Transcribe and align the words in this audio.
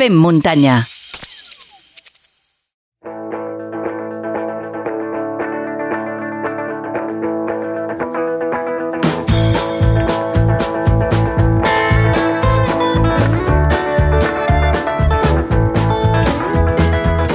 Fem 0.00 0.14
muntanya. 0.16 0.78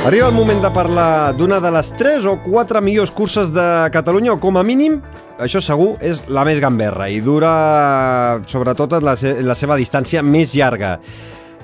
Arriba 0.01 0.25
el 0.25 0.33
moment 0.33 0.57
de 0.63 0.71
parlar 0.73 1.35
d'una 1.37 1.59
de 1.61 1.69
les 1.69 1.93
3 1.93 2.25
o 2.25 2.39
4 2.41 2.81
millors 2.81 3.13
curses 3.13 3.53
de 3.53 3.67
Catalunya, 3.93 4.33
o 4.33 4.41
com 4.41 4.57
a 4.57 4.65
mínim, 4.65 4.97
això 5.37 5.61
segur, 5.61 5.99
és 6.01 6.25
la 6.33 6.41
més 6.49 6.57
gamberra 6.57 7.11
i 7.13 7.21
dura, 7.21 8.41
sobretot, 8.49 8.97
la, 9.05 9.13
se 9.21 9.37
la 9.45 9.53
seva 9.53 9.77
distància 9.77 10.25
més 10.25 10.57
llarga. 10.57 10.95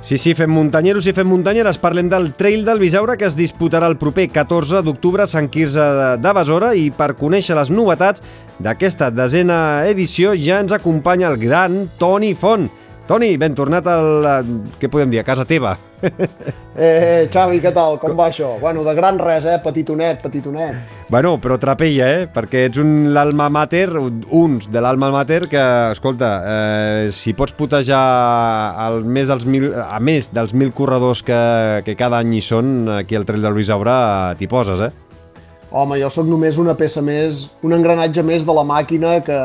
Sí, 0.01 0.17
sí, 0.17 0.33
fem 0.33 0.49
muntanyeros 0.49 1.05
i 1.05 1.13
fem 1.13 1.27
muntanyeres. 1.29 1.77
Parlem 1.77 2.07
del 2.09 2.31
Trail 2.33 2.63
del 2.65 2.79
Bisaure 2.81 3.19
que 3.21 3.27
es 3.29 3.35
disputarà 3.37 3.85
el 3.85 3.99
proper 4.01 4.25
14 4.33 4.81
d'octubre 4.81 5.27
a 5.27 5.29
Sant 5.29 5.45
Quirze 5.53 5.83
de, 6.17 6.31
Besora 6.33 6.71
i 6.73 6.87
per 6.89 7.11
conèixer 7.19 7.53
les 7.53 7.69
novetats 7.69 8.23
d'aquesta 8.57 9.11
desena 9.13 9.85
edició 9.85 10.33
ja 10.33 10.57
ens 10.63 10.73
acompanya 10.73 11.29
el 11.29 11.37
gran 11.37 11.83
Toni 12.01 12.33
Font. 12.33 12.65
Toni, 13.09 13.33
ben 13.37 13.55
tornat 13.57 13.87
al... 13.89 14.27
què 14.79 14.89
podem 14.91 15.11
dir, 15.11 15.21
a 15.21 15.27
casa 15.27 15.47
teva. 15.47 15.77
Eh, 16.71 17.27
Xavi, 17.27 17.57
què 17.59 17.73
tal? 17.75 17.97
Com 17.99 18.13
va 18.15 18.29
això? 18.31 18.53
Bueno, 18.61 18.85
de 18.87 18.93
gran 18.95 19.17
res, 19.19 19.43
eh? 19.45 19.57
Petitonet, 19.61 20.21
petitonet. 20.23 20.77
Bueno, 21.11 21.33
però 21.43 21.57
trapella, 21.59 22.07
eh? 22.07 22.21
Perquè 22.31 22.61
ets 22.69 22.79
un 22.79 23.11
l'alma 23.11 23.49
mater, 23.51 23.89
uns 23.99 24.69
de 24.71 24.81
l'alma 24.81 25.09
mater 25.11 25.41
que, 25.51 25.65
escolta, 25.91 26.29
eh, 26.47 27.11
si 27.13 27.35
pots 27.37 27.53
putejar 27.59 27.99
el 28.87 29.03
més 29.03 29.27
dels 29.29 29.43
mil, 29.45 29.67
a 29.75 29.99
més 29.99 30.31
dels 30.31 30.55
mil 30.55 30.71
corredors 30.71 31.21
que, 31.27 31.41
que 31.85 31.97
cada 31.99 32.23
any 32.23 32.37
hi 32.39 32.41
són 32.47 32.87
aquí 33.01 33.19
al 33.19 33.27
Trail 33.27 33.43
del 33.43 33.59
Bisaure, 33.59 33.99
t'hi 34.39 34.49
poses, 34.49 34.87
eh? 34.87 34.93
Home, 35.75 35.99
jo 35.99 36.09
sóc 36.11 36.31
només 36.31 36.57
una 36.59 36.73
peça 36.79 37.03
més, 37.03 37.49
un 37.67 37.75
engranatge 37.75 38.23
més 38.25 38.47
de 38.47 38.55
la 38.55 38.63
màquina 38.63 39.19
que, 39.27 39.41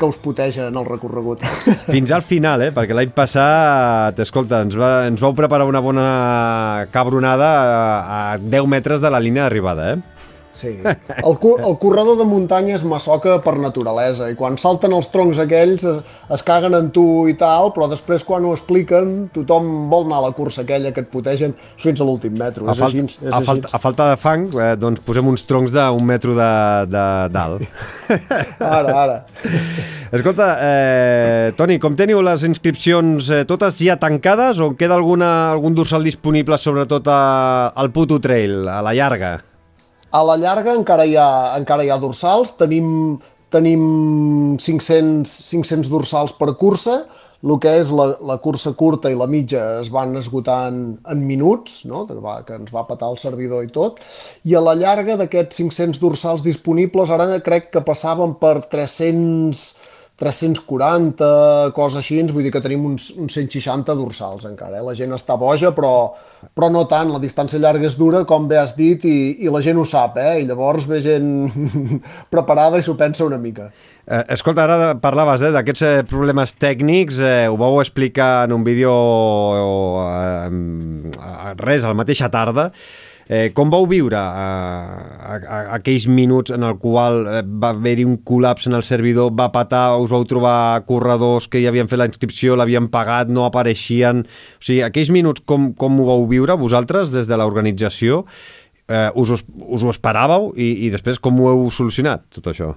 que 0.00 0.08
us 0.08 0.18
puteja 0.20 0.68
en 0.72 0.78
el 0.80 0.86
recorregut. 0.88 1.44
Fins 1.94 2.10
al 2.16 2.24
final, 2.26 2.64
eh? 2.64 2.70
perquè 2.74 2.96
l'any 2.96 3.12
passat, 3.14 4.18
escolta, 4.24 4.62
ens, 4.64 4.78
va, 4.80 5.04
ens 5.10 5.20
vau 5.22 5.36
preparar 5.36 5.68
una 5.68 5.84
bona 5.84 6.06
cabronada 6.94 7.50
a 8.00 8.22
10 8.40 8.70
metres 8.72 9.04
de 9.04 9.12
la 9.12 9.20
línia 9.22 9.46
d'arribada, 9.46 9.92
eh? 9.94 10.19
Sí. 10.52 10.72
El, 10.82 11.36
el 11.36 11.76
corredor 11.78 12.16
de 12.18 12.26
muntanya 12.26 12.74
és 12.74 12.82
massoca 12.86 13.36
per 13.44 13.54
naturalesa 13.62 14.30
i 14.32 14.36
quan 14.38 14.58
salten 14.58 14.94
els 14.96 15.06
troncs 15.12 15.38
aquells 15.42 15.84
es, 15.86 16.00
es 16.34 16.42
caguen 16.46 16.74
en 16.74 16.90
tu 16.94 17.04
i 17.30 17.36
tal, 17.38 17.70
però 17.76 17.86
després 17.90 18.24
quan 18.26 18.46
ho 18.46 18.54
expliquen 18.56 19.30
tothom 19.34 19.88
vol 19.92 20.08
anar 20.08 20.20
a 20.20 20.24
la 20.28 20.32
cursa 20.36 20.64
aquella 20.64 20.92
que 20.94 21.04
et 21.04 21.10
putegen 21.12 21.54
fins 21.80 22.02
a 22.02 22.08
l'últim 22.08 22.34
metro. 22.38 22.66
A, 22.66 22.74
és 22.74 22.82
falt, 22.82 22.98
així, 22.98 23.20
és 23.22 23.36
a, 23.36 23.42
falta, 23.46 23.70
a 23.72 23.82
falta 23.82 24.08
de 24.10 24.18
fang, 24.20 24.48
eh, 24.58 24.72
doncs 24.80 25.04
posem 25.06 25.30
uns 25.30 25.46
troncs 25.46 25.74
d'un 25.74 26.04
metro 26.06 26.34
de, 26.38 26.52
de 26.90 27.06
dalt. 27.34 27.66
Ara, 28.80 28.94
ara. 29.04 29.16
Escolta, 30.10 30.46
eh, 30.66 31.52
Toni, 31.58 31.78
com 31.82 31.94
teniu 31.98 32.18
les 32.26 32.42
inscripcions 32.48 33.28
eh, 33.30 33.44
totes 33.46 33.78
ja 33.78 33.94
tancades 34.00 34.58
o 34.58 34.72
queda 34.78 34.98
alguna, 34.98 35.30
algun 35.52 35.76
dorsal 35.78 36.02
disponible 36.06 36.58
sobretot 36.58 37.06
a, 37.06 37.20
al 37.70 37.92
Puto 37.94 38.18
Trail, 38.18 38.64
a 38.66 38.80
la 38.82 38.96
llarga? 38.96 39.36
A 40.10 40.24
la 40.26 40.34
llarga 40.40 40.74
encara 40.74 41.06
hi 41.06 41.14
ha, 41.14 41.54
encara 41.54 41.84
hi 41.86 41.90
ha 41.92 41.98
dorsals, 42.02 42.56
tenim, 42.58 43.18
tenim 43.54 43.82
500, 44.58 45.34
500 45.52 45.90
dorsals 45.92 46.34
per 46.34 46.50
cursa, 46.58 47.04
el 47.40 47.54
que 47.62 47.70
és 47.80 47.92
la, 47.94 48.10
la 48.26 48.36
cursa 48.42 48.72
curta 48.76 49.08
i 49.08 49.16
la 49.16 49.28
mitja 49.30 49.62
es 49.80 49.88
van 49.92 50.12
esgotar 50.18 50.58
en, 50.68 50.80
en 51.08 51.22
minuts, 51.24 51.84
no? 51.88 52.02
que, 52.08 52.18
va, 52.20 52.40
que 52.44 52.58
ens 52.58 52.74
va 52.74 52.84
patar 52.88 53.08
el 53.14 53.20
servidor 53.22 53.64
i 53.64 53.70
tot, 53.72 54.02
i 54.44 54.58
a 54.58 54.64
la 54.64 54.74
llarga 54.76 55.16
d'aquests 55.20 55.62
500 55.62 56.02
dorsals 56.02 56.44
disponibles 56.44 57.14
ara 57.14 57.38
crec 57.46 57.70
que 57.72 57.84
passaven 57.86 58.34
per 58.42 58.58
300, 58.66 59.64
340, 60.20 61.72
coses 61.72 62.02
així, 62.02 62.18
vull 62.28 62.44
dir 62.44 62.52
que 62.52 62.60
tenim 62.60 62.84
uns, 62.90 63.08
uns 63.16 63.38
160 63.38 63.94
dorsals 63.96 64.44
encara. 64.48 64.76
Eh? 64.76 64.84
La 64.84 64.92
gent 64.98 65.16
està 65.16 65.38
boja, 65.40 65.72
però, 65.76 66.12
però 66.52 66.68
no 66.72 66.84
tant. 66.90 67.08
La 67.14 67.22
distància 67.22 67.60
llarga 67.62 67.88
és 67.88 67.96
dura, 67.96 68.20
com 68.28 68.44
bé 68.50 68.58
has 68.60 68.76
dit, 68.76 69.06
i, 69.08 69.40
i 69.40 69.48
la 69.52 69.62
gent 69.64 69.80
ho 69.80 69.86
sap, 69.88 70.20
eh? 70.20 70.42
I 70.42 70.48
llavors 70.50 70.84
ve 70.90 71.00
gent 71.04 71.32
preparada 72.34 72.76
i 72.76 72.84
s'ho 72.84 72.98
pensa 73.00 73.24
una 73.24 73.40
mica. 73.40 73.70
Eh, 74.04 74.24
escolta, 74.36 74.68
ara 74.68 74.94
parlaves 75.00 75.46
eh, 75.46 75.54
d'aquests 75.56 75.86
eh, 75.86 75.92
problemes 76.10 76.52
tècnics, 76.58 77.20
eh, 77.24 77.46
ho 77.48 77.56
vau 77.60 77.80
explicar 77.80 78.44
en 78.44 78.58
un 78.58 78.66
vídeo 78.66 78.92
eh, 80.04 81.54
res, 81.64 81.84
a 81.86 81.94
la 81.94 81.96
mateixa 81.96 82.28
tarda. 82.28 82.72
Eh, 83.30 83.52
com 83.54 83.70
vau 83.70 83.84
viure 83.86 84.18
eh, 84.18 85.58
aquells 85.76 86.08
minuts 86.10 86.50
en 86.50 86.64
el 86.66 86.80
qual 86.82 87.20
eh, 87.30 87.42
va 87.46 87.68
haver-hi 87.70 88.02
un 88.08 88.16
col·lapse 88.26 88.66
en 88.66 88.74
el 88.74 88.82
servidor, 88.82 89.30
va 89.38 89.52
patar, 89.54 90.00
us 90.02 90.10
vau 90.10 90.26
trobar 90.26 90.82
corredors 90.88 91.46
que 91.46 91.62
ja 91.62 91.70
havien 91.70 91.86
fet 91.86 92.02
la 92.02 92.08
inscripció, 92.10 92.56
l'havien 92.58 92.90
pagat, 92.90 93.30
no 93.30 93.46
apareixien... 93.46 94.24
O 94.26 94.66
sigui, 94.66 94.80
aquells 94.82 95.12
minuts 95.14 95.46
com, 95.46 95.70
com 95.78 96.02
ho 96.02 96.08
vau 96.10 96.26
viure 96.26 96.58
vosaltres 96.58 97.14
des 97.14 97.30
de 97.30 97.38
l'organització? 97.38 98.24
Eh, 98.90 99.06
us, 99.14 99.30
us, 99.38 99.46
us 99.46 99.86
ho 99.86 99.94
esperàveu 99.94 100.50
i, 100.58 100.72
i 100.88 100.90
després 100.90 101.22
com 101.22 101.38
ho 101.38 101.52
heu 101.52 101.68
solucionat, 101.70 102.26
tot 102.34 102.50
això? 102.50 102.74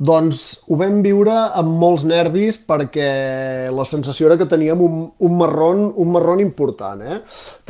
Doncs 0.00 0.42
ho 0.72 0.78
vam 0.80 1.02
viure 1.04 1.32
amb 1.60 1.74
molts 1.76 2.06
nervis 2.08 2.56
perquè 2.64 3.08
la 3.68 3.84
sensació 3.84 4.30
era 4.30 4.38
que 4.40 4.48
teníem 4.48 4.80
un, 4.80 5.02
un, 5.12 5.34
marron, 5.36 5.90
un 5.92 6.14
marron 6.14 6.40
important. 6.40 7.02
Eh? 7.04 7.18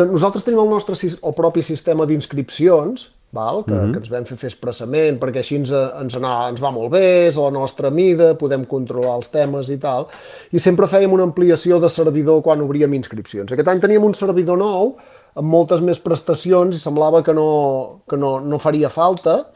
Nosaltres 0.04 0.46
tenim 0.46 0.62
el 0.62 0.70
nostre 0.70 0.94
el 0.94 1.34
propi 1.34 1.64
sistema 1.66 2.06
d'inscripcions, 2.06 3.08
val? 3.34 3.64
Que, 3.64 3.74
mm 3.74 3.78
-hmm. 3.78 3.92
que 3.92 3.98
ens 3.98 4.10
vam 4.10 4.24
fer 4.24 4.36
fer 4.36 4.48
expressament 4.50 5.18
perquè 5.18 5.38
així 5.38 5.56
ens, 5.56 5.70
ens, 5.70 6.14
anar, 6.14 6.50
ens 6.50 6.62
va 6.62 6.70
molt 6.70 6.90
bé, 6.90 7.26
és 7.28 7.36
a 7.36 7.42
la 7.42 7.50
nostra 7.50 7.90
mida, 7.90 8.34
podem 8.34 8.64
controlar 8.64 9.16
els 9.16 9.28
temes 9.28 9.68
i 9.68 9.78
tal, 9.78 10.06
i 10.52 10.58
sempre 10.58 10.86
fèiem 10.86 11.12
una 11.12 11.22
ampliació 11.22 11.80
de 11.80 11.88
servidor 11.88 12.42
quan 12.42 12.60
obríem 12.60 12.94
inscripcions. 12.94 13.52
Aquest 13.52 13.68
any 13.68 13.80
teníem 13.80 14.04
un 14.04 14.14
servidor 14.14 14.58
nou 14.58 14.96
amb 15.34 15.48
moltes 15.48 15.80
més 15.80 15.98
prestacions 15.98 16.76
i 16.76 16.78
semblava 16.78 17.22
que 17.22 17.32
no, 17.32 18.02
que 18.08 18.16
no, 18.16 18.40
no 18.40 18.58
faria 18.58 18.88
falta, 18.88 19.46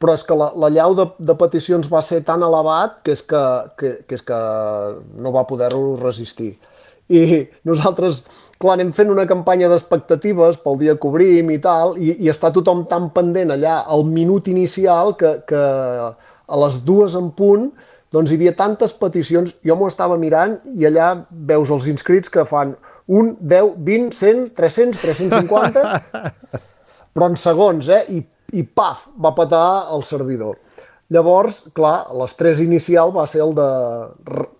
però 0.00 0.14
és 0.16 0.24
que 0.24 0.36
la, 0.36 0.48
la 0.56 0.70
llau 0.72 0.94
de, 0.96 1.06
de 1.20 1.36
peticions 1.36 1.88
va 1.92 2.00
ser 2.04 2.22
tan 2.24 2.40
elevat 2.46 3.00
que 3.04 3.12
és 3.12 3.22
que, 3.28 3.42
que, 3.76 3.90
que, 4.08 4.16
és 4.16 4.24
que 4.24 4.38
no 5.20 5.32
va 5.34 5.44
poder-ho 5.48 5.98
resistir. 6.00 6.54
I 7.10 7.42
nosaltres, 7.68 8.22
clar, 8.62 8.78
anem 8.78 8.94
fent 8.96 9.10
una 9.12 9.26
campanya 9.28 9.68
d'expectatives 9.68 10.60
pel 10.64 10.80
dia 10.80 10.96
que 10.96 11.08
obrim 11.10 11.52
i 11.52 11.58
tal, 11.60 11.96
i, 12.00 12.14
i 12.24 12.32
està 12.32 12.52
tothom 12.54 12.86
tan 12.88 13.10
pendent 13.12 13.52
allà 13.52 13.80
al 13.84 14.06
minut 14.08 14.48
inicial 14.48 15.16
que, 15.20 15.36
que 15.48 15.60
a 15.60 16.64
les 16.64 16.80
dues 16.86 17.18
en 17.18 17.32
punt 17.36 17.68
doncs 18.10 18.32
hi 18.32 18.38
havia 18.40 18.54
tantes 18.58 18.94
peticions, 18.98 19.52
jo 19.62 19.76
m'ho 19.78 19.86
estava 19.90 20.16
mirant 20.18 20.56
i 20.74 20.88
allà 20.88 21.12
veus 21.30 21.70
els 21.70 21.86
inscrits 21.92 22.32
que 22.32 22.42
fan 22.48 22.72
un, 23.06 23.34
10, 23.38 23.76
20, 23.86 24.16
100, 24.16 24.48
300, 24.56 24.98
350, 25.02 25.84
però 27.14 27.30
en 27.30 27.36
segons, 27.38 27.90
eh? 27.90 28.02
I 28.10 28.22
i 28.52 28.64
paf, 28.64 29.08
va 29.20 29.34
patar 29.36 29.92
el 29.94 30.04
servidor. 30.06 30.58
Llavors, 31.10 31.64
clar, 31.74 32.12
l'estrès 32.14 32.60
inicial 32.62 33.10
va 33.14 33.26
ser 33.26 33.42
el 33.42 33.54
de 33.56 33.66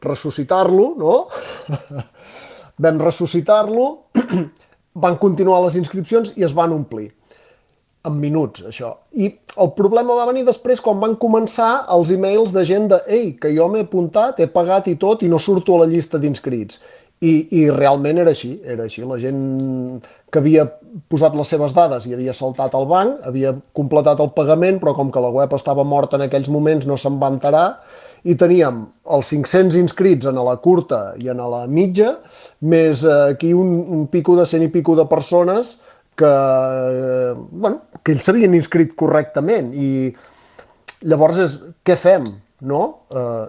ressuscitar-lo, 0.02 0.88
no? 0.98 1.14
Vam 2.82 2.98
ressuscitar-lo, 2.98 3.86
van 5.04 5.18
continuar 5.22 5.60
les 5.66 5.78
inscripcions 5.78 6.34
i 6.40 6.46
es 6.46 6.54
van 6.56 6.74
omplir. 6.74 7.10
En 8.08 8.16
minuts, 8.16 8.64
això. 8.64 8.94
I 9.12 9.28
el 9.60 9.70
problema 9.76 10.16
va 10.16 10.26
venir 10.30 10.46
després 10.46 10.80
quan 10.80 10.98
van 11.02 11.18
començar 11.20 11.84
els 11.92 12.10
e-mails 12.14 12.54
de 12.54 12.64
gent 12.64 12.88
de 12.90 12.98
«Ei, 13.06 13.34
que 13.36 13.52
jo 13.52 13.68
m'he 13.68 13.84
apuntat, 13.84 14.40
he 14.40 14.48
pagat 14.48 14.88
i 14.88 14.96
tot 14.98 15.22
i 15.22 15.28
no 15.28 15.38
surto 15.38 15.76
a 15.76 15.84
la 15.84 15.90
llista 15.90 16.18
d'inscrits». 16.18 16.80
I, 17.20 17.32
I 17.52 17.66
realment 17.68 18.16
era 18.22 18.32
així, 18.32 18.54
era 18.64 18.86
així. 18.88 19.04
La 19.04 19.18
gent 19.20 20.00
que 20.32 20.40
havia 20.40 20.64
posat 21.10 21.36
les 21.38 21.50
seves 21.52 21.74
dades 21.76 22.06
i 22.06 22.14
havia 22.14 22.34
saltat 22.36 22.74
al 22.74 22.86
banc, 22.90 23.20
havia 23.26 23.52
completat 23.76 24.20
el 24.22 24.32
pagament, 24.36 24.80
però 24.82 24.94
com 24.96 25.10
que 25.12 25.22
la 25.22 25.30
web 25.34 25.52
estava 25.54 25.84
morta 25.86 26.18
en 26.18 26.26
aquells 26.26 26.50
moments 26.50 26.86
no 26.88 26.96
se'n 26.98 27.18
va 27.20 27.30
enterar, 27.30 27.66
i 28.28 28.34
teníem 28.36 28.82
els 29.16 29.30
500 29.32 29.78
inscrits 29.80 30.28
en 30.28 30.40
la 30.44 30.56
curta 30.60 31.14
i 31.20 31.30
en 31.32 31.40
la 31.40 31.62
mitja, 31.70 32.16
més 32.60 33.04
eh, 33.04 33.20
aquí 33.36 33.54
un, 33.56 33.78
un 33.96 34.08
pico 34.12 34.36
de 34.36 34.44
100 34.48 34.66
i 34.66 34.72
pico 34.72 34.96
de 34.98 35.06
persones 35.08 35.78
que, 36.18 36.28
eh, 36.28 37.32
bueno, 37.34 37.86
que 38.04 38.12
ells 38.12 38.26
s'havien 38.26 38.56
inscrit 38.58 38.92
correctament 38.98 39.72
i 39.72 40.10
llavors 41.08 41.40
és, 41.40 41.56
què 41.86 41.96
fem? 41.96 42.26
No? 42.60 42.82
Eh, 43.08 43.46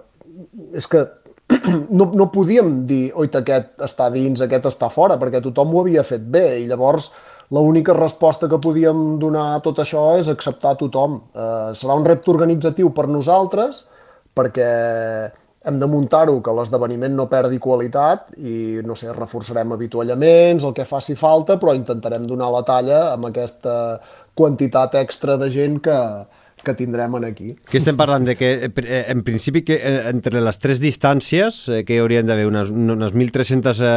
és 0.80 0.88
que 0.88 1.04
no, 1.98 2.08
no 2.16 2.30
podíem 2.32 2.82
dir, 2.88 3.10
oita, 3.18 3.42
aquest 3.42 3.84
està 3.84 4.08
dins, 4.14 4.40
aquest 4.40 4.70
està 4.72 4.88
fora, 4.92 5.18
perquè 5.20 5.42
tothom 5.44 5.74
ho 5.74 5.82
havia 5.84 6.04
fet 6.06 6.24
bé, 6.24 6.46
i 6.62 6.66
llavors 6.70 7.10
l'única 7.52 7.92
resposta 7.92 8.48
que 8.48 8.60
podíem 8.62 9.18
donar 9.20 9.52
a 9.54 9.60
tot 9.64 9.82
això 9.82 10.12
és 10.16 10.30
acceptar 10.32 10.78
tothom. 10.80 11.20
Eh, 11.34 11.70
serà 11.76 11.96
un 11.98 12.06
repte 12.08 12.32
organitzatiu 12.32 12.90
per 12.96 13.08
nosaltres, 13.12 13.84
perquè 14.32 14.68
hem 15.62 15.78
de 15.78 15.86
muntar-ho 15.86 16.40
que 16.42 16.54
l'esdeveniment 16.56 17.14
no 17.14 17.28
perdi 17.30 17.60
qualitat 17.62 18.32
i, 18.40 18.80
no 18.86 18.96
sé, 18.98 19.12
reforçarem 19.14 19.76
avituallaments, 19.76 20.64
el 20.64 20.74
que 20.74 20.88
faci 20.88 21.14
falta, 21.18 21.58
però 21.60 21.76
intentarem 21.76 22.24
donar 22.26 22.50
la 22.50 22.64
talla 22.66 23.02
amb 23.12 23.28
aquesta 23.28 24.00
quantitat 24.34 24.96
extra 24.98 25.36
de 25.38 25.50
gent 25.52 25.78
que, 25.84 25.98
que 26.62 26.74
tindrem 26.78 27.14
aquí. 27.26 27.52
Que 27.68 27.78
estem 27.78 27.96
parlant 27.98 28.24
de 28.26 28.36
que, 28.38 28.50
eh, 28.66 29.04
en 29.12 29.22
principi, 29.26 29.62
que 29.66 29.76
eh, 29.76 30.08
entre 30.10 30.40
les 30.40 30.58
tres 30.62 30.80
distàncies, 30.80 31.62
eh, 31.68 31.82
que 31.84 31.96
hi 31.96 32.00
haurien 32.02 32.26
d'haver 32.26 32.46
unes, 32.48 32.70
unes 32.70 33.12
1.300 33.12 33.82
a, 33.82 33.94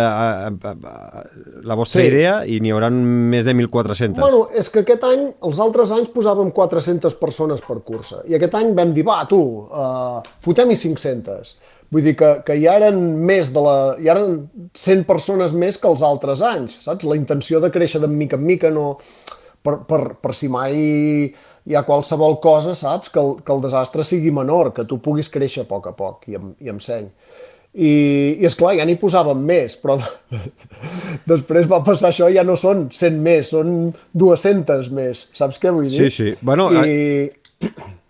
a, 0.48 0.74
a, 0.74 1.24
la 1.64 1.78
vostra 1.78 2.02
sí. 2.02 2.10
idea 2.10 2.40
i 2.46 2.60
n'hi 2.60 2.74
haurà 2.74 2.90
més 2.92 3.46
de 3.46 3.56
1.400. 3.56 4.20
Bueno, 4.20 4.48
és 4.54 4.70
que 4.74 4.84
aquest 4.84 5.06
any, 5.08 5.30
els 5.46 5.62
altres 5.64 5.94
anys 5.96 6.12
posàvem 6.16 6.52
400 6.56 7.20
persones 7.22 7.64
per 7.66 7.80
cursa 7.86 8.24
i 8.30 8.36
aquest 8.38 8.58
any 8.58 8.74
vam 8.78 8.92
dir, 8.96 9.06
va, 9.08 9.22
tu, 9.30 9.40
uh, 9.70 10.20
fotem-hi 10.46 10.78
500. 10.80 11.56
Vull 11.94 12.04
dir 12.04 12.16
que, 12.18 12.32
que 12.46 12.58
ja 12.60 12.76
eren 12.80 12.98
més 13.28 13.52
de 13.56 13.62
la... 13.62 13.78
ja 14.02 14.16
eren 14.16 14.46
100 14.74 15.06
persones 15.08 15.54
més 15.54 15.78
que 15.80 15.88
els 15.88 16.02
altres 16.06 16.42
anys, 16.46 16.80
saps? 16.88 17.06
La 17.08 17.18
intenció 17.20 17.62
de 17.62 17.70
créixer 17.72 18.02
de 18.04 18.10
mica 18.12 18.40
en 18.40 18.46
mica 18.48 18.74
no... 18.74 18.96
Per, 19.66 19.80
per, 19.90 20.00
per 20.22 20.34
si 20.38 20.46
mai 20.54 20.76
hi 21.66 21.76
ha 21.76 21.84
qualsevol 21.86 22.40
cosa, 22.44 22.76
saps? 22.78 23.10
Que 23.14 23.22
el, 23.22 23.36
que 23.42 23.54
el 23.54 23.64
desastre 23.64 24.06
sigui 24.06 24.32
menor, 24.34 24.72
que 24.76 24.86
tu 24.88 25.00
puguis 25.02 25.32
créixer 25.34 25.66
a 25.66 25.70
poc 25.70 25.90
a 25.90 25.96
poc 25.98 26.30
i 26.30 26.38
amb, 26.40 26.54
i 26.62 26.72
amb 26.72 26.84
seny. 26.84 27.10
I, 27.76 27.90
i 28.40 28.46
és 28.48 28.56
clar, 28.56 28.76
ja 28.78 28.86
n'hi 28.88 28.96
posàvem 29.02 29.42
més, 29.44 29.76
però 29.82 29.98
després 31.32 31.68
va 31.72 31.82
passar 31.84 32.14
això, 32.14 32.30
ja 32.32 32.46
no 32.48 32.56
són 32.60 32.88
100 32.94 33.20
més, 33.26 33.52
són 33.52 33.92
200 34.16 34.94
més, 34.96 35.26
saps 35.36 35.60
què 35.60 35.74
vull 35.76 35.90
dir? 35.90 36.08
Sí, 36.08 36.14
sí. 36.16 36.36
Bueno, 36.46 36.72
I... 36.86 37.30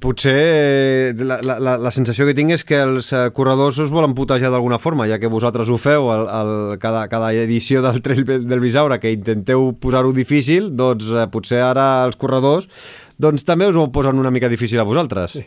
Potser 0.00 1.12
la, 1.20 1.36
la, 1.44 1.74
la 1.76 1.90
sensació 1.92 2.24
que 2.24 2.32
tinc 2.36 2.54
és 2.54 2.62
que 2.64 2.78
els 2.80 3.10
eh, 3.12 3.26
corredors 3.36 3.76
us 3.84 3.90
volen 3.92 4.14
putejar 4.16 4.48
d'alguna 4.48 4.78
forma, 4.80 5.04
ja 5.10 5.18
que 5.20 5.28
vosaltres 5.28 5.68
ho 5.68 5.76
feu 5.76 6.08
el, 6.14 6.24
el, 6.32 6.52
cada, 6.80 7.04
cada 7.12 7.28
edició 7.36 7.82
del 7.84 8.00
Trail 8.00 8.24
del 8.24 8.62
Bisaura, 8.64 8.96
que 9.02 9.12
intenteu 9.12 9.74
posar-ho 9.76 10.14
difícil, 10.16 10.70
doncs 10.72 11.12
eh, 11.12 11.28
potser 11.28 11.60
ara 11.66 11.90
els 12.08 12.16
corredors 12.16 12.70
doncs 13.20 13.44
també 13.44 13.66
us 13.68 13.76
ho 13.76 13.84
posen 13.92 14.16
una 14.16 14.32
mica 14.32 14.48
difícil 14.48 14.80
a 14.80 14.88
vosaltres. 14.88 15.36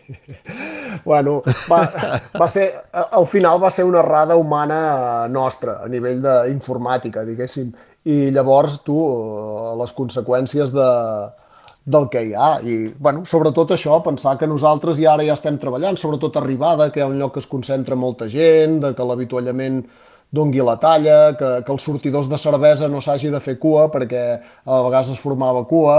Bueno, 1.04 1.42
va, 1.68 1.80
va 2.38 2.46
ser, 2.48 2.68
al 2.94 3.26
final 3.28 3.58
va 3.60 3.72
ser 3.74 3.84
una 3.84 4.00
errada 4.04 4.36
humana 4.38 5.26
nostra, 5.28 5.80
a 5.84 5.90
nivell 5.90 6.22
d'informàtica, 6.22 7.24
diguéssim. 7.26 7.72
I 8.08 8.30
llavors 8.32 8.78
tu, 8.86 8.96
eh, 9.02 9.72
les 9.82 9.92
conseqüències 9.98 10.72
de, 10.72 10.86
del 11.86 12.08
que 12.10 12.24
hi 12.24 12.34
ha. 12.34 12.56
I, 12.64 12.78
bueno, 13.00 13.26
sobretot 13.28 13.74
això, 13.76 14.00
pensar 14.06 14.38
que 14.40 14.48
nosaltres 14.48 15.00
ja 15.02 15.14
ara 15.14 15.26
ja 15.28 15.36
estem 15.38 15.60
treballant, 15.60 16.00
sobretot 16.00 16.40
arribada, 16.40 16.90
que 16.92 17.02
hi 17.02 17.06
ha 17.06 17.12
un 17.12 17.20
lloc 17.20 17.36
que 17.36 17.44
es 17.44 17.50
concentra 17.52 17.98
molta 18.00 18.30
gent, 18.32 18.80
de 18.84 18.94
que 18.96 19.08
l'avituallament 19.08 19.84
dongui 20.34 20.64
la 20.66 20.76
talla, 20.82 21.36
que, 21.38 21.50
que 21.62 21.72
els 21.72 21.84
sortidors 21.86 22.26
de 22.32 22.40
cervesa 22.42 22.88
no 22.90 23.02
s'hagi 23.06 23.30
de 23.30 23.40
fer 23.44 23.60
cua 23.62 23.86
perquè 23.94 24.24
a 24.66 24.80
vegades 24.88 25.12
es 25.14 25.22
formava 25.22 25.62
cua. 25.70 25.98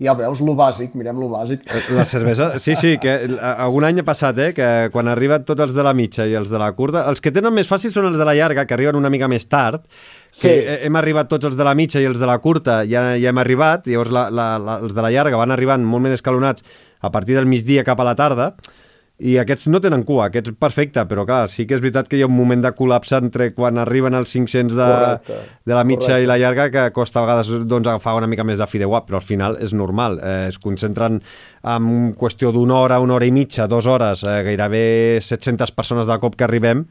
Ja 0.00 0.14
veus, 0.16 0.40
lo 0.44 0.54
bàsic, 0.56 0.94
mirem 0.96 1.18
lo 1.20 1.28
bàsic. 1.32 1.64
La 1.96 2.04
cervesa, 2.08 2.50
sí, 2.60 2.76
sí, 2.76 2.94
que 3.00 3.14
algun 3.50 3.84
any 3.88 4.00
ha 4.00 4.04
passat, 4.06 4.38
eh, 4.40 4.50
que 4.56 4.68
quan 4.92 5.08
arriben 5.12 5.44
tots 5.48 5.64
els 5.64 5.74
de 5.76 5.84
la 5.84 5.92
mitja 5.96 6.24
i 6.28 6.36
els 6.36 6.52
de 6.52 6.60
la 6.60 6.70
curta, 6.76 7.06
els 7.08 7.20
que 7.20 7.32
tenen 7.32 7.52
més 7.56 7.68
fàcil 7.68 7.92
són 7.92 8.08
els 8.08 8.16
de 8.20 8.24
la 8.28 8.36
llarga, 8.36 8.64
que 8.68 8.76
arriben 8.76 8.96
una 9.00 9.12
mica 9.12 9.28
més 9.28 9.48
tard, 9.48 9.84
Sí. 10.30 10.46
hem 10.46 10.94
arribat 10.94 11.26
tots 11.26 11.48
els 11.48 11.56
de 11.58 11.64
la 11.66 11.72
mitja 11.74 11.98
i 11.98 12.04
els 12.06 12.20
de 12.20 12.26
la 12.28 12.36
curta 12.38 12.84
ja, 12.86 13.16
ja 13.18 13.32
hem 13.32 13.38
arribat, 13.42 13.88
llavors 13.90 14.12
la, 14.14 14.28
la, 14.30 14.44
la, 14.62 14.76
els 14.78 14.94
de 14.94 15.02
la 15.02 15.10
llarga 15.10 15.40
van 15.40 15.50
arribant 15.50 15.82
molt 15.82 16.04
més 16.04 16.14
escalonats 16.20 16.62
a 17.02 17.10
partir 17.10 17.34
del 17.34 17.48
migdia 17.50 17.82
cap 17.82 17.98
a 17.98 18.06
la 18.06 18.14
tarda, 18.14 18.52
i 19.20 19.34
aquests 19.40 19.66
no 19.68 19.80
tenen 19.84 20.02
cua, 20.08 20.30
aquests 20.30 20.54
perfecte, 20.60 21.02
però 21.08 21.26
clar, 21.28 21.42
sí 21.52 21.66
que 21.68 21.76
és 21.76 21.82
veritat 21.82 22.08
que 22.08 22.16
hi 22.16 22.22
ha 22.24 22.28
un 22.30 22.34
moment 22.34 22.62
de 22.64 22.72
col·lapse 22.76 23.18
entre 23.20 23.50
quan 23.52 23.76
arriben 23.82 24.16
els 24.16 24.32
500 24.32 24.78
de, 24.78 24.86
correcte, 24.88 25.38
de 25.68 25.76
la 25.76 25.84
mitja 25.84 26.06
correcte. 26.06 26.24
i 26.24 26.30
la 26.30 26.38
llarga 26.40 26.68
que 26.72 26.86
costa 26.96 27.20
a 27.20 27.26
vegades 27.26 27.52
doncs, 27.68 27.90
agafar 27.90 28.16
una 28.16 28.30
mica 28.30 28.46
més 28.48 28.60
de 28.62 28.68
fideuà, 28.70 29.02
però 29.04 29.20
al 29.20 29.26
final 29.26 29.58
és 29.60 29.74
normal. 29.76 30.16
Eh, 30.24 30.48
es 30.48 30.58
concentren 30.62 31.20
en 31.20 32.14
qüestió 32.16 32.54
d'una 32.56 32.80
hora, 32.80 33.00
una 33.04 33.18
hora 33.18 33.28
i 33.28 33.34
mitja, 33.36 33.68
dues 33.68 33.86
hores, 33.90 34.24
eh, 34.24 34.40
gairebé 34.48 34.84
700 35.20 35.76
persones 35.76 36.08
de 36.08 36.18
cop 36.22 36.40
que 36.40 36.48
arribem, 36.48 36.86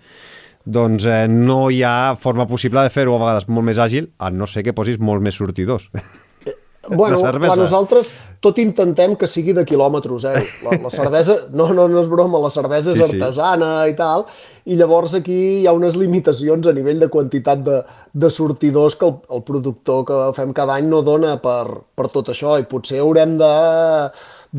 doncs 0.70 1.10
eh, 1.10 1.26
no 1.28 1.64
hi 1.74 1.82
ha 1.82 2.16
forma 2.20 2.46
possible 2.46 2.86
de 2.86 2.94
fer-ho 2.94 3.18
a 3.18 3.24
vegades 3.26 3.50
molt 3.50 3.72
més 3.72 3.82
àgil, 3.82 4.14
a 4.20 4.30
no 4.30 4.46
ser 4.46 4.68
que 4.68 4.78
posis 4.78 5.02
molt 5.02 5.26
més 5.26 5.42
sortidors. 5.42 5.90
Bueno, 6.90 7.20
clar, 7.22 7.58
nosaltres 7.58 8.14
tot 8.42 8.58
intentem 8.62 9.16
que 9.20 9.28
sigui 9.30 9.54
de 9.56 9.66
quilòmetre 9.68 10.18
zero. 10.22 10.44
La, 10.66 10.78
la 10.86 10.92
cervesa, 10.94 11.36
no, 11.52 11.70
no, 11.76 11.88
no 11.92 12.02
és 12.02 12.10
broma, 12.12 12.42
la 12.42 12.52
cervesa 12.54 12.94
és 12.94 13.02
sí, 13.02 13.06
artesana 13.06 13.72
sí. 13.84 13.94
i 13.94 13.98
tal, 14.00 14.26
i 14.70 14.78
llavors 14.78 15.16
aquí 15.18 15.38
hi 15.60 15.68
ha 15.68 15.74
unes 15.74 15.96
limitacions 15.98 16.68
a 16.70 16.74
nivell 16.78 17.00
de 17.02 17.10
quantitat 17.10 17.62
de, 17.66 17.80
de 18.14 18.30
sortidors 18.30 18.98
que 19.00 19.08
el, 19.08 19.16
el 19.34 19.42
productor 19.48 20.04
que 20.06 20.20
fem 20.38 20.54
cada 20.54 20.76
any 20.78 20.86
no 20.92 21.02
dona 21.06 21.36
per, 21.42 21.64
per 21.98 22.08
tot 22.14 22.30
això, 22.30 22.54
i 22.62 22.68
potser 22.70 23.02
haurem 23.02 23.34
de, 23.40 23.50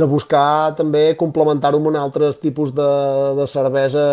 de 0.02 0.10
buscar 0.10 0.74
també 0.78 1.04
complementar-ho 1.20 1.78
amb 1.78 1.92
un 1.92 1.98
altre 2.00 2.32
tipus 2.42 2.74
de, 2.74 2.90
de 3.38 3.46
cervesa 3.50 4.04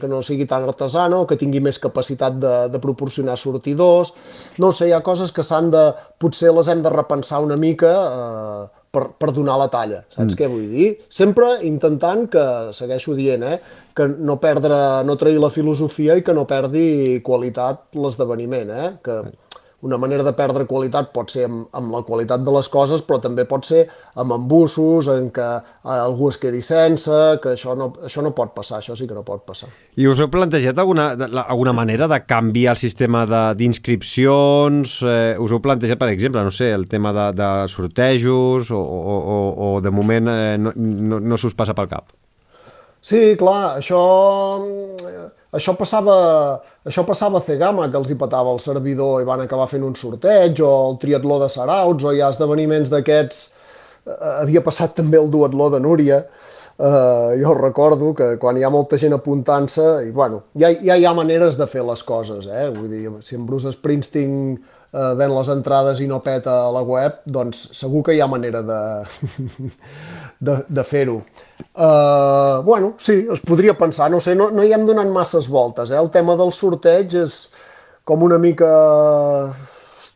que 0.00 0.10
no 0.10 0.22
sigui 0.26 0.46
tan 0.50 0.68
artesana 0.68 1.18
o 1.18 1.26
que 1.26 1.38
tingui 1.40 1.62
més 1.64 1.82
capacitat 1.82 2.38
de, 2.38 2.56
de 2.70 2.82
proporcionar 2.82 3.38
sortidors. 3.38 4.14
No 4.62 4.70
sé, 4.70 4.90
hi 4.90 4.94
ha 4.94 5.04
coses 5.06 5.34
que 5.34 5.46
s'han 5.46 5.74
de... 5.74 5.88
potser 6.20 6.50
les 6.52 6.68
hem 6.68 6.82
de 6.84 6.90
repensar 6.92 7.40
una 7.40 7.56
mica 7.56 7.90
eh, 7.90 8.79
per, 8.90 9.04
per 9.18 9.30
donar 9.34 9.56
la 9.60 9.68
talla, 9.70 10.02
saps 10.10 10.32
mm. 10.32 10.38
què 10.38 10.48
vull 10.50 10.66
dir? 10.72 10.88
Sempre 11.12 11.52
intentant 11.66 12.26
que, 12.32 12.44
segueixo 12.76 13.14
dient, 13.18 13.44
eh, 13.46 13.58
que 13.96 14.08
no 14.10 14.38
perdre, 14.42 14.78
no 15.06 15.16
trair 15.20 15.38
la 15.42 15.52
filosofia 15.54 16.18
i 16.18 16.24
que 16.26 16.34
no 16.34 16.46
perdi 16.50 17.20
qualitat 17.26 17.98
l'esdeveniment, 17.98 18.74
eh? 18.74 18.90
que 19.04 19.20
una 19.82 19.96
manera 19.96 20.24
de 20.26 20.32
perdre 20.36 20.66
qualitat 20.68 21.08
pot 21.14 21.32
ser 21.32 21.46
amb, 21.48 21.64
amb 21.76 21.94
la 21.94 22.02
qualitat 22.04 22.42
de 22.44 22.52
les 22.52 22.68
coses, 22.68 23.00
però 23.06 23.20
també 23.22 23.46
pot 23.48 23.64
ser 23.64 23.86
amb 24.20 24.34
embussos, 24.36 25.08
en 25.12 25.30
què 25.32 25.46
algú 25.94 26.28
es 26.28 26.38
quedi 26.40 26.60
sense, 26.64 27.16
que 27.40 27.54
això 27.54 27.76
no, 27.78 27.90
això 28.04 28.24
no 28.24 28.34
pot 28.36 28.52
passar, 28.56 28.80
això 28.80 28.96
sí 28.98 29.08
que 29.08 29.16
no 29.16 29.24
pot 29.26 29.46
passar. 29.48 29.70
I 29.96 30.08
us 30.10 30.20
heu 30.20 30.28
plantejat 30.32 30.78
alguna, 30.78 31.10
alguna 31.46 31.74
manera 31.76 32.08
de 32.10 32.20
canviar 32.28 32.76
el 32.76 32.82
sistema 32.82 33.24
d'inscripcions? 33.56 34.98
Eh, 35.00 35.34
us 35.40 35.52
heu 35.54 35.62
plantejat, 35.64 36.00
per 36.00 36.10
exemple, 36.12 36.44
no 36.44 36.52
sé, 36.52 36.72
el 36.76 36.88
tema 36.88 37.14
de, 37.16 37.30
de 37.40 37.50
sortejos 37.72 38.70
o, 38.70 38.80
o, 38.80 39.20
o, 39.36 39.38
o 39.70 39.70
de 39.80 39.92
moment 39.94 40.28
eh, 40.28 40.56
no, 40.60 40.74
no, 40.76 41.20
no 41.24 41.40
s'us 41.40 41.56
passa 41.56 41.76
pel 41.76 41.88
cap? 41.88 42.12
Sí, 43.00 43.32
clar, 43.40 43.78
això 43.80 44.00
això 45.56 45.74
passava, 45.78 46.14
això 46.86 47.04
passava 47.06 47.38
a 47.38 47.44
Cegama, 47.44 47.88
que 47.90 47.98
els 48.00 48.10
hi 48.10 48.16
patava 48.20 48.52
el 48.54 48.60
servidor 48.64 49.20
i 49.20 49.28
van 49.28 49.44
acabar 49.44 49.68
fent 49.70 49.84
un 49.84 49.96
sorteig, 49.98 50.62
o 50.64 50.70
el 50.90 51.00
triatló 51.02 51.40
de 51.42 51.50
Sarauts, 51.52 52.04
o 52.04 52.14
hi 52.14 52.22
ha 52.22 52.30
esdeveniments 52.32 52.92
d'aquests... 52.92 53.42
Eh, 54.06 54.16
havia 54.40 54.62
passat 54.64 54.94
també 54.96 55.20
el 55.20 55.28
duatló 55.32 55.68
de 55.74 55.80
Núria, 55.84 56.22
eh, 56.80 57.36
jo 57.42 57.54
recordo 57.58 58.14
que 58.16 58.32
quan 58.40 58.56
hi 58.56 58.64
ha 58.64 58.72
molta 58.72 58.98
gent 59.00 59.12
apuntant-se, 59.16 59.88
i 60.08 60.10
bueno, 60.16 60.44
ja, 60.56 60.72
ja 60.72 60.96
hi 60.96 61.04
ha 61.04 61.14
maneres 61.16 61.60
de 61.60 61.68
fer 61.68 61.84
les 61.84 62.02
coses, 62.06 62.48
eh? 62.48 62.68
Vull 62.72 62.88
dir, 62.88 63.04
si 63.26 63.36
en 63.36 63.44
Bruce 63.46 63.74
Springsteen 63.76 64.38
eh, 64.56 65.12
ven 65.20 65.36
les 65.36 65.52
entrades 65.52 66.00
i 66.00 66.08
no 66.08 66.22
peta 66.24 66.62
a 66.64 66.72
la 66.72 66.82
web, 66.86 67.20
doncs 67.26 67.68
segur 67.76 68.06
que 68.08 68.16
hi 68.16 68.24
ha 68.24 68.30
manera 68.30 68.64
de, 68.64 68.80
de, 70.40 70.60
de 70.68 70.84
fer-ho. 70.84 71.20
Uh, 71.74 72.62
bueno, 72.64 72.94
sí, 72.98 73.26
es 73.30 73.42
podria 73.44 73.76
pensar, 73.78 74.10
no 74.10 74.20
sé, 74.20 74.34
no, 74.34 74.50
no 74.50 74.64
hi 74.64 74.72
hem 74.72 74.86
donat 74.88 75.10
masses 75.12 75.48
voltes, 75.52 75.92
eh? 75.92 75.98
El 76.00 76.10
tema 76.10 76.36
del 76.40 76.54
sorteig 76.56 77.20
és 77.22 77.42
com 78.08 78.24
una 78.26 78.40
mica... 78.40 78.70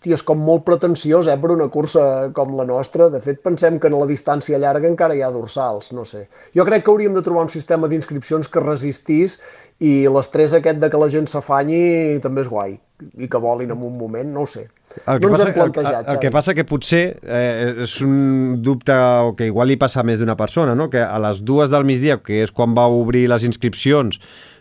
Hòstia, 0.04 0.19
és 0.19 0.23
com 0.28 0.37
molt 0.37 0.66
pretensiós, 0.66 1.31
eh, 1.33 1.37
per 1.40 1.54
una 1.54 1.71
cursa 1.73 2.28
com 2.37 2.50
la 2.59 2.66
nostra. 2.69 3.07
De 3.09 3.23
fet, 3.25 3.38
pensem 3.40 3.78
que 3.81 3.88
en 3.88 3.95
la 3.97 4.04
distància 4.04 4.59
llarga 4.61 4.85
encara 4.85 5.16
hi 5.16 5.23
ha 5.25 5.31
dorsals, 5.33 5.95
no 5.97 6.04
sé. 6.04 6.26
Jo 6.52 6.66
crec 6.69 6.85
que 6.85 6.93
hauríem 6.93 7.14
de 7.16 7.23
trobar 7.25 7.47
un 7.47 7.49
sistema 7.49 7.88
d'inscripcions 7.88 8.50
que 8.52 8.61
resistís 8.61 9.38
i 9.83 10.07
l'estrès 10.07 10.54
aquest 10.54 10.78
de 10.78 10.90
que 10.90 10.99
la 11.00 11.09
gent 11.11 11.26
s'afanyi 11.31 12.21
també 12.23 12.45
és 12.45 12.50
guai 12.50 12.76
i 13.19 13.26
que 13.28 13.40
volin 13.43 13.73
en 13.75 13.83
un 13.83 13.97
moment, 13.99 14.28
no 14.31 14.45
ho 14.45 14.47
sé. 14.47 14.69
El 15.11 15.19
que, 15.19 15.26
no 15.26 15.35
passa, 15.35 15.49
el, 15.50 15.73
el, 15.83 16.09
el 16.12 16.19
que 16.23 16.31
passa 16.31 16.54
que 16.54 16.64
potser 16.69 17.02
eh, 17.26 17.75
és 17.83 17.97
un 18.07 18.62
dubte 18.62 18.95
que 19.37 19.49
igual 19.50 19.73
li 19.73 19.76
passa 19.81 20.04
a 20.04 20.07
més 20.07 20.23
d'una 20.23 20.37
persona, 20.38 20.76
no? 20.78 20.87
que 20.93 21.02
a 21.02 21.19
les 21.26 21.43
dues 21.43 21.73
del 21.75 21.87
migdia, 21.88 22.21
que 22.23 22.45
és 22.45 22.54
quan 22.54 22.76
va 22.78 22.87
obrir 22.87 23.26
les 23.33 23.45
inscripcions, 23.49 24.21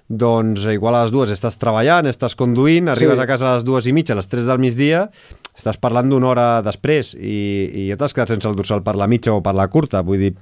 doncs 0.10 0.66
igual 0.74 0.98
a 0.98 1.06
les 1.06 1.14
dues 1.14 1.32
estàs 1.32 1.56
treballant, 1.62 2.10
estàs 2.10 2.36
conduint, 2.36 2.90
arribes 2.92 3.22
sí. 3.22 3.24
a 3.24 3.30
casa 3.30 3.52
a 3.52 3.56
les 3.56 3.68
dues 3.68 3.88
i 3.88 3.94
mitja, 3.96 4.18
a 4.18 4.20
les 4.20 4.28
tres 4.28 4.50
del 4.50 4.60
migdia, 4.60 5.06
estàs 5.54 5.78
parlant 5.82 6.10
d'una 6.10 6.32
hora 6.34 6.48
després 6.66 7.14
i, 7.14 7.40
i 7.86 7.88
ja 7.92 7.98
t'has 8.02 8.18
quedat 8.18 8.34
sense 8.34 8.50
el 8.50 8.58
dorsal 8.58 8.84
per 8.84 8.98
la 9.00 9.08
mitja 9.08 9.38
o 9.38 9.42
per 9.46 9.54
la 9.56 9.70
curta, 9.70 10.02
vull 10.02 10.26
dir 10.26 10.34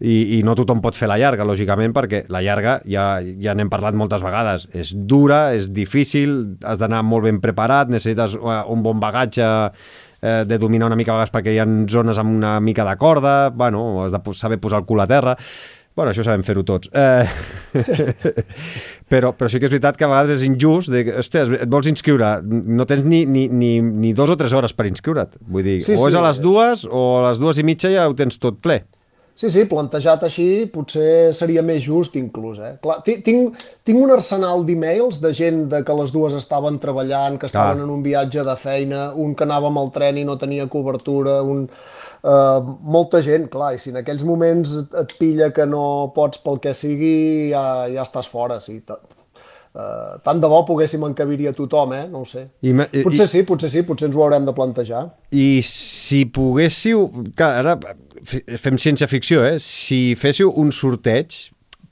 i, 0.00 0.38
i 0.38 0.42
no 0.46 0.54
tothom 0.58 0.80
pot 0.84 0.96
fer 0.98 1.08
la 1.10 1.18
llarga, 1.20 1.46
lògicament, 1.46 1.94
perquè 1.96 2.24
la 2.32 2.42
llarga, 2.44 2.78
ja, 2.88 3.18
ja 3.20 3.54
n'hem 3.56 3.70
parlat 3.72 3.96
moltes 3.98 4.24
vegades, 4.24 4.68
és 4.74 4.94
dura, 4.94 5.52
és 5.56 5.70
difícil, 5.74 6.56
has 6.64 6.80
d'anar 6.80 7.04
molt 7.06 7.28
ben 7.28 7.40
preparat, 7.44 7.92
necessites 7.92 8.38
eh, 8.38 8.58
un 8.72 8.82
bon 8.84 9.00
bagatge 9.02 9.46
eh, 9.46 10.42
de 10.48 10.58
dominar 10.58 10.90
una 10.90 10.98
mica 10.98 11.14
a 11.14 11.20
vegades 11.20 11.34
perquè 11.34 11.54
hi 11.54 11.62
ha 11.62 11.68
zones 11.90 12.20
amb 12.20 12.36
una 12.36 12.58
mica 12.60 12.86
de 12.88 12.98
corda, 13.00 13.38
bueno, 13.54 14.04
has 14.04 14.12
de 14.14 14.20
saber 14.34 14.60
posar 14.60 14.82
el 14.82 14.88
cul 14.90 15.04
a 15.04 15.08
terra, 15.10 15.38
Bueno, 15.94 16.10
això 16.10 16.24
sabem 16.26 16.42
fer-ho 16.42 16.64
tots. 16.66 16.88
Eh... 16.90 17.26
però, 19.12 19.30
però 19.38 19.46
sí 19.50 19.60
que 19.62 19.68
és 19.68 19.72
veritat 19.76 19.98
que 19.98 20.06
a 20.06 20.10
vegades 20.10 20.40
és 20.40 20.46
injust 20.48 20.90
de 20.90 21.04
hòstia, 21.20 21.44
et 21.60 21.70
vols 21.70 21.86
inscriure, 21.86 22.32
no 22.42 22.86
tens 22.90 23.06
ni, 23.06 23.22
ni, 23.30 23.46
ni, 23.46 23.76
ni 23.78 24.10
dos 24.16 24.32
o 24.34 24.36
tres 24.40 24.54
hores 24.56 24.74
per 24.74 24.88
inscriure't. 24.90 25.38
Vull 25.46 25.62
dir, 25.66 25.76
Sí, 25.86 25.94
o 25.94 26.08
és 26.08 26.16
sí. 26.16 26.18
a 26.18 26.24
les 26.26 26.42
dues 26.42 26.82
o 26.90 27.04
a 27.20 27.28
les 27.28 27.38
dues 27.42 27.62
i 27.62 27.66
mitja 27.66 27.92
ja 27.94 28.08
ho 28.10 28.18
tens 28.18 28.42
tot 28.42 28.58
ple. 28.64 28.80
Sí, 29.34 29.48
sí, 29.50 29.64
plantejat 29.66 30.22
així 30.28 30.44
potser 30.70 31.32
seria 31.34 31.62
més 31.66 31.80
just 31.82 32.14
inclús. 32.20 32.60
Eh? 32.62 32.76
Clar, 32.84 33.00
ti- 33.02 33.16
tinc, 33.26 33.56
tinc 33.82 33.98
un 33.98 34.12
arsenal 34.14 34.62
d'e-mails 34.64 35.18
de 35.20 35.32
gent 35.34 35.64
de 35.72 35.80
que 35.82 35.96
les 35.98 36.12
dues 36.14 36.36
estaven 36.38 36.78
treballant, 36.78 37.34
que 37.42 37.46
estaven 37.50 37.80
Clar. 37.80 37.88
en 37.88 37.90
un 37.96 38.04
viatge 38.04 38.44
de 38.46 38.54
feina, 38.56 39.08
un 39.12 39.34
que 39.34 39.42
anava 39.42 39.72
amb 39.72 39.82
el 39.82 39.90
tren 39.96 40.20
i 40.22 40.24
no 40.24 40.36
tenia 40.38 40.68
cobertura, 40.70 41.40
un, 41.42 41.64
uh, 41.66 42.76
molta 42.94 43.20
gent, 43.26 43.48
clar, 43.50 43.72
i 43.74 43.82
si 43.82 43.90
en 43.90 43.98
aquells 44.04 44.22
moments 44.22 44.76
et 45.02 45.16
pilla 45.18 45.50
que 45.50 45.66
no 45.66 46.12
pots 46.14 46.38
pel 46.46 46.60
que 46.62 46.72
sigui, 46.72 47.50
ja, 47.50 47.88
ja 47.90 48.06
estàs 48.06 48.30
fora, 48.30 48.60
sí. 48.62 48.78
Uh, 49.74 50.20
tant 50.22 50.38
de 50.38 50.46
bo 50.46 50.60
poguéssim 50.68 51.02
encabir-hi 51.02 51.48
a 51.50 51.52
tothom, 51.56 51.92
eh? 51.96 52.04
No 52.06 52.20
ho 52.22 52.28
sé. 52.30 52.44
I 52.62 52.70
i- 52.70 53.02
Potser 53.02 53.26
sí, 53.26 53.40
potser 53.42 53.70
sí, 53.72 53.82
potser 53.82 54.06
ens 54.06 54.14
ho 54.14 54.22
haurem 54.22 54.44
de 54.46 54.54
plantejar. 54.54 55.08
I 55.34 55.58
si 55.66 56.20
poguéssiu... 56.30 57.08
Clar, 57.34 57.50
ara 57.64 57.74
fe- 58.22 58.44
fem 58.62 58.78
ciència-ficció, 58.78 59.42
eh? 59.48 59.56
Si 59.58 60.14
féssiu 60.20 60.52
un 60.62 60.70
sorteig, 60.70 61.34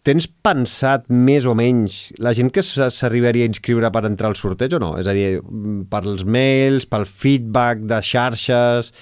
tens 0.07 0.29
pensat 0.47 1.09
més 1.11 1.45
o 1.47 1.57
menys 1.59 2.13
la 2.23 2.33
gent 2.39 2.51
que 2.55 2.63
s'arribaria 2.63 3.47
a 3.47 3.51
inscriure 3.51 3.91
per 3.95 4.05
entrar 4.07 4.31
al 4.31 4.39
sorteig 4.39 4.79
o 4.79 4.83
no? 4.83 4.93
És 5.03 5.11
a 5.11 5.15
dir, 5.19 5.41
mm, 5.43 5.85
pels 5.91 6.23
mails, 6.25 6.87
pel 6.87 7.07
feedback 7.11 7.83
de 7.91 7.99
xarxes... 8.13 8.95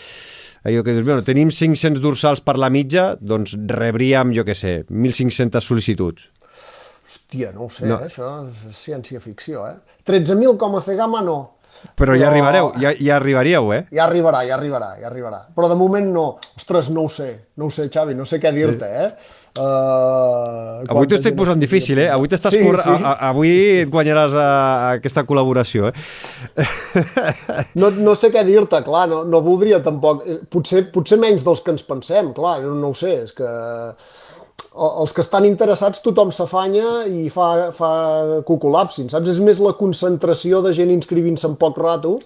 Allò 0.61 0.83
que 0.85 0.93
dius, 0.93 1.07
bueno, 1.07 1.23
tenim 1.25 1.49
500 1.49 2.03
dorsals 2.05 2.43
per 2.45 2.59
la 2.61 2.69
mitja, 2.69 3.15
doncs 3.17 3.55
rebríem, 3.57 4.33
jo 4.37 4.43
què 4.45 4.53
sé, 4.57 4.75
1.500 4.93 5.65
sol·licituds. 5.65 6.27
Hòstia, 7.11 7.53
no 7.53 7.65
ho 7.67 7.71
sé, 7.75 7.87
No. 7.91 7.97
eh? 7.99 8.07
això 8.07 8.29
és 8.47 8.77
ciència-ficció, 8.85 9.65
eh? 9.67 9.77
13.000 10.07 10.57
com 10.59 10.77
a 10.77 10.81
fer 10.85 10.95
gamma, 10.97 11.23
no. 11.27 11.57
Però 11.97 12.13
ja 12.19 12.27
arribareu, 12.29 12.73
ja, 12.83 12.91
ja 12.99 13.15
arribaríeu, 13.17 13.71
eh? 13.73 13.85
Ja 13.95 14.05
arribarà, 14.05 14.43
ja 14.47 14.57
arribarà, 14.57 14.89
ja 15.01 15.07
arribarà. 15.09 15.39
Però 15.57 15.69
de 15.71 15.77
moment 15.79 16.07
no. 16.13 16.25
Ostres, 16.59 16.91
no 16.91 17.05
ho 17.07 17.09
sé, 17.09 17.29
no 17.57 17.67
ho 17.67 17.71
sé, 17.71 17.89
Xavi, 17.89 18.15
no 18.15 18.27
sé 18.29 18.39
què 18.43 18.51
dir-te, 18.53 18.85
eh? 19.05 19.11
Uh, 19.59 20.85
Avui 20.93 21.07
t'ho 21.09 21.17
estic 21.17 21.35
posant 21.39 21.59
difícil, 21.63 21.99
eh? 21.99 22.09
Avui 22.13 22.29
t'estàs 22.31 22.53
sí, 22.55 22.61
sí. 22.61 22.91
a- 22.91 22.99
a- 23.15 23.31
Avui 23.31 23.51
et 23.85 23.89
guanyaràs 23.91 24.35
a, 24.35 24.45
a 24.45 24.91
aquesta 24.99 25.25
col·laboració, 25.27 25.89
eh? 25.91 26.67
No, 27.81 27.91
no 27.91 28.15
sé 28.19 28.31
què 28.35 28.45
dir-te, 28.47 28.83
clar, 28.87 29.07
no, 29.11 29.23
no 29.25 29.41
voldria 29.45 29.81
tampoc... 29.83 30.23
eh, 30.27 30.39
Potser, 30.51 30.85
potser 30.93 31.19
menys 31.23 31.45
dels 31.47 31.63
que 31.65 31.73
ens 31.75 31.83
pensem, 31.87 32.33
clar, 32.37 32.61
no, 32.67 32.75
no 32.79 32.93
ho 32.93 32.95
sé, 32.99 33.15
és 33.25 33.33
que 33.37 33.47
el- 33.47 33.95
els 34.81 35.13
que 35.13 35.21
estan 35.25 35.45
interessats 35.45 36.01
tothom 36.05 36.31
s'afanya 36.33 37.05
i 37.09 37.29
fa, 37.33 37.71
fa 37.77 37.91
col·lapsin, 38.49 39.11
saps? 39.13 39.29
És 39.35 39.41
més 39.45 39.61
la 39.61 39.75
concentració 39.77 40.63
de 40.65 40.73
gent 40.77 40.93
inscrivint-se 40.95 41.49
en 41.51 41.59
poc 41.61 41.79
rato 41.81 42.17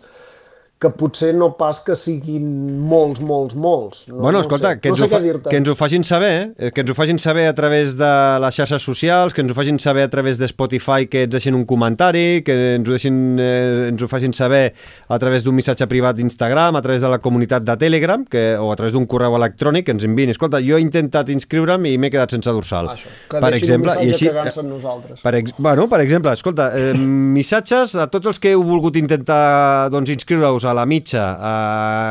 que 0.81 0.91
potser 0.91 1.33
no 1.33 1.53
pas 1.57 1.79
que 1.81 1.95
siguin 1.97 2.45
molts, 2.85 3.23
molts, 3.25 3.55
molts. 3.57 4.03
No, 4.11 4.19
bueno, 4.19 4.39
no 4.39 4.41
escolta, 4.45 4.75
sé. 4.75 4.81
que, 4.83 4.91
no 4.91 4.97
ens 4.97 5.01
sé 5.01 5.07
ho 5.07 5.13
fa, 5.13 5.51
que 5.51 5.61
ens 5.61 5.71
ho 5.71 5.75
facin 5.79 6.05
saber, 6.05 6.33
eh? 6.59 6.71
que 6.75 6.83
ens 6.83 6.91
ho 6.91 6.97
facin 6.99 7.21
saber 7.23 7.47
a 7.49 7.55
través 7.57 7.95
de 7.97 8.11
les 8.43 8.59
xarxes 8.59 8.85
socials, 8.85 9.33
que 9.33 9.45
ens 9.45 9.53
ho 9.53 9.57
facin 9.57 9.79
saber 9.81 10.05
a 10.05 10.11
través 10.13 10.39
de 10.39 10.49
Spotify, 10.51 11.07
que 11.09 11.25
ens 11.25 11.33
deixin 11.33 11.57
un 11.57 11.65
comentari, 11.65 12.43
que 12.45 12.57
ens 12.75 12.91
ho, 12.91 12.97
deixin, 12.97 13.39
eh, 13.41 13.89
ens 13.93 14.03
ho 14.03 14.09
facin 14.11 14.35
saber 14.37 14.75
a 15.09 15.19
través 15.23 15.47
d'un 15.47 15.57
missatge 15.57 15.87
privat 15.89 16.19
d'Instagram, 16.19 16.77
a 16.77 16.83
través 16.85 17.07
de 17.07 17.13
la 17.15 17.21
comunitat 17.23 17.65
de 17.65 17.79
Telegram, 17.81 18.27
que, 18.27 18.45
o 18.59 18.73
a 18.73 18.77
través 18.77 18.93
d'un 18.93 19.07
correu 19.07 19.39
electrònic 19.39 19.89
que 19.89 19.97
ens 19.97 20.05
enviïn. 20.05 20.35
Escolta, 20.35 20.61
jo 20.65 20.77
he 20.77 20.85
intentat 20.85 21.33
inscriure'm 21.33 21.89
i 21.89 21.95
m'he 21.97 22.13
quedat 22.13 22.35
sense 22.35 22.51
dorsal. 22.51 22.91
Això, 22.93 23.15
que 23.31 23.45
deixin 23.47 23.79
un 23.79 23.87
missatge 23.87 24.35
cagant-se 24.35 24.65
en 24.67 24.71
nosaltres. 24.75 25.25
Per, 25.25 25.35
ex 25.41 25.57
bueno, 25.57 25.89
per 25.89 26.03
exemple, 26.05 26.35
escolta, 26.35 26.73
eh, 26.77 26.93
missatges 27.39 27.97
a 27.97 28.11
tots 28.13 28.35
els 28.35 28.43
que 28.43 28.53
heu 28.53 28.67
volgut 28.67 29.01
intentar 29.01 29.89
doncs, 29.95 30.13
inscriure-us 30.13 30.64
a 30.65 30.75
la 30.77 30.87
mitja 30.89 31.25
a, 31.39 31.55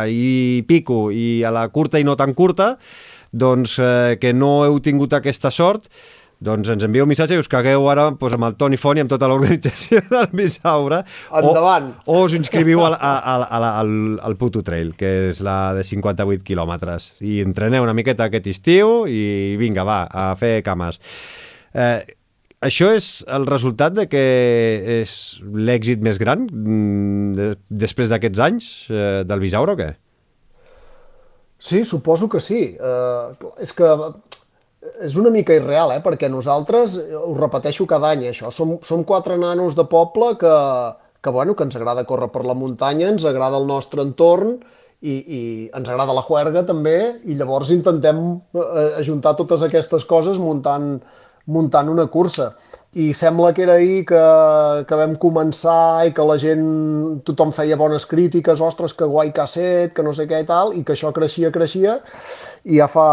i 0.08 0.64
pico 0.68 1.08
i 1.12 1.44
a 1.44 1.52
la 1.54 1.68
curta 1.74 2.02
i 2.02 2.08
no 2.08 2.18
tan 2.20 2.34
curta, 2.38 2.74
doncs 3.32 3.78
eh, 3.82 4.18
que 4.22 4.34
no 4.34 4.62
heu 4.66 4.78
tingut 4.84 5.16
aquesta 5.18 5.52
sort, 5.52 5.90
doncs 6.44 6.70
ens 6.74 6.84
envieu 6.84 7.06
un 7.06 7.12
missatge 7.12 7.38
i 7.38 7.42
us 7.42 7.50
cagueu 7.52 7.86
ara 7.92 8.10
doncs, 8.12 8.36
amb 8.36 8.48
el 8.50 8.58
Toni 8.60 8.80
Font 8.80 9.00
i 9.00 9.04
amb 9.04 9.12
tota 9.12 9.30
l'organització 9.32 10.02
del 10.14 10.28
Bisaure. 10.36 11.04
Endavant. 11.40 11.92
O, 12.04 12.18
o 12.18 12.26
us 12.28 12.36
inscriviu 12.38 12.84
al, 12.84 12.98
al, 13.00 13.46
al, 13.48 13.68
al, 13.70 13.94
al 14.30 14.36
Puto 14.40 14.64
Trail, 14.66 14.92
que 15.00 15.14
és 15.30 15.40
la 15.46 15.74
de 15.78 15.86
58 15.88 16.44
quilòmetres. 16.48 17.14
I 17.24 17.40
entreneu 17.46 17.86
una 17.86 17.96
miqueta 17.96 18.28
aquest 18.28 18.52
estiu 18.52 19.06
i 19.08 19.56
vinga, 19.62 19.88
va, 19.88 20.04
a 20.10 20.34
fer 20.40 20.58
cames. 20.66 21.00
Eh, 21.74 22.02
això 22.64 22.90
és 22.96 23.08
el 23.28 23.48
resultat 23.50 23.96
de 23.98 24.08
que 24.12 24.24
és 25.02 25.16
l'èxit 25.44 26.04
més 26.06 26.20
gran 26.22 26.48
mm, 26.48 27.34
de, 27.38 27.50
després 27.84 28.12
d'aquests 28.12 28.44
anys 28.48 28.70
eh, 28.92 29.22
del 29.28 29.44
Bisaure 29.44 29.76
o 29.76 29.80
què? 29.80 29.92
Sí, 31.64 31.86
suposo 31.88 32.28
que 32.28 32.42
sí. 32.44 32.74
Uh, 32.76 33.32
és 33.64 33.72
que 33.72 33.88
és 35.08 35.16
una 35.16 35.32
mica 35.32 35.56
irreal, 35.56 35.94
eh? 35.96 36.02
perquè 36.04 36.28
nosaltres, 36.28 36.98
eh, 37.00 37.16
ho 37.16 37.34
repeteixo 37.38 37.88
cada 37.88 38.12
any, 38.12 38.28
això, 38.30 38.52
som, 38.52 38.78
som 38.84 39.06
quatre 39.08 39.38
nanos 39.40 39.78
de 39.78 39.86
poble 39.88 40.34
que, 40.42 40.54
que, 41.24 41.32
bueno, 41.32 41.56
que 41.56 41.64
ens 41.64 41.78
agrada 41.80 42.04
córrer 42.10 42.30
per 42.34 42.44
la 42.48 42.58
muntanya, 42.58 43.08
ens 43.14 43.26
agrada 43.30 43.62
el 43.62 43.68
nostre 43.70 44.04
entorn 44.04 44.58
i, 45.00 45.14
i 45.16 45.42
ens 45.76 45.88
agrada 45.88 46.16
la 46.16 46.26
juerga 46.28 46.66
també, 46.68 46.98
i 47.24 47.38
llavors 47.40 47.72
intentem 47.76 48.24
eh, 48.60 48.90
ajuntar 49.00 49.38
totes 49.40 49.64
aquestes 49.64 50.04
coses 50.10 50.42
muntant, 50.42 50.98
muntant 51.46 51.90
una 51.92 52.08
cursa. 52.08 52.54
I 52.94 53.08
sembla 53.18 53.54
que 53.58 53.64
era 53.64 53.74
ahir 53.80 54.04
que, 54.06 54.22
que 54.86 54.98
vam 55.00 55.16
començar 55.18 56.06
i 56.06 56.12
que 56.14 56.26
la 56.30 56.38
gent, 56.38 56.64
tothom 57.26 57.50
feia 57.56 57.78
bones 57.80 58.06
crítiques, 58.06 58.62
ostres, 58.62 58.94
que 58.94 59.08
guai 59.10 59.32
que 59.34 59.42
ha 59.42 59.50
set, 59.50 59.96
que 59.98 60.06
no 60.06 60.14
sé 60.14 60.28
què 60.30 60.44
i 60.44 60.48
tal, 60.48 60.76
i 60.78 60.84
que 60.86 60.94
això 60.94 61.10
creixia, 61.16 61.50
creixia, 61.56 61.98
i 62.70 62.78
ja 62.78 62.88
fa, 62.92 63.08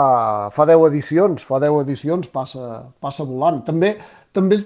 fa 0.53 0.69
10 0.69 0.85
edicions, 0.91 1.49
fa 1.49 1.63
10 1.65 1.81
edicions, 1.87 2.29
passa, 2.29 2.85
passa 3.01 3.25
volant. 3.25 3.65
També, 3.65 3.95
també 4.37 4.61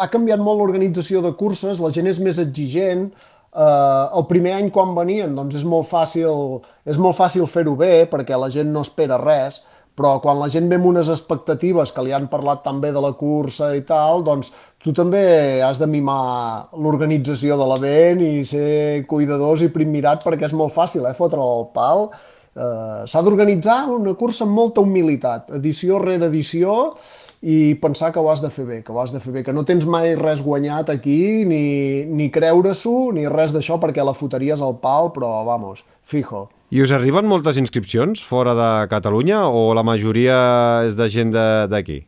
ha 0.00 0.08
canviat 0.12 0.40
molt 0.40 0.62
l'organització 0.62 1.20
de 1.24 1.36
curses, 1.36 1.82
la 1.84 1.92
gent 1.92 2.08
és 2.08 2.22
més 2.24 2.40
exigent, 2.42 3.10
Uh, 3.56 4.12
el 4.18 4.26
primer 4.28 4.50
any 4.52 4.66
quan 4.68 4.90
venien 4.92 5.30
doncs 5.32 5.54
és 5.56 5.62
molt 5.64 5.86
fàcil, 5.88 6.58
és 6.84 6.98
molt 7.00 7.16
fàcil 7.16 7.46
fer-ho 7.48 7.72
bé 7.72 8.04
perquè 8.10 8.36
la 8.36 8.50
gent 8.52 8.68
no 8.68 8.82
espera 8.84 9.16
res, 9.16 9.62
però 9.96 10.18
quan 10.20 10.38
la 10.38 10.50
gent 10.52 10.68
ve 10.68 10.76
amb 10.76 10.90
unes 10.90 11.08
expectatives 11.12 11.92
que 11.96 12.04
li 12.04 12.12
han 12.12 12.28
parlat 12.28 12.62
tan 12.66 12.82
bé 12.82 12.92
de 12.92 13.00
la 13.00 13.14
cursa 13.16 13.72
i 13.76 13.82
tal, 13.88 14.22
doncs 14.26 14.52
tu 14.82 14.92
també 14.96 15.62
has 15.64 15.80
de 15.80 15.88
mimar 15.88 16.68
l'organització 16.76 17.56
de 17.56 17.68
l'event 17.72 18.20
i 18.22 18.44
ser 18.44 19.04
cuidadors 19.08 19.64
i 19.64 19.72
primmirat 19.72 20.24
perquè 20.26 20.50
és 20.50 20.56
molt 20.56 20.74
fàcil, 20.76 21.08
eh, 21.08 21.16
fotre 21.16 21.40
el 21.40 21.70
pal. 21.74 22.10
Uh, 22.56 23.04
S'ha 23.04 23.20
d'organitzar 23.20 23.82
una 23.92 24.14
cursa 24.16 24.46
amb 24.46 24.56
molta 24.56 24.80
humilitat, 24.80 25.50
edició 25.58 25.98
rere 26.00 26.30
edició, 26.30 26.94
i 27.42 27.76
pensar 27.80 28.12
que 28.12 28.20
ho 28.20 28.30
has 28.32 28.40
de 28.40 28.48
fer 28.50 28.64
bé, 28.64 28.82
que 28.82 28.92
ho 28.92 29.00
has 29.02 29.12
de 29.12 29.20
fer 29.20 29.32
bé, 29.34 29.42
que 29.44 29.52
no 29.52 29.64
tens 29.68 29.84
mai 29.84 30.14
res 30.16 30.40
guanyat 30.42 30.90
aquí, 30.90 31.44
ni, 31.44 32.04
ni 32.08 32.30
creure-s'ho, 32.32 33.12
ni 33.12 33.26
res 33.28 33.52
d'això, 33.52 33.76
perquè 33.82 34.04
la 34.04 34.16
foteries 34.16 34.64
al 34.64 34.78
pal, 34.80 35.12
però, 35.14 35.44
vamos, 35.44 35.84
fijo. 36.02 36.46
I 36.66 36.80
us 36.82 36.90
arriben 36.90 37.28
moltes 37.30 37.60
inscripcions 37.60 38.24
fora 38.26 38.50
de 38.58 38.70
Catalunya 38.90 39.44
o 39.46 39.70
la 39.78 39.84
majoria 39.86 40.38
és 40.82 40.96
de 40.98 41.06
gent 41.06 41.30
d'aquí? 41.70 42.00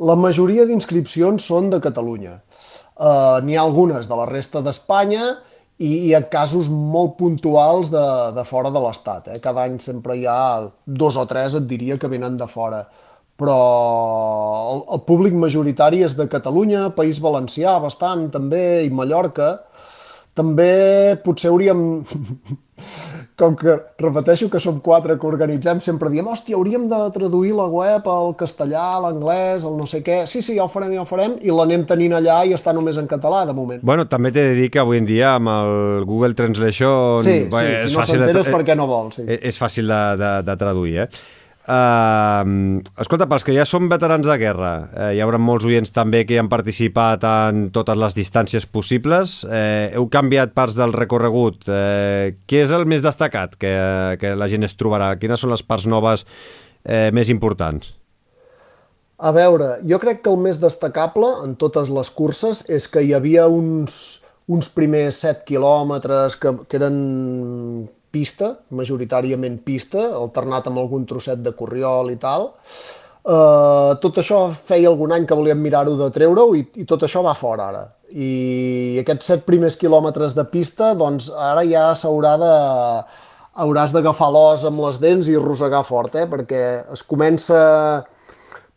La 0.00 0.16
majoria 0.16 0.64
d'inscripcions 0.64 1.44
són 1.44 1.68
de 1.68 1.82
Catalunya. 1.84 2.38
Uh, 2.96 3.44
N'hi 3.44 3.58
ha 3.58 3.66
algunes 3.66 4.08
de 4.08 4.16
la 4.16 4.24
resta 4.30 4.62
d'Espanya 4.64 5.34
i 5.84 5.90
hi 6.06 6.14
ha 6.16 6.22
casos 6.32 6.70
molt 6.72 7.18
puntuals 7.18 7.92
de, 7.92 8.06
de 8.36 8.44
fora 8.48 8.72
de 8.72 8.80
l'Estat. 8.80 9.28
Eh? 9.34 9.38
Cada 9.44 9.66
any 9.68 9.76
sempre 9.84 10.16
hi 10.16 10.24
ha 10.24 10.64
dos 10.86 11.20
o 11.20 11.26
tres, 11.28 11.58
et 11.60 11.68
diria, 11.68 12.00
que 12.00 12.08
venen 12.08 12.40
de 12.40 12.48
fora. 12.48 12.80
Però 13.36 13.60
el, 14.72 14.82
el 14.96 15.04
públic 15.04 15.36
majoritari 15.36 16.00
és 16.08 16.16
de 16.16 16.28
Catalunya, 16.28 16.88
País 16.96 17.20
Valencià 17.20 17.76
bastant 17.84 18.30
també, 18.32 18.80
i 18.88 18.92
Mallorca. 18.92 19.58
També 20.36 21.20
potser 21.24 21.52
hauríem, 21.52 21.80
com 23.40 23.56
que 23.56 23.76
repeteixo 24.00 24.50
que 24.52 24.60
som 24.60 24.78
quatre 24.84 25.16
que 25.18 25.26
organitzem, 25.26 25.80
sempre 25.80 26.10
diem, 26.12 26.28
hòstia, 26.28 26.58
hauríem 26.58 26.84
de 26.90 26.98
traduir 27.14 27.54
la 27.56 27.66
web 27.72 28.08
al 28.12 28.34
castellà, 28.38 28.82
a 28.98 29.00
l'anglès, 29.06 29.64
al 29.64 29.78
no 29.78 29.88
sé 29.88 30.02
què. 30.04 30.22
Sí, 30.30 30.44
sí, 30.44 30.58
ja 30.58 30.66
ho 30.66 30.70
farem, 30.72 30.92
ja 30.96 31.04
ho 31.04 31.08
farem, 31.08 31.38
i 31.40 31.54
l'anem 31.54 31.86
tenint 31.88 32.18
allà 32.18 32.42
i 32.44 32.54
està 32.56 32.74
només 32.76 33.00
en 33.00 33.08
català, 33.10 33.46
de 33.48 33.56
moment. 33.56 33.80
Bueno, 33.86 34.04
també 34.10 34.34
t'he 34.36 34.44
de 34.50 34.54
dir 34.58 34.68
que 34.72 34.82
avui 34.82 35.00
en 35.00 35.08
dia 35.08 35.34
amb 35.38 35.52
el 35.54 36.04
Google 36.08 36.36
Translation 36.36 37.24
Sí, 37.24 37.36
bé, 37.50 37.64
sí, 37.64 37.74
és 37.88 37.96
no 37.96 38.04
fàcil 38.04 38.26
de, 38.28 38.46
perquè 38.50 38.76
no 38.76 38.88
vol, 38.90 39.12
sí. 39.16 39.24
és, 39.26 39.40
és 39.52 39.60
fàcil 39.60 39.88
de, 39.88 40.00
de, 40.20 40.32
de 40.46 40.56
traduir, 40.60 40.96
eh? 41.06 41.10
Uh, 41.68 42.80
escolta, 42.98 43.26
pels 43.28 43.44
que 43.44 43.52
ja 43.52 43.66
som 43.68 43.84
veterans 43.90 44.24
de 44.26 44.36
guerra, 44.40 44.70
eh, 44.90 45.10
hi 45.14 45.20
haurà 45.20 45.38
molts 45.38 45.66
oients 45.68 45.92
també 45.92 46.22
que 46.24 46.34
hi 46.34 46.40
han 46.40 46.48
participat 46.48 47.26
en 47.28 47.66
totes 47.74 47.98
les 48.00 48.16
distàncies 48.16 48.64
possibles. 48.66 49.42
Eh, 49.44 49.92
heu 49.94 50.08
canviat 50.10 50.56
parts 50.56 50.74
del 50.78 50.96
recorregut. 50.96 51.68
Eh, 51.68 52.40
què 52.48 52.64
és 52.64 52.72
el 52.74 52.88
més 52.90 53.04
destacat 53.04 53.54
que, 53.60 53.74
que 54.18 54.34
la 54.40 54.48
gent 54.48 54.64
es 54.66 54.74
trobarà? 54.74 55.12
Quines 55.20 55.44
són 55.44 55.52
les 55.52 55.62
parts 55.62 55.86
noves 55.86 56.24
eh, 56.82 57.10
més 57.12 57.30
importants? 57.30 57.92
A 59.20 59.30
veure, 59.36 59.74
jo 59.84 60.00
crec 60.00 60.24
que 60.24 60.32
el 60.32 60.40
més 60.40 60.58
destacable 60.62 61.28
en 61.44 61.52
totes 61.60 61.92
les 61.92 62.08
curses 62.16 62.64
és 62.72 62.88
que 62.88 63.04
hi 63.04 63.12
havia 63.12 63.44
uns, 63.52 64.22
uns 64.48 64.72
primers 64.72 65.20
7 65.26 65.44
quilòmetres 65.44 66.40
que, 66.40 66.56
que 66.64 66.80
eren 66.80 66.96
pista, 68.12 68.54
majoritàriament 68.76 69.60
pista, 69.64 70.02
alternat 70.18 70.68
amb 70.70 70.82
algun 70.82 71.06
trosset 71.06 71.42
de 71.44 71.54
corriol 71.56 72.12
i 72.12 72.18
tal. 72.20 72.50
Uh, 73.20 73.96
tot 74.00 74.16
això 74.22 74.46
feia 74.50 74.88
algun 74.88 75.12
any 75.12 75.26
que 75.28 75.36
volíem 75.36 75.58
mirar-ho 75.60 75.92
de 75.98 76.08
treure-ho 76.14 76.54
i, 76.56 76.62
i 76.80 76.86
tot 76.88 77.04
això 77.04 77.22
va 77.26 77.36
fora 77.36 77.68
ara. 77.68 77.82
I 78.10 79.00
aquests 79.02 79.28
set 79.32 79.42
primers 79.46 79.76
quilòmetres 79.78 80.34
de 80.34 80.46
pista, 80.50 80.94
doncs 80.98 81.28
ara 81.30 81.66
ja 81.68 81.90
s'haurà 81.94 82.36
de 82.40 82.54
hauràs 83.60 83.92
d'agafar 83.92 84.30
l'os 84.32 84.64
amb 84.64 84.80
les 84.86 85.00
dents 85.02 85.28
i 85.28 85.36
rosegar 85.36 85.82
fort, 85.84 86.16
eh? 86.16 86.26
perquè 86.30 86.62
es 86.94 87.02
comença 87.06 87.60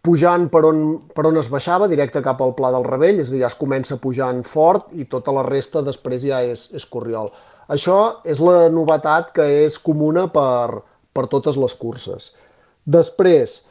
pujant 0.04 0.50
per 0.52 0.66
on, 0.68 0.80
per 1.16 1.28
on 1.30 1.40
es 1.40 1.48
baixava, 1.52 1.88
directe 1.88 2.22
cap 2.25 2.42
al 2.44 2.52
Pla 2.58 2.74
del 2.75 2.84
Rebell, 2.84 3.22
és 3.24 3.32
a 3.32 3.36
dir, 3.36 3.44
ja 3.46 3.52
es 3.52 3.56
comença 3.56 3.96
pujant 4.04 4.42
fort 4.44 4.92
i 5.00 5.08
tota 5.08 5.32
la 5.32 5.46
resta 5.48 5.84
després 5.86 6.25
ja 6.28 6.42
és, 6.44 6.68
és 6.75 6.86
corriol. 6.92 7.32
Això 7.72 8.00
és 8.27 8.41
la 8.43 8.70
novetat 8.74 9.32
que 9.36 9.46
és 9.63 9.79
comuna 9.79 10.27
per, 10.32 10.82
per 11.13 11.27
totes 11.32 11.58
les 11.60 11.75
curses. 11.79 12.32
Després, 12.84 13.62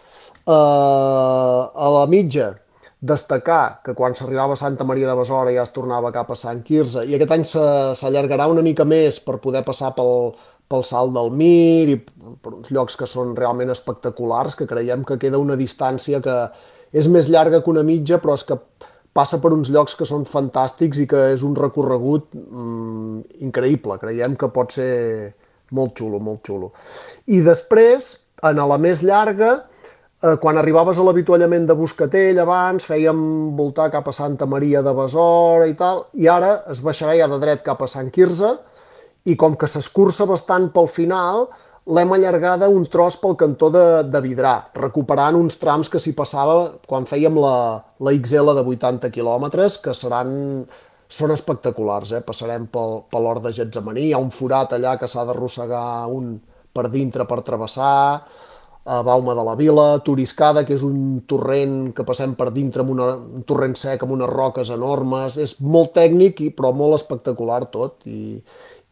eh, 0.46 0.52
a 0.52 1.88
la 1.98 2.06
mitja, 2.08 2.54
destacar 3.02 3.82
que 3.82 3.96
quan 3.98 4.14
s'arribava 4.14 4.54
a 4.54 4.60
Santa 4.60 4.86
Maria 4.86 5.08
de 5.10 5.16
Besora 5.18 5.50
ja 5.50 5.64
es 5.66 5.74
tornava 5.74 6.12
cap 6.14 6.30
a 6.30 6.38
Sant 6.38 6.60
Quirze 6.62 7.02
i 7.02 7.16
aquest 7.16 7.32
any 7.34 7.42
s'allargarà 7.48 8.46
una 8.46 8.62
mica 8.62 8.86
més 8.86 9.18
per 9.18 9.40
poder 9.42 9.64
passar 9.66 9.90
pel, 9.96 10.30
pel 10.70 10.86
salt 10.86 11.10
del 11.16 11.32
Mir 11.34 11.90
i 11.90 11.96
per 11.98 12.54
uns 12.54 12.70
llocs 12.70 12.96
que 13.00 13.08
són 13.10 13.34
realment 13.36 13.74
espectaculars, 13.74 14.54
que 14.54 14.68
creiem 14.70 15.02
que 15.08 15.18
queda 15.18 15.42
una 15.42 15.58
distància 15.58 16.22
que 16.22 16.36
és 16.94 17.08
més 17.10 17.26
llarga 17.32 17.62
que 17.64 17.72
una 17.72 17.82
mitja, 17.82 18.20
però 18.22 18.36
és 18.38 18.46
que 18.46 18.60
passa 19.12 19.38
per 19.42 19.52
uns 19.52 19.70
llocs 19.72 19.94
que 19.98 20.08
són 20.08 20.24
fantàstics 20.28 21.02
i 21.02 21.06
que 21.08 21.32
és 21.34 21.44
un 21.44 21.56
recorregut 21.56 22.32
mm, 22.34 23.42
increïble. 23.44 23.98
Creiem 24.00 24.36
que 24.40 24.48
pot 24.52 24.72
ser 24.72 24.92
molt 25.76 25.96
xulo, 25.98 26.20
molt 26.20 26.40
xulo. 26.46 26.72
I 27.32 27.42
després, 27.44 28.12
en 28.48 28.60
la 28.68 28.78
més 28.80 29.02
llarga, 29.04 29.52
eh, 30.22 30.36
quan 30.40 30.58
arribaves 30.60 30.98
a 30.98 31.06
l'avituallament 31.06 31.68
de 31.68 31.76
Buscatell 31.76 32.40
abans, 32.40 32.88
fèiem 32.88 33.22
voltar 33.58 33.90
cap 33.92 34.08
a 34.08 34.16
Santa 34.16 34.48
Maria 34.48 34.82
de 34.82 34.94
Besora 34.96 35.68
i 35.68 35.76
tal, 35.78 36.06
i 36.14 36.28
ara 36.28 36.62
es 36.72 36.82
baixarà 36.84 37.16
ja 37.18 37.28
de 37.28 37.40
dret 37.42 37.64
cap 37.66 37.82
a 37.82 37.90
Sant 37.90 38.10
Quirze, 38.12 38.56
i 39.24 39.36
com 39.38 39.54
que 39.54 39.68
s'escurça 39.70 40.26
bastant 40.26 40.72
pel 40.74 40.88
final, 40.90 41.46
l'hem 41.86 42.12
allargada 42.14 42.68
un 42.70 42.84
tros 42.86 43.16
pel 43.18 43.34
cantó 43.38 43.70
de, 43.74 43.84
de 44.06 44.20
Vidrà, 44.22 44.54
recuperant 44.78 45.34
uns 45.38 45.58
trams 45.58 45.90
que 45.90 45.98
s'hi 45.98 46.14
passava 46.14 46.78
quan 46.86 47.08
fèiem 47.08 47.40
la, 47.42 47.56
la 47.98 48.14
XL 48.14 48.54
de 48.58 48.62
80 48.74 49.10
quilòmetres, 49.14 49.80
que 49.82 49.94
seran, 49.96 50.30
són 51.12 51.34
espectaculars. 51.34 52.14
Eh? 52.14 52.22
Passarem 52.26 52.68
pel, 52.70 53.02
per 53.10 53.24
l'Hort 53.24 53.48
de 53.48 53.52
Getsemaní, 53.56 54.08
hi 54.08 54.14
ha 54.14 54.22
un 54.22 54.30
forat 54.30 54.76
allà 54.76 54.94
que 55.00 55.10
s'ha 55.10 55.26
d'arrossegar 55.26 56.06
un 56.12 56.36
per 56.72 56.88
dintre 56.88 57.26
per 57.28 57.42
travessar, 57.44 57.92
a 58.84 59.02
Bauma 59.06 59.34
de 59.34 59.42
la 59.46 59.54
Vila, 59.54 60.00
Turiscada, 60.02 60.64
que 60.66 60.74
és 60.74 60.82
un 60.82 61.20
torrent 61.30 61.92
que 61.94 62.02
passem 62.06 62.32
per 62.34 62.48
dintre 62.50 62.82
amb 62.82 62.90
una, 62.96 63.12
un 63.14 63.44
torrent 63.46 63.76
sec 63.78 64.02
amb 64.02 64.16
unes 64.16 64.30
roques 64.30 64.72
enormes, 64.74 65.36
és 65.38 65.54
molt 65.62 65.92
tècnic 65.94 66.42
i, 66.42 66.48
però 66.50 66.72
molt 66.74 66.98
espectacular 66.98 67.60
tot 67.70 68.02
i, 68.10 68.40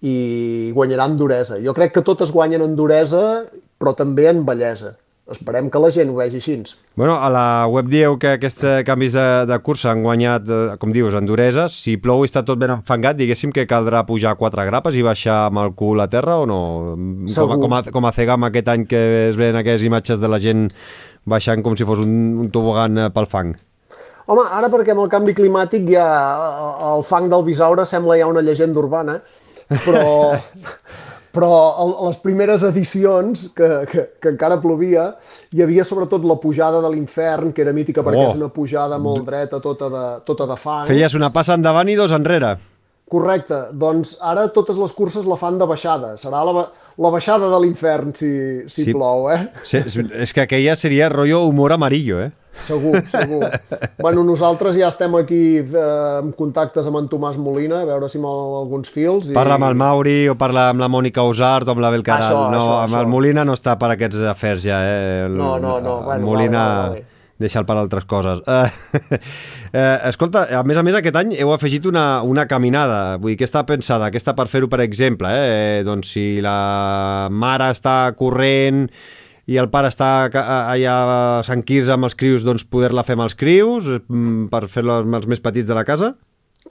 i 0.00 0.72
guanyarà 0.74 1.06
en 1.10 1.18
duresa. 1.20 1.60
Jo 1.60 1.74
crec 1.76 1.94
que 1.96 2.06
totes 2.06 2.32
guanyen 2.32 2.64
en 2.64 2.74
duresa, 2.76 3.44
però 3.80 3.94
també 3.96 4.28
en 4.30 4.44
bellesa. 4.48 4.96
Esperem 5.30 5.68
que 5.70 5.78
la 5.78 5.92
gent 5.94 6.08
ho 6.10 6.16
vegi 6.18 6.40
així. 6.40 6.56
Bueno, 6.98 7.14
a 7.22 7.28
la 7.30 7.44
web 7.70 7.86
dieu 7.86 8.16
que 8.18 8.32
aquests 8.34 8.64
eh, 8.66 8.72
canvis 8.82 9.12
de, 9.14 9.26
de 9.46 9.58
cursa 9.62 9.92
han 9.92 10.02
guanyat, 10.02 10.48
eh, 10.50 10.72
com 10.82 10.90
dius, 10.90 11.14
en 11.14 11.28
duresa. 11.28 11.68
Si 11.70 11.94
plou 12.02 12.24
i 12.24 12.30
està 12.30 12.42
tot 12.42 12.58
ben 12.58 12.72
enfangat, 12.74 13.14
diguéssim 13.20 13.54
que 13.54 13.68
caldrà 13.70 14.02
pujar 14.08 14.34
quatre 14.40 14.64
grapes 14.66 14.98
i 14.98 15.06
baixar 15.06 15.44
amb 15.46 15.62
el 15.62 15.70
cul 15.78 16.02
a 16.02 16.08
terra 16.10 16.40
o 16.42 16.48
no? 16.50 16.60
Com, 17.30 17.54
com, 17.62 17.78
a, 17.78 17.82
com 17.94 18.10
a 18.10 18.14
Cegam 18.16 18.48
aquest 18.48 18.72
any 18.74 18.88
que 18.90 19.04
es 19.28 19.38
veuen 19.38 19.60
aquelles 19.60 19.86
imatges 19.86 20.18
de 20.18 20.32
la 20.32 20.42
gent 20.42 20.66
baixant 21.30 21.62
com 21.62 21.78
si 21.78 21.86
fos 21.86 22.02
un, 22.02 22.16
un 22.42 22.50
tobogan 22.50 22.98
eh, 22.98 23.10
pel 23.14 23.30
fang. 23.30 23.54
Home, 24.30 24.44
ara 24.50 24.68
perquè 24.70 24.92
amb 24.94 25.04
el 25.04 25.10
canvi 25.10 25.34
climàtic 25.34 25.86
ja 25.90 26.06
el 26.90 27.06
fang 27.06 27.30
del 27.30 27.46
Bisaure 27.46 27.86
sembla 27.86 28.18
ja 28.18 28.28
una 28.30 28.42
llegenda 28.46 28.78
urbana, 28.82 29.20
però, 29.70 30.38
però 31.36 31.52
a 31.78 31.86
les 32.08 32.18
primeres 32.24 32.64
edicions, 32.66 33.48
que, 33.56 33.70
que, 33.90 34.06
que 34.22 34.32
encara 34.34 34.60
plovia, 34.62 35.10
hi 35.54 35.64
havia 35.64 35.86
sobretot 35.86 36.26
la 36.28 36.38
pujada 36.42 36.82
de 36.82 36.90
l'infern, 36.94 37.54
que 37.54 37.64
era 37.64 37.74
mítica 37.76 38.04
perquè 38.06 38.26
oh. 38.26 38.32
és 38.32 38.40
una 38.40 38.50
pujada 38.54 38.98
molt 39.02 39.26
dreta, 39.28 39.62
tota 39.62 39.90
de, 39.92 40.04
tota 40.26 40.48
de 40.50 40.58
fang. 40.60 40.84
Feies 40.90 41.16
una 41.18 41.32
passa 41.34 41.58
endavant 41.58 41.90
i 41.90 41.98
dos 41.98 42.14
enrere. 42.16 42.56
Correcte, 43.10 43.56
doncs 43.74 44.12
ara 44.22 44.44
totes 44.54 44.76
les 44.78 44.92
curses 44.94 45.24
la 45.26 45.34
fan 45.38 45.56
de 45.58 45.66
baixada. 45.66 46.12
Serà 46.20 46.44
la, 46.46 46.68
la 46.94 47.10
baixada 47.10 47.48
de 47.50 47.58
l'infern 47.64 48.12
si, 48.14 48.30
si 48.70 48.84
sí. 48.86 48.94
plou, 48.94 49.26
eh? 49.34 49.48
Sí, 49.66 49.80
és 49.82 50.34
que 50.36 50.44
aquella 50.44 50.76
seria 50.78 51.08
rotllo 51.10 51.42
humor 51.48 51.74
amarillo, 51.74 52.20
eh? 52.22 52.30
Segur, 52.66 53.00
segur. 53.10 53.42
bueno, 54.04 54.22
nosaltres 54.22 54.76
ja 54.76 54.92
estem 54.92 55.14
aquí 55.18 55.42
eh, 55.58 55.84
en 56.20 56.30
contactes 56.38 56.86
amb 56.86 57.00
en 57.00 57.10
Tomàs 57.10 57.38
Molina, 57.40 57.82
a 57.82 57.88
veure 57.88 58.06
si 58.10 58.20
amb 58.20 58.30
alguns 58.30 58.90
fils. 58.94 59.30
I... 59.30 59.34
Parla 59.34 59.58
amb 59.58 59.70
el 59.72 59.78
Mauri 59.80 60.18
o 60.30 60.38
parla 60.38 60.68
amb 60.70 60.82
la 60.82 60.90
Mònica 60.92 61.26
Usart 61.26 61.66
o 61.66 61.74
amb 61.74 61.82
la 61.82 61.90
Belcaral. 61.94 62.30
Això, 62.30 62.48
no, 62.52 62.62
això, 62.62 62.80
amb 62.84 62.92
això. 62.94 63.04
el 63.04 63.10
Molina 63.10 63.46
no 63.48 63.58
està 63.58 63.78
per 63.80 63.94
aquests 63.96 64.26
afers 64.36 64.66
ja, 64.70 64.82
eh? 64.86 65.06
El, 65.26 65.38
no, 65.40 65.56
no, 65.58 65.80
no. 65.82 66.02
Bueno, 66.06 66.30
Molina... 66.30 66.66
Vale, 66.66 66.90
vale, 66.90 67.00
vale 67.00 67.09
deixa'l 67.40 67.66
per 67.68 67.76
altres 67.80 68.06
coses. 68.08 68.42
Eh, 68.46 69.20
eh, 69.72 69.96
escolta, 70.10 70.44
a 70.58 70.62
més 70.66 70.78
a 70.78 70.84
més 70.86 70.98
aquest 70.98 71.16
any 71.20 71.34
heu 71.38 71.54
afegit 71.54 71.88
una, 71.88 72.22
una 72.26 72.46
caminada, 72.50 73.16
vull 73.20 73.34
dir, 73.34 73.40
que 73.40 73.48
està 73.48 73.64
pensada, 73.68 74.10
que 74.12 74.20
està 74.20 74.36
per 74.38 74.46
fer-ho, 74.52 74.68
per 74.70 74.82
exemple, 74.84 75.32
eh? 75.32 75.82
doncs 75.86 76.14
si 76.16 76.26
la 76.44 77.28
mare 77.32 77.70
està 77.74 77.96
corrent 78.18 78.86
i 79.50 79.58
el 79.58 79.70
pare 79.72 79.90
està 79.90 80.28
allà 80.30 80.96
a 81.10 81.20
Sant 81.46 81.64
Quirze 81.66 81.96
amb 81.96 82.06
els 82.06 82.14
crius, 82.18 82.44
doncs 82.46 82.66
poder-la 82.70 83.02
fer 83.06 83.16
amb 83.18 83.26
els 83.26 83.34
crius 83.38 83.88
mm, 83.98 84.50
per 84.52 84.66
fer-la 84.70 85.00
amb 85.02 85.18
els 85.18 85.26
més 85.30 85.42
petits 85.42 85.66
de 85.66 85.76
la 85.76 85.86
casa? 85.88 86.14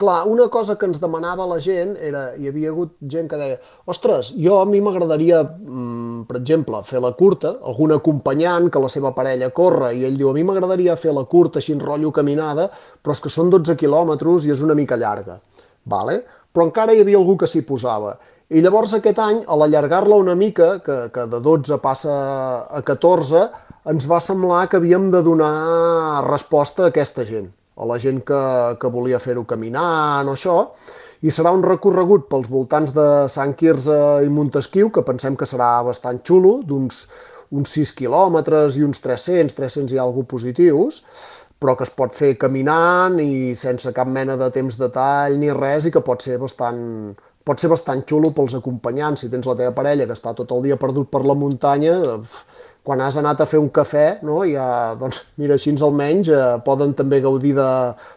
Clar, 0.00 0.24
una 0.24 0.46
cosa 0.48 0.78
que 0.80 0.86
ens 0.88 0.96
demanava 0.96 1.44
la 1.44 1.58
gent 1.60 1.90
era, 2.00 2.30
hi 2.40 2.48
havia 2.48 2.70
hagut 2.70 2.94
gent 3.14 3.26
que 3.28 3.36
deia 3.36 3.58
ostres, 3.92 4.30
jo 4.32 4.54
a 4.56 4.64
mi 4.64 4.78
m'agradaria, 4.80 5.42
mm, 5.44 6.22
per 6.30 6.38
exemple, 6.38 6.80
fer 6.88 7.02
la 7.04 7.10
curta, 7.18 7.50
algun 7.72 7.92
acompanyant 7.92 8.70
que 8.72 8.80
la 8.80 8.88
seva 8.88 9.10
parella 9.12 9.50
corre, 9.50 9.90
i 9.92 10.06
ell 10.08 10.16
diu, 10.16 10.30
a 10.30 10.32
mi 10.32 10.42
m'agradaria 10.42 10.96
fer 10.96 11.12
la 11.12 11.26
curta 11.28 11.60
així 11.60 11.76
en 11.76 11.84
rotllo 11.84 12.14
caminada, 12.16 12.70
però 13.02 13.12
és 13.12 13.20
que 13.20 13.28
són 13.28 13.52
12 13.52 13.76
quilòmetres 13.76 14.48
i 14.48 14.56
és 14.56 14.64
una 14.64 14.78
mica 14.80 14.96
llarga. 14.96 15.36
Vale? 15.84 16.22
Però 16.50 16.64
encara 16.64 16.96
hi 16.96 17.04
havia 17.04 17.20
algú 17.20 17.36
que 17.36 17.46
s'hi 17.46 17.60
posava. 17.68 18.16
I 18.48 18.64
llavors 18.64 18.94
aquest 18.94 19.18
any, 19.18 19.44
a 19.46 19.54
l'allargar-la 19.54 20.16
una 20.16 20.34
mica, 20.34 20.78
que, 20.80 21.10
que 21.12 21.26
de 21.26 21.44
12 21.44 21.76
passa 21.84 22.16
a 22.72 22.80
14, 22.80 23.48
ens 23.84 24.08
va 24.08 24.18
semblar 24.18 24.66
que 24.66 24.80
havíem 24.80 25.10
de 25.12 25.20
donar 25.22 26.24
resposta 26.24 26.88
a 26.88 26.88
aquesta 26.88 27.28
gent, 27.28 27.52
a 27.80 27.88
la 27.88 27.98
gent 27.98 28.20
que, 28.28 28.40
que 28.80 28.92
volia 28.92 29.22
fer-ho 29.22 29.46
caminant 29.48 30.28
o 30.28 30.36
això, 30.36 30.56
i 31.24 31.32
serà 31.32 31.52
un 31.52 31.64
recorregut 31.64 32.28
pels 32.30 32.48
voltants 32.52 32.94
de 32.96 33.08
Sant 33.32 33.56
Quirze 33.56 33.96
i 34.24 34.30
Montesquieu, 34.32 34.92
que 34.92 35.04
pensem 35.04 35.36
que 35.36 35.48
serà 35.48 35.78
bastant 35.84 36.22
xulo, 36.24 36.60
d'uns 36.64 37.04
uns 37.50 37.72
6 37.74 37.94
quilòmetres 37.98 38.78
i 38.78 38.84
uns 38.86 39.00
300, 39.02 39.54
300 39.56 39.94
i 39.96 39.98
alguna 39.98 40.28
positius, 40.30 41.02
però 41.60 41.74
que 41.76 41.84
es 41.84 41.92
pot 41.92 42.14
fer 42.16 42.36
caminant 42.40 43.18
i 43.20 43.56
sense 43.58 43.90
cap 43.96 44.08
mena 44.08 44.36
de 44.40 44.48
temps 44.54 44.78
de 44.80 44.88
tall 44.94 45.36
ni 45.40 45.50
res 45.52 45.88
i 45.88 45.92
que 45.92 46.02
pot 46.04 46.22
ser 46.24 46.38
bastant, 46.40 46.80
pot 47.44 47.60
ser 47.60 47.68
bastant 47.72 48.04
xulo 48.08 48.30
pels 48.36 48.54
acompanyants, 48.56 49.24
si 49.24 49.32
tens 49.32 49.48
la 49.50 49.58
teva 49.58 49.74
parella 49.76 50.06
que 50.06 50.16
està 50.16 50.32
tot 50.36 50.54
el 50.56 50.64
dia 50.68 50.78
perdut 50.80 51.10
per 51.12 51.24
la 51.26 51.36
muntanya, 51.36 51.98
quan 52.90 53.04
has 53.06 53.14
anat 53.20 53.38
a 53.38 53.46
fer 53.46 53.60
un 53.62 53.68
cafè, 53.70 54.18
no? 54.26 54.40
ja, 54.42 54.96
doncs, 54.98 55.20
mira, 55.38 55.54
així 55.54 55.70
almenys 55.78 56.26
eh, 56.34 56.40
poden 56.66 56.90
també 56.98 57.20
gaudir 57.22 57.52
de, 57.54 57.68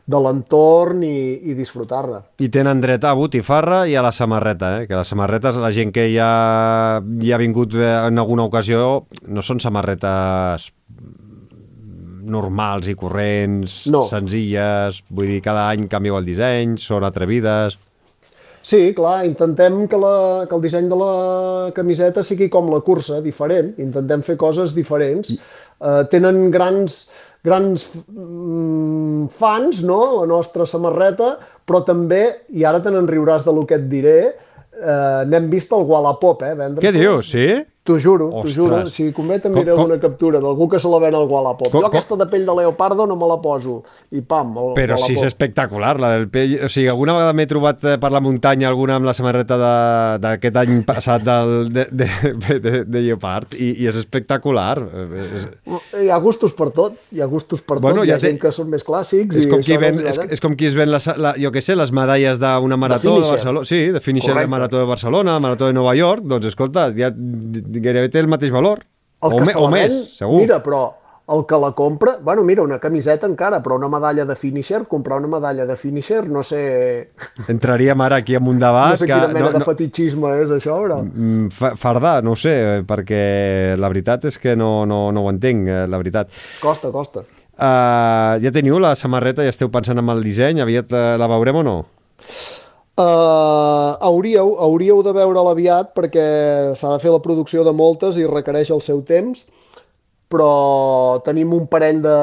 de 0.09 0.21
l'entorn 0.25 1.03
i, 1.05 1.17
i 1.45 1.53
disfrutar-ne. 1.53 2.23
I 2.41 2.49
tenen 2.49 2.81
dret 2.81 3.05
a 3.05 3.11
botifarra 3.13 3.83
i 3.85 3.93
a 3.93 4.01
la 4.01 4.09
samarreta, 4.09 4.71
eh? 4.79 4.87
que 4.89 4.97
les 4.97 5.13
samarretes, 5.13 5.61
la 5.61 5.69
gent 5.75 5.93
que 5.93 6.07
ja, 6.09 6.31
ja 7.21 7.37
ha 7.37 7.41
vingut 7.43 7.77
en 7.77 8.17
alguna 8.17 8.47
ocasió, 8.49 9.03
no 9.29 9.45
són 9.45 9.61
samarretes 9.61 10.71
normals 12.33 12.89
i 12.89 12.97
corrents, 12.97 13.83
no. 13.93 14.07
senzilles, 14.09 15.03
vull 15.13 15.29
dir, 15.35 15.41
cada 15.45 15.69
any 15.69 15.85
canvieu 15.91 16.17
el 16.17 16.33
disseny, 16.33 16.79
són 16.81 17.05
atrevides... 17.05 17.77
Sí, 18.63 18.93
clar, 18.95 19.25
intentem 19.27 19.81
que, 19.91 19.97
la, 19.99 20.15
que 20.47 20.55
el 20.55 20.61
disseny 20.63 20.87
de 20.87 20.95
la 20.95 21.13
camiseta 21.75 22.23
sigui 22.23 22.47
com 22.51 22.69
la 22.71 22.79
cursa, 22.85 23.19
diferent. 23.21 23.73
Intentem 23.83 24.23
fer 24.23 24.37
coses 24.39 24.75
diferents. 24.75 25.33
I... 25.35 25.39
Uh, 25.83 26.05
tenen 26.07 26.45
grans, 26.47 27.09
grans 27.43 27.83
mm, 28.07 29.27
fans, 29.35 29.81
no?, 29.83 29.99
la 30.21 30.29
nostra 30.31 30.63
samarreta, 30.69 31.33
però 31.67 31.83
també, 31.83 32.23
i 32.55 32.63
ara 32.63 32.79
te 32.79 32.93
n'en 32.93 33.09
riuràs 33.09 33.43
de 33.43 33.51
lo 33.51 33.65
que 33.67 33.75
et 33.75 33.89
diré, 33.91 34.17
uh, 34.31 35.25
n'hem 35.27 35.51
vist 35.51 35.75
el 35.75 35.83
Wallapop, 35.89 36.47
eh, 36.47 36.55
vendre 36.55 36.85
Què 36.85 36.95
dius, 36.95 37.33
sí? 37.35 37.49
T'ho 37.83 37.97
juro, 37.99 38.29
t'ho 38.31 38.47
juro. 38.47 38.77
Si 38.95 39.09
convé 39.11 39.41
també 39.43 39.65
Com- 39.65 39.75
com- 39.75 39.89
una 39.91 39.97
captura 39.99 40.39
d'algú 40.39 40.69
que 40.71 40.79
se 40.79 40.87
la 40.87 40.99
ven 41.03 41.15
al 41.19 41.25
Wallapop. 41.27 41.67
Com- 41.69 41.81
jo 41.81 41.87
aquesta 41.89 42.15
de 42.15 42.27
pell 42.31 42.45
de 42.47 42.53
leopardo 42.55 43.05
no 43.05 43.17
me 43.19 43.27
la 43.27 43.35
poso. 43.43 43.81
I 44.15 44.21
pam, 44.21 44.53
al 44.57 44.69
Però 44.77 44.95
sí, 44.95 45.11
és 45.11 45.17
Wallapop. 45.19 45.27
espectacular, 45.27 45.99
la 45.99 46.11
del 46.13 46.29
pell. 46.31 46.53
O 46.63 46.69
sigui, 46.71 46.87
alguna 46.87 47.11
vegada 47.17 47.33
m'he 47.35 47.45
trobat 47.45 47.83
eh, 47.83 47.97
per 47.99 48.11
la 48.15 48.21
muntanya 48.23 48.69
alguna 48.69 48.95
amb 48.95 49.05
la 49.09 49.13
samarreta 49.13 49.57
de- 49.59 50.19
d'aquest 50.23 50.55
any 50.61 50.77
passat 50.87 51.25
del, 51.27 51.73
de, 51.73 51.85
de, 51.91 52.07
de, 52.63 52.85
de 52.85 53.01
Lleopard 53.01 53.53
i, 53.59 53.73
i 53.83 53.87
és 53.91 53.99
espectacular. 53.99 54.77
És, 55.35 55.49
Hi 56.05 56.07
ha 56.09 56.17
gustos 56.23 56.53
per 56.55 56.69
tot, 56.71 56.95
hi 57.11 57.19
ha 57.19 57.25
gustos 57.27 57.61
per 57.67 57.79
Bueno, 57.83 57.97
tot. 57.99 58.05
Hi 58.07 58.13
ja 58.13 58.15
ha 58.15 58.19
té- 58.23 58.31
gent 58.31 58.39
que 58.45 58.51
són 58.55 58.69
més 58.71 58.85
clàssics 58.87 59.35
és 59.41 59.45
i 59.45 59.49
com, 59.51 59.59
qui 59.59 59.75
ven, 59.75 59.99
no 59.99 60.07
és, 60.07 60.21
és 60.37 60.39
com 60.39 60.55
qui 60.55 60.67
es 60.71 60.75
ven, 60.79 60.87
les, 60.89 61.05
la, 61.17 61.35
jo 61.35 61.51
què 61.51 61.59
sé, 61.59 61.75
les 61.75 61.91
medalles 61.91 62.39
d'una 62.39 62.77
marató 62.79 63.09
de, 63.09 63.27
finisher. 63.27 63.35
Barcelona. 63.35 63.65
Sí, 63.65 63.83
de 63.91 63.99
finisher 63.99 64.39
de 64.39 64.47
marató 64.47 64.79
de 64.79 64.85
Barcelona, 64.87 65.35
marató 65.43 65.67
de 65.67 65.73
Nova 65.75 65.93
York, 65.99 66.23
doncs 66.23 66.45
escolta, 66.47 66.87
ja 66.95 67.11
gairebé 67.79 68.09
té 68.09 68.19
el 68.21 68.27
mateix 68.27 68.51
valor. 68.53 68.83
El 69.23 69.31
o, 69.31 69.37
que 69.37 69.45
me, 69.47 69.55
o 69.55 69.69
la 69.69 69.71
més, 69.71 69.93
segur. 70.17 70.41
Mira, 70.43 70.59
però 70.63 70.83
el 71.31 71.45
que 71.47 71.55
la 71.55 71.71
compra... 71.71 72.17
Bueno, 72.21 72.43
mira, 72.43 72.63
una 72.63 72.79
camiseta 72.79 73.27
encara, 73.29 73.61
però 73.63 73.77
una 73.77 73.87
medalla 73.87 74.25
de 74.27 74.35
finisher, 74.35 74.81
comprar 74.91 75.19
una 75.21 75.29
medalla 75.31 75.65
de 75.65 75.77
finisher, 75.79 76.27
no 76.29 76.43
sé... 76.43 77.11
Entraríem 77.47 78.01
ara 78.03 78.17
aquí 78.19 78.35
en 78.35 78.49
un 78.51 78.59
debat 78.59 78.91
no 78.91 78.97
sé 78.99 79.07
que... 79.07 79.13
quina 79.13 79.29
mena 79.31 79.51
de 79.55 79.61
fetichisme 79.63 80.33
és 80.41 80.51
això, 80.51 80.75
però... 80.83 80.99
Mm, 81.05 81.47
fa- 81.55 81.71
Fardar, 81.79 82.17
no 82.27 82.35
ho 82.35 82.39
sé, 82.39 82.57
eh, 82.59 82.81
perquè 82.87 83.21
la 83.79 83.87
veritat 83.93 84.27
és 84.27 84.37
que 84.37 84.57
no, 84.59 84.83
no, 84.89 85.05
no 85.15 85.23
ho 85.23 85.31
entenc, 85.31 85.69
eh, 85.71 85.85
la 85.87 86.01
veritat. 86.01 86.27
Costa, 86.59 86.91
costa. 86.91 87.23
Uh, 87.53 88.41
ja 88.43 88.51
teniu 88.51 88.79
la 88.81 88.95
samarreta, 88.99 89.45
ja 89.45 89.53
esteu 89.53 89.71
pensant 89.71 90.01
en 90.01 90.11
el 90.11 90.23
disseny, 90.25 90.59
aviat 90.59 90.91
uh, 90.91 91.13
la 91.21 91.31
veurem 91.31 91.61
o 91.61 91.63
no? 91.63 91.77
Uh, 92.93 93.97
hauríeu, 94.05 94.51
hauríeu 94.61 94.99
de 95.01 95.11
veure-la 95.17 95.49
aviat 95.55 95.95
perquè 95.97 96.25
s'ha 96.77 96.91
de 96.93 96.99
fer 97.01 97.09
la 97.09 97.21
producció 97.25 97.63
de 97.65 97.71
moltes 97.73 98.19
i 98.21 98.27
requereix 98.29 98.69
el 98.75 98.83
seu 98.85 98.99
temps 99.01 99.47
però 100.33 101.21
tenim 101.21 101.51
un 101.53 101.67
parell 101.69 101.99
de... 102.01 102.13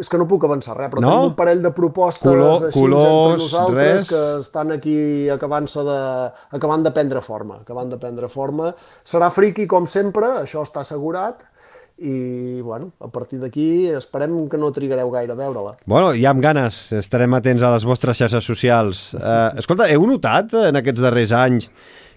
És 0.00 0.08
que 0.08 0.16
no 0.16 0.24
puc 0.28 0.46
avançar 0.48 0.76
res, 0.78 0.88
però 0.92 1.02
No? 1.04 1.10
tenim 1.10 1.26
un 1.28 1.34
parell 1.36 1.60
de 1.60 1.72
propostes 1.76 2.24
Color- 2.24 2.68
així 2.70 2.80
colors, 2.80 3.08
entre 3.10 3.42
nosaltres 3.42 3.98
res? 4.00 4.06
que 4.08 4.22
estan 4.40 4.72
aquí 4.72 4.94
acabant-se 5.28 5.84
de... 5.84 5.98
acabant 6.56 6.86
de 6.86 6.92
prendre 6.96 7.20
forma. 7.20 7.58
Acabant 7.60 7.92
de 7.92 7.98
prendre 8.00 8.30
forma. 8.32 8.70
Serà 9.04 9.28
friqui 9.28 9.66
com 9.68 9.84
sempre, 9.84 10.30
això 10.40 10.64
està 10.64 10.80
assegurat, 10.86 11.44
i 11.98 12.60
bueno, 12.60 12.90
a 12.98 13.08
partir 13.08 13.38
d'aquí 13.38 13.86
esperem 13.94 14.48
que 14.50 14.58
no 14.58 14.72
trigareu 14.74 15.12
gaire 15.14 15.32
a 15.32 15.38
veure-la. 15.38 15.76
Bueno, 15.86 16.10
ja 16.18 16.32
amb 16.34 16.42
ganes, 16.42 16.88
estarem 16.96 17.36
atents 17.38 17.62
a 17.62 17.70
les 17.74 17.86
vostres 17.86 18.18
xarxes 18.18 18.44
socials. 18.44 19.04
Uh, 19.14 19.52
escolta, 19.62 19.86
heu 19.92 20.06
notat 20.10 20.56
en 20.58 20.80
aquests 20.80 21.04
darrers 21.04 21.34
anys 21.38 21.70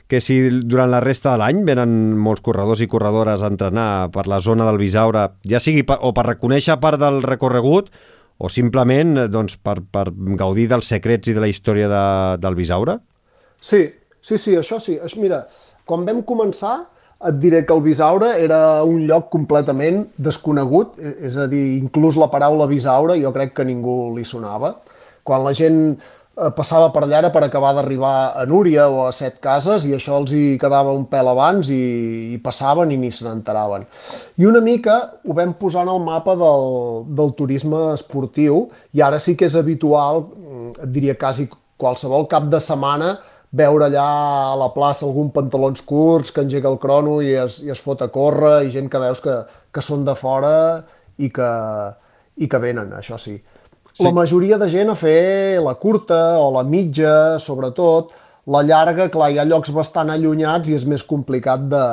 que 0.08 0.22
si 0.24 0.40
durant 0.64 0.90
la 0.90 1.02
resta 1.04 1.34
de 1.34 1.42
l'any 1.42 1.64
venen 1.68 1.92
molts 2.18 2.42
corredors 2.42 2.82
i 2.82 2.88
corredores 2.90 3.44
a 3.44 3.52
entrenar 3.52 4.10
per 4.16 4.26
la 4.32 4.40
zona 4.40 4.66
del 4.66 4.80
Bisaure, 4.80 5.28
ja 5.46 5.60
sigui 5.60 5.84
per, 5.86 6.00
o 6.02 6.14
per 6.16 6.26
reconèixer 6.32 6.80
part 6.82 7.00
del 7.02 7.22
recorregut 7.26 7.92
o 8.38 8.50
simplement 8.50 9.26
doncs, 9.30 9.58
per, 9.60 9.82
per 9.84 10.08
gaudir 10.40 10.70
dels 10.72 10.88
secrets 10.90 11.28
i 11.28 11.36
de 11.36 11.44
la 11.44 11.50
història 11.52 11.90
de, 11.92 12.04
del 12.42 12.56
Bisaure? 12.56 13.00
Sí, 13.60 13.84
sí, 14.22 14.38
sí, 14.38 14.56
això 14.56 14.80
sí. 14.82 14.96
Mira, 15.20 15.44
quan 15.86 16.06
vam 16.08 16.24
començar 16.26 16.80
et 17.26 17.40
diré 17.42 17.64
que 17.66 17.74
el 17.74 17.82
Bisaure 17.82 18.30
era 18.44 18.84
un 18.86 19.08
lloc 19.10 19.32
completament 19.34 20.04
desconegut, 20.18 21.00
e- 21.00 21.16
és 21.28 21.38
a 21.38 21.48
dir, 21.50 21.80
inclús 21.80 22.18
la 22.18 22.30
paraula 22.30 22.68
Bisaure 22.70 23.18
jo 23.22 23.34
crec 23.34 23.56
que 23.58 23.66
ningú 23.66 24.16
li 24.16 24.26
sonava. 24.26 24.76
Quan 25.26 25.44
la 25.44 25.54
gent 25.58 25.80
eh, 25.98 26.52
passava 26.56 26.92
per 26.94 27.04
allà 27.04 27.18
era 27.24 27.32
per 27.34 27.42
acabar 27.44 27.74
d'arribar 27.74 28.34
a 28.38 28.46
Núria 28.46 28.88
o 28.90 29.08
a 29.08 29.12
Set 29.12 29.40
Cases 29.42 29.88
i 29.90 29.96
això 29.98 30.20
els 30.22 30.34
hi 30.38 30.58
quedava 30.62 30.94
un 30.94 31.08
pèl 31.10 31.32
abans 31.34 31.72
i, 31.74 31.82
i 32.36 32.38
passaven 32.38 32.94
i 32.94 33.00
ni 33.02 33.10
se 33.12 33.26
n'enteraven. 33.26 33.88
I 34.38 34.46
una 34.46 34.62
mica 34.62 35.00
ho 35.26 35.34
vam 35.34 35.56
posar 35.58 35.88
en 35.88 35.96
el 35.96 36.04
mapa 36.06 36.38
del, 36.38 37.08
del 37.18 37.34
turisme 37.34 37.94
esportiu 37.96 38.68
i 38.94 39.02
ara 39.02 39.20
sí 39.20 39.36
que 39.36 39.50
és 39.50 39.58
habitual, 39.58 40.28
mm, 40.38 40.70
et 40.86 40.94
diria 40.94 41.18
quasi 41.18 41.50
qualsevol 41.78 42.30
cap 42.30 42.46
de 42.50 42.62
setmana, 42.62 43.18
veure 43.52 43.88
allà 43.88 44.08
a 44.52 44.56
la 44.60 44.70
plaça 44.76 45.06
algun 45.08 45.30
pantalons 45.32 45.82
curts 45.88 46.34
que 46.36 46.44
engega 46.44 46.70
el 46.70 46.80
crono 46.82 47.22
i 47.24 47.32
es, 47.46 47.62
i 47.64 47.72
es 47.72 47.82
fot 47.84 48.02
a 48.04 48.10
córrer 48.12 48.66
i 48.68 48.74
gent 48.74 48.90
que 48.92 49.00
veus 49.00 49.22
que, 49.24 49.38
que 49.72 49.84
són 49.84 50.04
de 50.08 50.16
fora 50.20 50.84
i 51.18 51.30
que, 51.34 51.52
i 52.38 52.50
que 52.52 52.60
venen, 52.62 52.92
això 52.98 53.18
sí. 53.18 53.38
sí. 53.94 54.04
La 54.04 54.12
majoria 54.14 54.60
de 54.60 54.68
gent 54.70 54.92
a 54.92 54.98
fer 55.00 55.60
la 55.64 55.76
curta 55.80 56.38
o 56.42 56.52
la 56.54 56.64
mitja, 56.68 57.38
sobretot. 57.40 58.14
La 58.48 58.62
llarga, 58.64 59.10
clar, 59.12 59.32
hi 59.32 59.40
ha 59.40 59.48
llocs 59.48 59.74
bastant 59.76 60.12
allunyats 60.14 60.70
i 60.70 60.76
és 60.78 60.86
més 60.88 61.04
complicat 61.04 61.66
de 61.72 61.84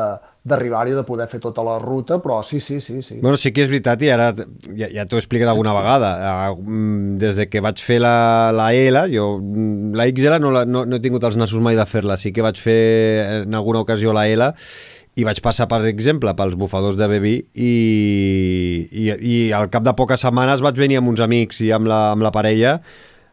d'arribar-hi 0.44 0.92
de 0.92 1.02
poder 1.09 1.24
fer 1.30 1.40
tota 1.40 1.62
la 1.64 1.78
ruta, 1.80 2.18
però 2.20 2.42
sí, 2.44 2.59
sí, 2.61 2.76
sí, 2.85 2.98
sí. 3.02 3.16
Bueno, 3.22 3.38
sí 3.40 3.48
que 3.57 3.62
és 3.64 3.70
veritat 3.70 4.02
i 4.04 4.11
ara 4.12 4.26
ja, 4.37 4.90
ja 4.92 5.07
t'ho 5.09 5.16
he 5.16 5.22
explicat 5.22 5.48
alguna 5.48 5.72
vegada. 5.72 6.11
Uh, 6.52 6.59
mm, 6.61 7.14
des 7.22 7.38
de 7.40 7.46
que 7.48 7.62
vaig 7.64 7.80
fer 7.80 7.96
la, 8.04 8.52
la 8.52 8.68
L, 8.76 9.07
jo 9.14 9.38
mm, 9.40 9.94
la 9.96 10.07
XL 10.11 10.37
no, 10.44 10.50
la, 10.52 10.66
no, 10.68 10.85
no 10.85 10.98
he 10.98 11.04
tingut 11.04 11.24
els 11.24 11.38
nassos 11.40 11.64
mai 11.64 11.78
de 11.78 11.87
fer-la, 11.88 12.18
sí 12.20 12.35
que 12.37 12.44
vaig 12.44 12.61
fer 12.61 12.83
en 13.40 13.57
alguna 13.57 13.80
ocasió 13.87 14.12
la 14.12 14.26
L 14.28 14.50
i 15.14 15.24
vaig 15.24 15.40
passar, 15.40 15.64
per 15.70 15.80
exemple, 15.88 16.33
pels 16.37 16.59
bufadors 16.59 16.98
de 16.98 17.09
Bebi 17.09 17.35
i, 17.54 17.72
i, 18.90 19.04
i 19.14 19.37
al 19.54 19.70
cap 19.72 19.85
de 19.87 19.94
poques 19.96 20.20
setmanes 20.26 20.61
vaig 20.64 20.76
venir 20.76 20.98
amb 21.00 21.12
uns 21.12 21.22
amics 21.24 21.62
i 21.64 21.70
amb 21.72 21.88
la, 21.88 22.00
amb 22.12 22.26
la 22.26 22.35
parella 22.35 22.80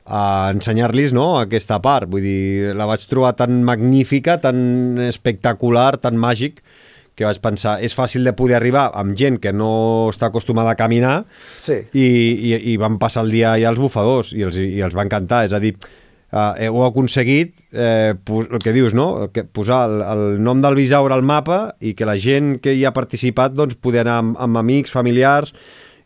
a 0.06 0.24
ensenyar-los 0.54 1.12
no, 1.18 1.26
aquesta 1.42 1.82
part. 1.84 2.08
Vull 2.12 2.24
dir, 2.24 2.72
la 2.78 2.88
vaig 2.90 3.04
trobar 3.10 3.34
tan 3.40 3.66
magnífica, 3.68 4.38
tan 4.44 5.02
espectacular, 5.10 5.96
tan 6.02 6.16
màgic, 6.22 6.62
que 7.16 7.26
vaig 7.28 7.42
pensar, 7.44 7.78
és 7.84 7.96
fàcil 7.98 8.24
de 8.26 8.34
poder 8.34 8.56
arribar 8.58 8.90
amb 8.98 9.18
gent 9.20 9.40
que 9.44 9.52
no 9.54 10.10
està 10.10 10.30
acostumada 10.32 10.72
a 10.74 10.80
caminar 10.80 11.26
Sí. 11.60 11.82
i, 11.94 12.06
i, 12.52 12.54
i 12.74 12.78
van 12.82 12.98
passar 13.02 13.26
el 13.26 13.32
dia 13.34 13.54
allà 13.56 13.70
als 13.74 13.82
bufadors 13.82 14.32
i 14.34 14.46
els, 14.48 14.58
i 14.58 14.80
els 14.82 14.96
va 14.96 15.04
encantar, 15.06 15.44
és 15.46 15.54
a 15.54 15.60
dir 15.60 15.76
uh, 16.32 16.56
heu 16.58 16.82
aconseguit 16.86 17.54
eh, 17.74 18.16
el 18.16 18.64
que 18.64 18.74
dius, 18.74 18.96
no? 18.98 19.30
Que 19.34 19.44
posar 19.44 19.84
el, 19.90 20.02
el 20.02 20.26
nom 20.44 20.64
del 20.64 20.76
Bisaure 20.80 21.14
al 21.14 21.24
mapa 21.28 21.76
i 21.80 21.94
que 21.94 22.08
la 22.08 22.18
gent 22.18 22.58
que 22.64 22.74
hi 22.74 22.86
ha 22.88 22.94
participat 22.96 23.54
doncs, 23.54 23.76
poder 23.76 24.06
anar 24.06 24.20
amb, 24.24 24.40
amb 24.40 24.62
amics, 24.64 24.92
familiars 24.94 25.54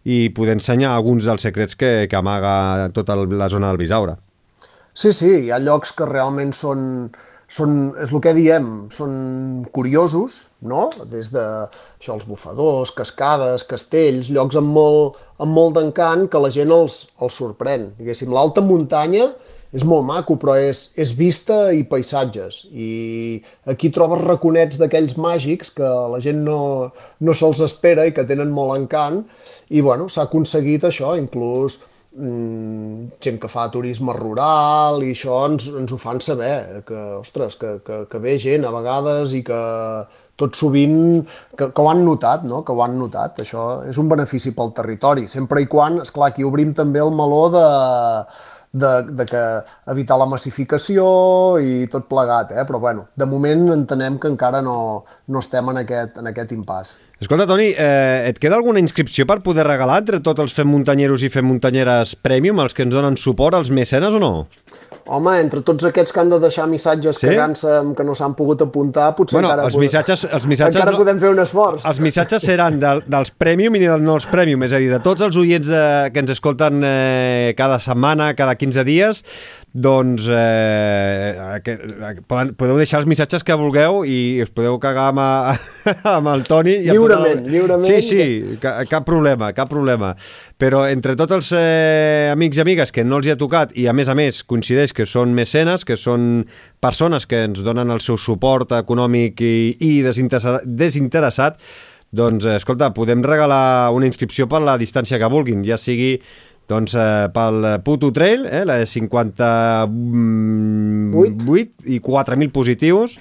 i 0.06 0.30
poder 0.38 0.58
ensenyar 0.58 0.92
alguns 0.94 1.26
dels 1.26 1.42
secrets 1.42 1.78
que, 1.78 2.06
que 2.10 2.18
amaga 2.18 2.90
tota 2.94 3.16
el, 3.18 3.30
la 3.38 3.50
zona 3.50 3.72
del 3.72 3.82
Bisaure. 3.82 4.18
Sí, 4.96 5.12
sí, 5.12 5.32
hi 5.46 5.50
ha 5.52 5.58
llocs 5.60 5.92
que 5.92 6.06
realment 6.08 6.54
són, 6.56 7.10
són 7.48 7.94
és 8.02 8.12
el 8.12 8.22
que 8.24 8.34
diem, 8.34 8.70
són 8.94 9.66
curiosos, 9.76 10.46
no? 10.66 10.88
Des 11.12 11.32
de 11.34 11.44
això, 11.44 12.16
els 12.16 12.26
bufadors, 12.28 12.94
cascades, 12.96 13.66
castells, 13.70 14.32
llocs 14.34 14.58
amb 14.60 14.74
molt, 14.74 15.20
amb 15.38 15.54
molt 15.54 15.78
d'encant 15.78 16.28
que 16.32 16.42
la 16.42 16.52
gent 16.54 16.74
els, 16.74 17.04
els 17.22 17.38
sorprèn. 17.38 17.92
Diguéssim, 18.00 18.34
l'alta 18.34 18.66
muntanya 18.66 19.30
és 19.76 19.84
molt 19.84 20.06
maco, 20.08 20.38
però 20.40 20.56
és, 20.58 20.88
és 20.98 21.12
vista 21.18 21.74
i 21.76 21.84
paisatges. 21.88 22.62
I 22.72 23.42
aquí 23.72 23.92
trobes 23.94 24.24
raconets 24.24 24.80
d'aquells 24.80 25.18
màgics 25.20 25.74
que 25.76 25.90
la 26.14 26.22
gent 26.24 26.46
no, 26.48 26.60
no 27.20 27.36
se'ls 27.36 27.60
espera 27.66 28.08
i 28.08 28.14
que 28.16 28.26
tenen 28.28 28.54
molt 28.56 28.78
encant. 28.80 29.26
I 29.70 29.84
bueno, 29.84 30.08
s'ha 30.08 30.30
aconseguit 30.30 30.88
això, 30.88 31.18
inclús 31.20 31.82
gent 32.16 33.40
que 33.42 33.50
fa 33.52 33.66
turisme 33.74 34.14
rural 34.16 35.04
i 35.04 35.12
això 35.12 35.42
ens, 35.50 35.68
ens 35.82 35.92
ho 35.92 35.98
fan 36.00 36.22
saber, 36.24 36.84
que, 36.88 37.02
ostres, 37.20 37.58
que, 37.60 37.80
que, 37.86 38.06
que 38.12 38.22
ve 38.24 38.38
gent 38.40 38.66
a 38.66 38.72
vegades 38.72 39.36
i 39.36 39.44
que 39.44 39.60
tot 40.40 40.56
sovint, 40.56 41.24
que, 41.56 41.70
que 41.72 41.82
ho 41.84 41.90
han 41.92 42.04
notat, 42.06 42.44
no? 42.48 42.64
que 42.64 42.74
ho 42.74 42.82
han 42.84 42.98
notat. 43.00 43.40
Això 43.44 43.86
és 43.90 44.00
un 44.00 44.12
benefici 44.12 44.56
pel 44.56 44.74
territori, 44.76 45.30
sempre 45.32 45.64
i 45.64 45.70
quan, 45.72 46.02
esclar, 46.04 46.32
aquí 46.32 46.44
obrim 46.48 46.74
també 46.76 47.04
el 47.04 47.12
meló 47.16 47.46
de, 47.54 47.66
de, 48.76 48.92
de 49.12 49.26
que 49.30 49.44
evitar 49.92 50.20
la 50.20 50.28
massificació 50.28 51.08
i 51.64 51.88
tot 51.92 52.08
plegat, 52.12 52.52
eh? 52.52 52.68
però 52.68 52.80
bueno, 52.84 53.08
de 53.16 53.28
moment 53.28 53.72
entenem 53.76 54.20
que 54.20 54.32
encara 54.32 54.62
no, 54.64 54.78
no 55.28 55.44
estem 55.44 55.72
en 55.72 55.84
aquest, 55.86 56.20
en 56.20 56.32
aquest 56.32 56.56
impàs. 56.56 56.96
Escolta, 57.16 57.46
Toni, 57.48 57.70
eh, 57.72 58.28
et 58.28 58.40
queda 58.44 58.58
alguna 58.58 58.82
inscripció 58.84 59.24
per 59.24 59.38
poder 59.40 59.64
regalar 59.64 60.02
entre 60.02 60.18
tots 60.20 60.42
els 60.44 60.52
fem 60.52 60.68
muntanyeros 60.68 61.24
i 61.24 61.30
fem 61.32 61.46
muntanyeres 61.48 62.12
Premium, 62.20 62.60
els 62.60 62.76
que 62.76 62.84
ens 62.84 62.92
donen 62.92 63.16
suport, 63.16 63.56
els 63.56 63.72
mecenes 63.72 64.18
o 64.18 64.20
no? 64.20 64.32
Home, 65.08 65.36
entre 65.40 65.62
tots 65.62 65.86
aquests 65.86 66.12
que 66.12 66.20
han 66.20 66.30
de 66.32 66.40
deixar 66.42 66.66
missatges 66.68 67.20
Sí? 67.22 67.28
cagant-se 67.28 67.70
amb 67.78 67.96
que 67.98 68.04
no 68.04 68.16
s'han 68.18 68.34
pogut 68.36 68.62
apuntar, 68.66 69.12
potser 69.16 69.36
Bueno, 69.38 69.52
encara, 69.52 69.68
els 69.70 69.78
missatges- 69.78 70.26
els 70.32 70.48
missatges 70.50 70.76
encara 70.80 70.92
no- 70.96 70.98
podem 70.98 71.20
fer 71.22 71.30
un 71.30 71.40
esforç. 71.44 71.86
Els 71.86 72.00
missatges 72.02 72.42
seran 72.42 72.80
de, 72.80 72.96
dels 73.06 73.30
Premium 73.32 73.76
i 73.76 73.80
dels 73.86 74.02
no 74.02 74.16
els 74.16 74.26
Premium, 74.26 74.64
és 74.66 74.74
a 74.74 74.78
dir, 74.82 74.90
de 74.90 75.00
tots 75.00 75.22
els 75.22 75.36
oients 75.38 75.68
de, 75.68 75.84
que 76.12 76.20
ens 76.26 76.32
escolten 76.32 76.82
eh, 76.84 77.54
cada 77.58 77.78
setmana, 77.80 78.34
cada 78.34 78.56
15 78.56 78.84
dies, 78.84 79.22
doncs 79.76 80.26
eh, 80.32 81.60
que, 81.64 81.76
poden, 82.28 82.54
podeu 82.58 82.78
deixar 82.80 83.02
els 83.04 83.08
missatges 83.10 83.44
que 83.46 83.54
vulgueu 83.60 84.04
i 84.08 84.42
us 84.42 84.50
podeu 84.56 84.78
cagar 84.82 85.10
amb, 85.12 85.20
a, 85.22 85.56
amb 86.18 86.32
el 86.34 86.44
Toni. 86.48 86.78
I 86.82 86.90
Lliurement, 86.90 87.44
tot 87.44 87.52
lliurement. 87.52 87.86
Sí, 87.86 88.02
sí, 88.02 88.58
ca, 88.64 88.78
cap 88.90 89.06
problema, 89.06 89.52
cap 89.54 89.70
problema. 89.70 90.14
Però 90.58 90.86
entre 90.90 91.16
tots 91.20 91.36
els 91.36 91.52
eh, 91.58 92.30
amics 92.34 92.58
i 92.58 92.64
amigues 92.66 92.92
que 92.96 93.04
no 93.06 93.20
els 93.20 93.28
hi 93.30 93.36
ha 93.36 93.40
tocat 93.40 93.76
i 93.78 93.88
a 93.92 93.94
més 93.94 94.10
a 94.10 94.16
més 94.18 94.42
coincideix 94.48 94.95
que 94.96 95.06
són 95.10 95.36
mecenes, 95.36 95.84
que 95.86 95.98
són 96.00 96.46
persones 96.82 97.28
que 97.28 97.44
ens 97.50 97.62
donen 97.66 97.92
el 97.94 98.02
seu 98.04 98.18
suport 98.22 98.72
econòmic 98.80 99.44
i, 99.44 99.76
i 99.84 99.92
desinteressat, 100.06 100.66
desinteressat, 100.66 101.60
doncs, 102.16 102.46
eh, 102.48 102.56
escolta, 102.56 102.94
podem 102.96 103.24
regalar 103.26 103.92
una 103.96 104.08
inscripció 104.08 104.48
per 104.48 104.62
la 104.64 104.78
distància 104.80 105.20
que 105.20 105.32
vulguin, 105.32 105.64
ja 105.68 105.78
sigui 105.78 106.20
doncs 106.70 106.96
eh, 106.98 107.30
pel 107.34 107.82
Puto 107.86 108.12
Trail, 108.14 108.46
eh, 108.50 108.66
la 108.66 108.78
de 108.82 108.86
58 108.90 109.90
i 111.86 112.00
4.000 112.02 112.52
positius, 112.54 113.20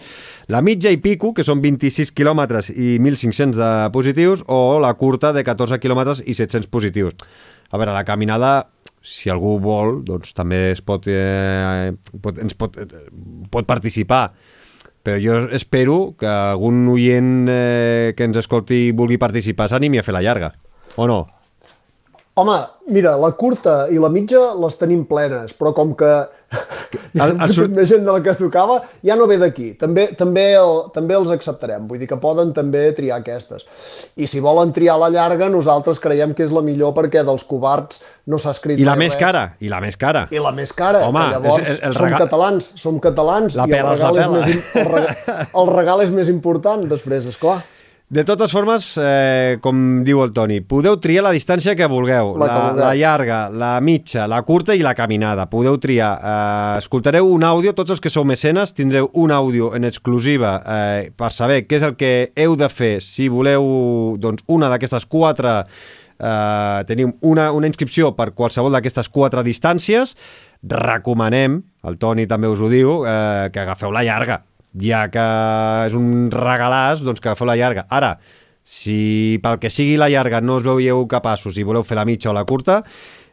la 0.48 0.62
mitja 0.64 0.90
i 0.92 0.96
pico, 1.00 1.34
que 1.36 1.44
són 1.44 1.60
26 1.64 2.12
quilòmetres 2.16 2.70
i 2.72 2.98
1.500 3.00 3.58
de 3.60 3.90
positius, 3.92 4.44
o 4.48 4.78
la 4.80 4.94
curta 5.00 5.32
de 5.36 5.44
14 5.44 5.78
quilòmetres 5.82 6.22
i 6.24 6.34
700 6.34 6.70
positius. 6.72 7.14
A 7.70 7.76
veure, 7.80 7.92
la 7.92 8.04
caminada, 8.08 8.68
si 9.04 9.30
algú 9.30 9.58
vol, 9.62 9.98
doncs 10.08 10.32
també 10.34 10.70
es 10.72 10.80
pot, 10.82 11.06
eh, 11.12 11.92
pot, 12.24 12.40
ens 12.40 12.56
pot, 12.56 12.78
eh, 12.80 13.06
pot 13.52 13.68
participar 13.68 14.26
però 15.04 15.20
jo 15.20 15.34
espero 15.52 16.14
que 16.16 16.26
algun 16.26 16.86
oient 16.88 17.46
eh, 17.52 18.14
que 18.16 18.24
ens 18.24 18.40
escolti 18.40 18.88
vulgui 18.96 19.20
participar 19.20 19.68
s'animi 19.68 20.00
a 20.00 20.04
fer 20.06 20.16
la 20.16 20.24
llarga, 20.24 20.54
o 20.96 21.04
no? 21.06 21.26
Home, 22.34 22.54
mira, 22.90 23.12
la 23.14 23.28
curta 23.38 23.84
i 23.94 23.98
la 24.02 24.08
mitja 24.10 24.40
les 24.58 24.74
tenim 24.74 25.04
plenes, 25.06 25.52
però 25.54 25.70
com 25.70 25.92
que 25.94 26.08
el, 26.10 27.20
el, 27.22 27.42
el... 27.46 27.68
més 27.70 27.86
gent 27.86 28.02
de 28.02 28.10
la 28.10 28.22
que 28.24 28.32
tocava, 28.34 28.80
ja 29.06 29.14
no 29.14 29.28
ve 29.30 29.36
d'aquí. 29.38 29.68
També, 29.78 30.08
també, 30.18 30.48
el, 30.58 30.80
també 30.94 31.14
els 31.14 31.30
acceptarem, 31.30 31.84
vull 31.86 32.00
dir 32.02 32.08
que 32.10 32.18
poden 32.18 32.50
també 32.56 32.88
triar 32.96 33.20
aquestes. 33.20 33.62
I 34.18 34.26
si 34.30 34.42
volen 34.42 34.72
triar 34.74 34.96
la 34.98 35.12
llarga, 35.14 35.46
nosaltres 35.52 36.02
creiem 36.02 36.32
que 36.34 36.42
és 36.42 36.54
la 36.54 36.64
millor 36.66 36.90
perquè 36.96 37.22
dels 37.22 37.46
covards 37.46 38.02
no 38.26 38.40
s'ha 38.42 38.56
escrit 38.56 38.82
I 38.82 38.88
la 38.88 38.96
més 38.98 39.14
res. 39.14 39.20
cara, 39.20 39.44
i 39.62 39.70
la 39.70 39.78
més 39.84 39.94
cara. 40.00 40.24
I 40.34 40.42
la 40.42 40.50
més 40.56 40.74
cara. 40.74 41.04
Home, 41.06 41.28
llavors 41.36 41.62
és, 41.62 41.84
el 41.86 41.94
som 41.94 42.08
regal... 42.08 42.24
catalans, 42.26 42.72
som 42.82 42.98
catalans 43.04 43.60
la 43.60 43.68
i 43.70 43.78
el 43.78 43.92
regal, 43.92 44.18
la 44.18 44.26
és 44.26 44.34
més, 44.34 44.74
el, 44.82 44.90
regal, 44.90 45.46
el 45.62 45.72
regal 45.78 46.04
és 46.08 46.12
més 46.18 46.34
important 46.34 46.82
després, 46.90 47.30
és 47.30 47.38
clar. 47.38 47.60
De 48.14 48.22
totes 48.22 48.52
formes, 48.54 48.84
eh, 49.02 49.56
com 49.58 49.78
diu 50.06 50.20
el 50.22 50.30
Toni, 50.30 50.60
podeu 50.62 51.00
triar 51.02 51.24
la 51.24 51.32
distància 51.34 51.72
que 51.74 51.88
vulgueu, 51.90 52.28
la, 52.38 52.46
la, 52.46 52.68
la 52.78 52.90
llarga, 52.94 53.38
la 53.50 53.72
mitja, 53.82 54.28
la 54.30 54.38
curta 54.46 54.76
i 54.78 54.84
la 54.86 54.92
caminada. 54.94 55.48
Podeu 55.50 55.80
triar. 55.82 56.12
Eh, 56.20 56.76
escoltareu 56.78 57.26
un 57.26 57.42
àudio, 57.42 57.72
tots 57.74 57.96
els 57.96 58.04
que 58.04 58.12
sou 58.14 58.22
mecenes 58.22 58.70
tindreu 58.70 59.10
un 59.18 59.34
àudio 59.34 59.72
en 59.74 59.88
exclusiva 59.90 60.54
eh, 60.62 61.10
per 61.10 61.32
saber 61.34 61.64
què 61.66 61.80
és 61.80 61.88
el 61.90 61.98
que 61.98 62.12
heu 62.38 62.54
de 62.54 62.70
fer 62.70 62.92
si 63.02 63.26
voleu 63.26 63.66
doncs, 64.22 64.46
una 64.46 64.70
d'aquestes 64.70 65.10
quatre 65.10 65.58
eh, 65.64 66.86
tenim 66.86 67.16
una, 67.18 67.50
una 67.50 67.66
inscripció 67.66 68.14
per 68.14 68.30
qualsevol 68.30 68.78
d'aquestes 68.78 69.10
quatre 69.10 69.42
distàncies. 69.42 70.14
Recomanem, 70.62 71.64
el 71.82 71.98
Toni 71.98 72.30
també 72.30 72.46
us 72.46 72.62
ho 72.62 72.70
diu, 72.70 73.00
eh, 73.10 73.50
que 73.50 73.66
agafeu 73.66 73.90
la 73.90 74.06
llarga 74.06 74.44
ja 74.80 75.06
que 75.12 75.26
és 75.88 75.94
un 75.98 76.30
regalàs, 76.32 77.04
doncs 77.04 77.20
que 77.20 77.30
agafeu 77.30 77.48
la 77.48 77.58
llarga. 77.58 77.86
Ara, 77.90 78.16
si 78.64 79.38
pel 79.44 79.60
que 79.60 79.70
sigui 79.70 79.98
la 80.00 80.08
llarga 80.08 80.40
no 80.40 80.58
us 80.58 80.64
veieu 80.64 81.04
capaços 81.06 81.58
i 81.60 81.66
voleu 81.66 81.84
fer 81.84 81.98
la 81.98 82.06
mitja 82.08 82.32
o 82.32 82.36
la 82.36 82.46
curta, 82.48 82.82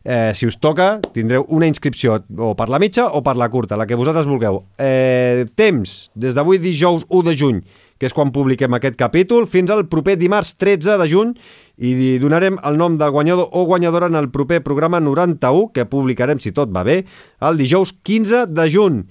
eh, 0.03 0.31
si 0.35 0.45
us 0.45 0.59
toca, 0.59 0.99
tindreu 1.13 1.45
una 1.49 1.69
inscripció 1.69 2.19
o 2.37 2.53
per 2.55 2.67
la 2.69 2.79
mitja 2.79 3.07
o 3.07 3.23
per 3.23 3.37
la 3.37 3.49
curta, 3.49 3.77
la 3.77 3.87
que 3.87 3.95
vosaltres 3.95 4.27
vulgueu. 4.27 4.65
Eh, 4.77 5.45
temps, 5.55 6.11
des 6.15 6.35
d'avui 6.35 6.59
dijous 6.59 7.05
1 7.09 7.23
de 7.29 7.37
juny, 7.37 7.63
que 7.97 8.09
és 8.09 8.13
quan 8.17 8.33
publiquem 8.33 8.73
aquest 8.73 8.97
capítol, 8.97 9.45
fins 9.47 9.71
al 9.71 9.85
proper 9.87 10.17
dimarts 10.17 10.55
13 10.57 10.97
de 10.97 11.07
juny 11.07 11.35
i 11.77 12.17
donarem 12.21 12.57
el 12.65 12.77
nom 12.77 12.97
del 12.97 13.13
guanyador 13.13 13.53
o 13.53 13.65
guanyadora 13.69 14.09
en 14.09 14.17
el 14.17 14.31
proper 14.33 14.63
programa 14.65 14.99
91, 14.99 15.69
que 15.71 15.85
publicarem, 15.85 16.41
si 16.41 16.51
tot 16.51 16.73
va 16.73 16.83
bé, 16.83 17.03
el 17.39 17.61
dijous 17.61 17.93
15 18.03 18.47
de 18.49 18.65
juny 18.73 19.03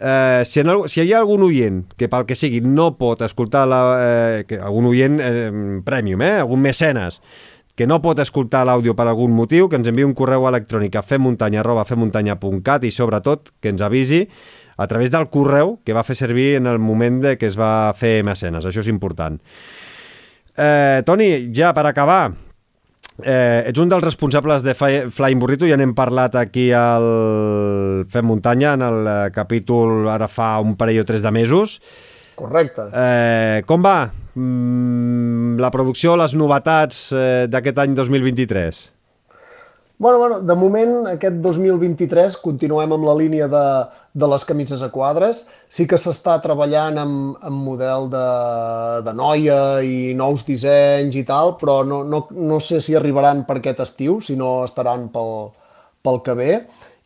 eh, 0.00 0.42
si, 0.44 0.60
en, 0.60 0.72
si 0.88 1.02
hi 1.04 1.12
ha 1.12 1.20
algun 1.20 1.44
oient 1.46 1.84
que 1.96 2.08
pel 2.08 2.26
que 2.26 2.36
sigui 2.38 2.62
no 2.64 2.94
pot 2.98 3.22
escoltar 3.26 3.66
la, 3.68 3.80
eh, 4.00 4.42
que, 4.48 4.58
algun 4.58 4.88
oient 4.90 5.20
eh, 5.20 5.50
premium, 5.84 6.24
eh, 6.24 6.40
algun 6.40 6.64
mecenes 6.64 7.20
que 7.76 7.86
no 7.88 8.00
pot 8.04 8.18
escoltar 8.20 8.66
l'àudio 8.68 8.92
per 8.92 9.06
algun 9.08 9.32
motiu, 9.32 9.68
que 9.70 9.78
ens 9.78 9.88
enviï 9.88 10.04
un 10.04 10.12
correu 10.12 10.44
electrònic 10.50 10.98
a 10.98 11.04
femmuntanya 11.06 11.62
femmuntanya.cat 11.64 12.84
i 12.84 12.90
sobretot 12.92 13.54
que 13.60 13.70
ens 13.72 13.80
avisi 13.80 14.26
a 14.76 14.86
través 14.86 15.10
del 15.10 15.30
correu 15.32 15.78
que 15.84 15.94
va 15.96 16.04
fer 16.04 16.16
servir 16.16 16.56
en 16.58 16.66
el 16.66 16.78
moment 16.78 17.22
de 17.22 17.38
que 17.38 17.46
es 17.46 17.56
va 17.56 17.94
fer 17.96 18.22
mecenes. 18.24 18.64
Això 18.64 18.80
és 18.80 18.88
important. 18.92 19.38
Eh, 20.56 21.00
Toni, 21.06 21.52
ja 21.56 21.72
per 21.72 21.86
acabar, 21.86 22.34
Eh, 23.24 23.68
ets 23.70 23.80
un 23.82 23.90
dels 23.90 24.04
responsables 24.04 24.64
de 24.66 24.74
Flying 24.74 25.40
Burrito, 25.42 25.68
ja 25.68 25.78
n'hem 25.80 25.94
parlat 25.96 26.36
aquí 26.40 26.70
al 26.76 28.06
Fem 28.10 28.26
Muntanya, 28.26 28.74
en 28.78 28.86
el 28.86 29.10
eh, 29.10 29.18
capítol 29.34 30.08
ara 30.12 30.28
fa 30.30 30.54
un 30.62 30.76
parell 30.80 31.02
o 31.02 31.08
tres 31.08 31.24
de 31.24 31.32
mesos. 31.34 31.80
Correcte. 32.40 32.86
Eh, 32.94 33.60
com 33.68 33.84
va 33.84 33.98
mm, 34.08 35.60
la 35.60 35.72
producció, 35.74 36.16
les 36.20 36.36
novetats 36.38 37.10
eh, 37.12 37.44
d'aquest 37.50 37.84
any 37.84 37.98
2023? 37.98 38.80
Bueno, 40.00 40.18
bueno, 40.18 40.40
de 40.40 40.54
moment, 40.56 40.92
aquest 41.10 41.42
2023 41.44 42.38
continuem 42.40 42.94
amb 42.96 43.04
la 43.04 43.12
línia 43.18 43.44
de, 43.52 43.64
de 44.16 44.28
les 44.32 44.46
camises 44.48 44.80
a 44.80 44.86
quadres. 44.88 45.42
Sí 45.68 45.84
que 45.84 45.98
s'està 46.00 46.38
treballant 46.40 46.96
amb, 47.02 47.34
amb 47.44 47.58
model 47.66 48.06
de, 48.08 48.22
de 49.04 49.12
noia 49.12 49.58
i 49.84 50.14
nous 50.16 50.46
dissenys 50.46 51.18
i 51.20 51.24
tal, 51.28 51.52
però 51.60 51.82
no, 51.84 51.98
no, 52.08 52.22
no 52.32 52.60
sé 52.64 52.80
si 52.80 52.96
arribaran 52.96 53.42
per 53.44 53.58
aquest 53.58 53.82
estiu, 53.84 54.22
si 54.24 54.38
no 54.40 54.62
estaran 54.64 55.10
pel, 55.12 55.50
pel 56.00 56.22
que 56.24 56.36
ve. 56.38 56.54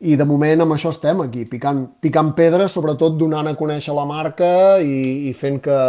I 0.06 0.14
de 0.14 0.28
moment 0.30 0.62
amb 0.62 0.76
això 0.76 0.94
estem 0.94 1.24
aquí, 1.26 1.42
picant, 1.50 1.82
picant 1.98 2.30
pedres, 2.38 2.78
sobretot 2.78 3.18
donant 3.18 3.50
a 3.50 3.56
conèixer 3.58 3.98
la 3.98 4.06
marca 4.06 4.52
i, 4.78 5.32
i 5.32 5.34
fent 5.34 5.58
que, 5.66 5.80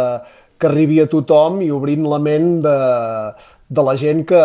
que 0.58 0.72
arribi 0.72 0.98
a 1.04 1.06
tothom 1.14 1.62
i 1.62 1.70
obrint 1.70 2.02
la 2.10 2.18
ment 2.18 2.56
de, 2.66 2.76
de 3.78 3.86
la 3.86 3.94
gent 3.94 4.26
que, 4.26 4.42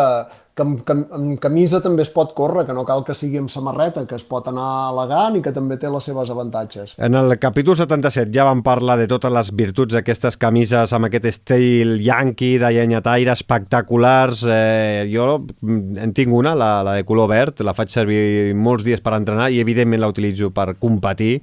que 0.55 0.65
amb, 0.65 0.81
que 0.83 0.93
amb 0.93 1.39
camisa 1.41 1.79
també 1.83 2.03
es 2.03 2.11
pot 2.11 2.33
córrer, 2.35 2.65
que 2.67 2.75
no 2.75 2.83
cal 2.87 3.05
que 3.07 3.15
sigui 3.15 3.39
amb 3.39 3.51
samarreta, 3.51 4.03
que 4.07 4.17
es 4.17 4.25
pot 4.27 4.49
anar 4.51 4.91
elegant 4.91 5.37
i 5.39 5.43
que 5.45 5.53
també 5.55 5.77
té 5.79 5.89
les 5.91 6.07
seves 6.09 6.31
avantatges. 6.33 6.95
En 6.99 7.15
el 7.15 7.37
capítol 7.39 7.77
77 7.79 8.33
ja 8.35 8.45
vam 8.47 8.63
parlar 8.65 8.97
de 8.99 9.07
totes 9.11 9.31
les 9.31 9.51
virtuts 9.63 9.95
d'aquestes 9.95 10.37
camises 10.41 10.93
amb 10.93 11.07
aquest 11.07 11.29
estil 11.31 11.97
yankee 12.03 12.59
de 12.61 12.73
llenyataire 12.75 13.31
espectaculars. 13.31 14.43
Eh, 14.43 15.07
jo 15.11 15.41
en 15.61 16.15
tinc 16.17 16.35
una, 16.35 16.55
la, 16.55 16.73
la 16.83 16.97
de 16.99 17.07
color 17.07 17.31
verd, 17.31 17.63
la 17.63 17.75
faig 17.77 17.93
servir 17.93 18.55
molts 18.55 18.87
dies 18.87 19.03
per 19.03 19.15
entrenar 19.17 19.51
i 19.51 19.61
evidentment 19.63 20.03
la 20.03 20.11
utilitzo 20.11 20.51
per 20.55 20.73
competir 20.79 21.37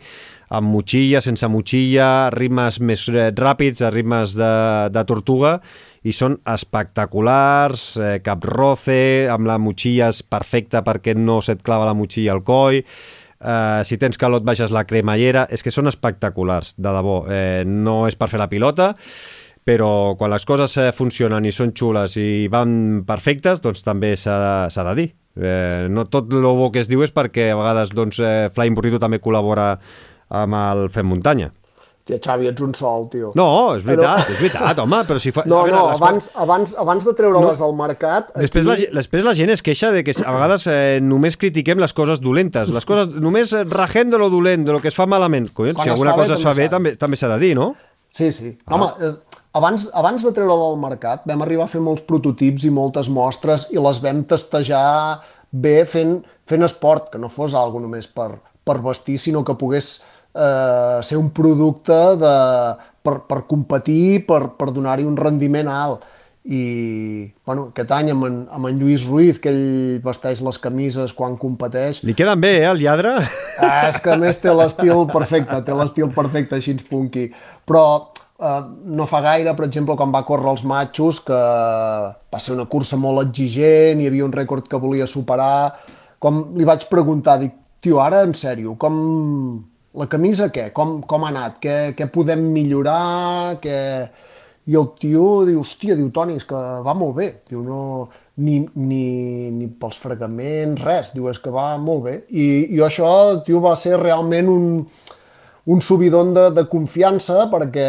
amb 0.49 0.73
motxilla, 0.73 1.21
sense 1.25 1.49
motxilla, 1.51 2.31
ritmes 2.33 2.81
més 2.81 3.05
eh, 3.13 3.29
ràpids, 3.37 3.83
a 3.85 3.93
ritmes 3.93 4.35
de, 4.39 4.53
de 4.95 5.05
tortuga, 5.09 5.59
i 6.09 6.15
són 6.17 6.39
espectaculars, 6.49 7.85
eh, 8.01 8.19
cap 8.25 8.45
roce, 8.49 9.29
amb 9.31 9.49
la 9.49 9.59
motxilla 9.61 10.09
és 10.13 10.23
perfecta 10.25 10.83
perquè 10.87 11.15
no 11.19 11.41
se't 11.45 11.63
clava 11.67 11.89
la 11.89 11.97
motxilla 11.99 12.33
al 12.35 12.45
coll, 12.47 12.81
eh, 12.81 13.81
si 13.85 13.99
tens 13.99 14.19
calor 14.19 14.43
et 14.43 14.49
baixes 14.49 14.73
la 14.75 14.87
cremallera, 14.89 15.47
és 15.51 15.63
que 15.63 15.75
són 15.75 15.91
espectaculars, 15.91 16.75
de 16.77 16.95
debò. 16.97 17.19
Eh, 17.29 17.63
no 17.67 18.07
és 18.09 18.17
per 18.17 18.31
fer 18.33 18.41
la 18.41 18.49
pilota, 18.49 18.95
però 19.69 20.17
quan 20.17 20.33
les 20.33 20.47
coses 20.49 20.77
eh, 20.81 20.91
funcionen 20.97 21.45
i 21.45 21.53
són 21.53 21.75
xules 21.77 22.17
i 22.17 22.49
van 22.49 23.05
perfectes, 23.09 23.61
doncs 23.61 23.85
també 23.85 24.15
s'ha 24.17 24.69
de 24.71 24.95
dir. 24.97 25.11
Eh, 25.39 25.87
no 25.91 26.09
tot 26.11 26.33
el 26.33 26.43
bo 26.43 26.73
que 26.75 26.81
es 26.83 26.89
diu 26.91 27.05
és 27.05 27.13
perquè 27.15 27.53
a 27.53 27.59
vegades 27.59 27.93
doncs, 27.95 28.19
eh, 28.19 28.49
Flying 28.55 28.75
Burrito 28.75 28.99
també 28.99 29.21
col·labora 29.23 29.75
amb 30.29 30.57
el 30.59 30.89
Fem 30.91 31.07
Muntanya. 31.07 31.53
Tia, 32.09 32.17
Xavi, 32.25 32.47
ets 32.49 32.63
un 32.65 32.71
sol, 32.73 33.03
tio. 33.13 33.35
No, 33.37 33.47
és 33.77 33.83
veritat, 33.85 34.23
però... 34.23 34.33
és 34.33 34.39
veritat, 34.41 34.79
home, 34.81 35.01
però 35.05 35.21
si 35.21 35.33
fa... 35.35 35.43
No, 35.45 35.59
veure, 35.67 35.75
no, 35.77 35.83
abans, 35.93 36.31
abans, 36.41 36.73
abans 36.81 37.05
de 37.05 37.13
treure-les 37.19 37.61
no. 37.61 37.67
al 37.67 37.77
mercat... 37.77 38.31
Després, 38.33 38.65
aquí... 38.65 38.87
la, 38.89 38.97
després 39.03 39.27
la 39.27 39.35
gent 39.37 39.53
es 39.53 39.63
queixa 39.67 39.91
de 39.93 40.01
que 40.07 40.15
a 40.17 40.33
vegades 40.33 40.65
eh, 40.73 41.03
només 41.05 41.37
critiquem 41.37 41.83
les 41.83 41.93
coses 41.93 42.23
dolentes, 42.25 42.73
les 42.73 42.89
coses, 42.89 43.13
només 43.21 43.53
rajem 43.75 44.09
de 44.15 44.23
lo 44.23 44.31
dolent, 44.33 44.65
de 44.65 44.73
lo 44.73 44.81
que 44.81 44.89
es 44.89 44.97
fa 44.97 45.05
malament. 45.05 45.51
Collons, 45.53 45.83
si 45.85 45.93
alguna 45.93 46.17
cosa 46.17 46.39
es 46.39 46.49
fa 46.49 46.57
bé, 46.57 46.71
també, 46.73 46.97
també 46.97 47.21
s'ha 47.21 47.29
de 47.35 47.41
dir, 47.45 47.53
no? 47.61 47.75
Sí, 48.09 48.33
sí. 48.33 48.57
Ah. 48.65 48.79
Home, 48.79 49.13
abans, 49.61 49.89
abans 49.93 50.25
de 50.25 50.33
treure-la 50.33 50.73
al 50.73 50.81
mercat 50.81 51.29
vam 51.29 51.45
arribar 51.45 51.69
a 51.69 51.73
fer 51.77 51.85
molts 51.85 52.09
prototips 52.09 52.65
i 52.65 52.73
moltes 52.73 53.13
mostres 53.13 53.69
i 53.75 53.77
les 53.85 54.01
vam 54.01 54.25
testejar 54.33 55.21
bé 55.53 55.83
fent, 55.89 56.23
fent 56.49 56.65
esport, 56.65 57.13
que 57.13 57.21
no 57.21 57.29
fos 57.33 57.53
algo 57.53 57.85
només 57.85 58.09
per, 58.09 58.33
per 58.65 58.81
vestir, 58.85 59.21
sinó 59.21 59.45
que 59.45 59.61
pogués 59.61 59.99
eh, 60.39 61.01
ser 61.03 61.19
un 61.19 61.33
producte 61.35 61.99
de, 62.21 62.37
per, 63.03 63.19
per 63.29 63.43
competir, 63.51 64.23
per, 64.29 64.45
per 64.59 64.71
donar-hi 64.75 65.07
un 65.09 65.19
rendiment 65.19 65.71
alt. 65.73 66.07
I 66.49 67.29
bueno, 67.45 67.67
aquest 67.75 67.91
any 67.93 68.09
amb 68.15 68.25
en, 68.25 68.37
amb 68.55 68.71
en 68.71 68.79
Lluís 68.81 69.03
Ruiz, 69.05 69.37
que 69.43 69.51
ell 69.53 69.99
vesteix 70.05 70.41
les 70.45 70.61
camises 70.63 71.13
quan 71.13 71.35
competeix... 71.37 72.01
Li 72.09 72.15
queden 72.17 72.41
bé, 72.41 72.55
eh, 72.63 72.71
el 72.71 72.81
lladre? 72.81 73.19
Ah, 73.59 73.89
és 73.91 73.99
que 74.01 74.15
a 74.15 74.17
més 74.21 74.39
té 74.41 74.55
l'estil 74.55 75.05
perfecte, 75.13 75.59
té 75.67 75.77
l'estil 75.77 76.09
perfecte 76.15 76.57
així 76.57 76.79
punky. 76.89 77.27
Però 77.69 77.85
eh, 78.41 78.63
no 78.97 79.09
fa 79.11 79.21
gaire, 79.27 79.53
per 79.59 79.67
exemple, 79.69 79.99
quan 79.99 80.15
va 80.15 80.25
córrer 80.25 80.55
els 80.55 80.65
matxos, 80.65 81.21
que 81.27 81.37
va 81.37 82.41
ser 82.41 82.57
una 82.57 82.69
cursa 82.71 82.97
molt 82.97 83.27
exigent, 83.27 84.01
hi 84.01 84.09
havia 84.09 84.25
un 84.25 84.33
rècord 84.33 84.71
que 84.71 84.81
volia 84.81 85.11
superar, 85.11 85.75
com 86.23 86.47
li 86.57 86.65
vaig 86.65 86.89
preguntar, 86.89 87.37
dic, 87.43 87.59
tio, 87.85 88.01
ara, 88.01 88.23
en 88.25 88.33
sèrio, 88.35 88.79
com, 88.81 88.97
la 89.99 90.07
camisa 90.11 90.49
què? 90.55 90.71
Com, 90.75 90.99
com 91.09 91.27
ha 91.27 91.33
anat? 91.33 91.59
Què, 91.63 91.77
què 91.99 92.09
podem 92.15 92.49
millorar? 92.55 93.59
Què... 93.63 93.79
I 94.69 94.75
el 94.77 94.91
tio 95.01 95.47
diu, 95.49 95.63
hòstia, 95.63 95.95
diu, 95.97 96.11
Toni, 96.13 96.35
és 96.37 96.45
que 96.45 96.59
va 96.85 96.93
molt 96.93 97.15
bé. 97.17 97.29
Diu, 97.49 97.63
no, 97.65 98.09
ni, 98.45 98.59
ni, 98.77 99.05
ni 99.55 99.69
pels 99.81 99.97
fregaments, 100.03 100.83
res. 100.85 101.15
Diu, 101.17 101.31
és 101.33 101.41
que 101.41 101.53
va 101.55 101.71
molt 101.81 102.05
bé. 102.05 102.17
I, 102.29 102.49
i 102.77 102.83
això, 102.85 103.09
tio, 103.47 103.63
va 103.65 103.73
ser 103.81 103.97
realment 103.97 104.51
un, 104.53 104.67
un 105.73 105.81
subidon 105.85 106.35
de, 106.37 106.45
de 106.57 106.67
confiança 106.69 107.47
perquè 107.53 107.89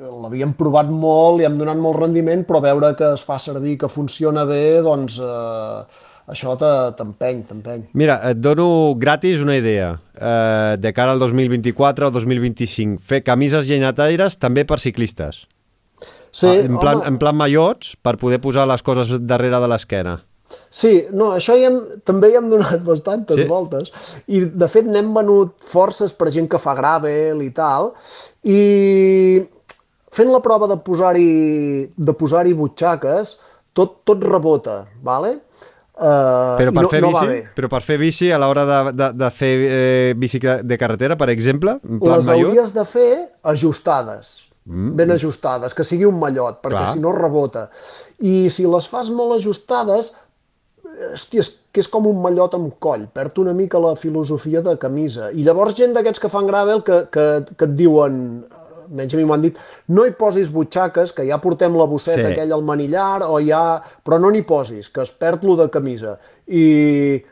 l'havíem 0.00 0.56
provat 0.56 0.88
molt 0.92 1.40
i 1.40 1.46
hem 1.48 1.60
donat 1.60 1.78
molt 1.80 2.00
rendiment, 2.02 2.46
però 2.48 2.60
veure 2.64 2.94
que 2.96 3.12
es 3.16 3.26
fa 3.28 3.36
servir, 3.40 3.78
que 3.80 3.92
funciona 3.92 4.46
bé, 4.48 4.80
doncs 4.84 5.20
eh, 5.20 6.08
això 6.30 6.54
t'empeny, 6.58 7.42
t'empeny. 7.48 7.86
Mira, 7.98 8.18
et 8.30 8.40
dono 8.40 8.94
gratis 8.98 9.42
una 9.42 9.56
idea. 9.58 9.94
Eh, 10.14 10.76
de 10.78 10.92
cara 10.94 11.14
al 11.16 11.22
2024 11.22 12.08
o 12.08 12.14
2025, 12.14 13.00
fer 13.02 13.22
camises 13.26 13.66
llenataires 13.66 14.38
també 14.38 14.64
per 14.64 14.78
ciclistes. 14.78 15.46
Sí, 16.32 16.48
ah, 16.48 16.60
en, 16.64 16.78
plan, 16.78 17.00
home. 17.00 17.08
en 17.08 17.18
plan 17.20 17.36
mallots, 17.36 17.96
per 18.00 18.16
poder 18.20 18.40
posar 18.40 18.66
les 18.70 18.82
coses 18.82 19.10
darrere 19.20 19.60
de 19.60 19.68
l'esquena. 19.68 20.20
Sí, 20.72 21.06
no, 21.12 21.30
això 21.36 21.56
ja 21.56 21.70
hem, 21.70 21.78
també 22.04 22.32
hi 22.32 22.36
hem 22.36 22.48
donat 22.52 22.82
bastantes 22.84 23.38
sí? 23.40 23.46
voltes 23.48 23.92
i 24.28 24.42
de 24.44 24.68
fet 24.68 24.88
n'hem 24.88 25.12
venut 25.16 25.54
forces 25.64 26.12
per 26.16 26.28
gent 26.32 26.48
que 26.50 26.60
fa 26.60 26.74
gravel 26.76 27.40
i 27.44 27.48
tal 27.56 27.92
i 28.44 28.58
fent 30.12 30.32
la 30.32 30.42
prova 30.44 30.68
de 30.68 30.76
posar-hi 30.84 31.30
de 31.96 32.16
posar-hi 32.20 32.52
butxaques 32.58 33.38
tot, 33.72 34.02
tot 34.04 34.24
rebota, 34.28 34.82
vale? 35.00 35.38
Uh, 35.92 36.56
però, 36.56 36.72
per 36.72 36.82
no, 36.86 36.88
fer 36.88 37.00
no 37.04 37.10
bici, 37.12 37.42
però 37.52 37.68
per 37.68 37.82
fer 37.84 37.98
bici 38.00 38.30
a 38.32 38.38
l'hora 38.40 38.64
de, 38.64 38.78
de, 38.96 39.10
de 39.12 39.28
fer 39.36 39.50
eh, 39.66 40.14
bici 40.16 40.40
de 40.40 40.78
carretera, 40.80 41.18
per 41.20 41.28
exemple, 41.28 41.76
les 42.00 42.30
hauries 42.32 42.72
de 42.72 42.86
fer 42.88 43.10
ajustades 43.52 44.32
mm. 44.64 44.96
ben 44.96 45.10
ajustades, 45.10 45.74
que 45.74 45.84
sigui 45.86 46.06
un 46.08 46.18
mallot, 46.20 46.60
perquè 46.62 46.80
Clar. 46.80 46.92
si 46.94 47.02
no 47.02 47.14
rebota. 47.16 47.68
I 48.24 48.48
si 48.52 48.66
les 48.68 48.88
fas 48.88 49.10
molt 49.14 49.36
ajustades, 49.38 50.14
hòstia, 51.12 51.42
és 51.42 51.52
que 51.72 51.80
és 51.80 51.88
com 51.88 52.06
un 52.08 52.18
mallot 52.20 52.54
amb 52.58 52.74
coll, 52.82 53.06
perd 53.14 53.38
una 53.40 53.54
mica 53.56 53.80
la 53.80 53.94
filosofia 53.96 54.60
de 54.64 54.76
camisa. 54.80 55.30
I 55.32 55.44
llavors 55.46 55.76
gent 55.78 55.94
d'aquests 55.96 56.20
que 56.20 56.32
fan 56.32 56.48
gravel 56.48 56.82
que, 56.84 57.04
que, 57.12 57.28
que 57.56 57.68
et 57.68 57.76
diuen, 57.78 58.18
menys 58.92 59.14
a 59.14 59.20
mi 59.20 59.24
m'ho 59.26 59.34
han 59.36 59.44
dit, 59.44 59.58
no 59.92 60.04
hi 60.06 60.12
posis 60.18 60.52
butxaques, 60.52 61.14
que 61.16 61.26
ja 61.28 61.40
portem 61.42 61.74
la 61.78 61.88
bosseta 61.90 62.26
sí. 62.26 62.34
aquella 62.34 62.58
al 62.58 62.66
manillar, 62.68 63.24
o 63.26 63.40
ja... 63.44 63.80
però 64.04 64.20
no 64.20 64.30
n'hi 64.30 64.44
posis, 64.46 64.90
que 64.92 65.02
es 65.02 65.12
perd 65.16 65.46
lo 65.48 65.56
de 65.60 65.68
camisa. 65.72 66.16
I, 66.52 66.64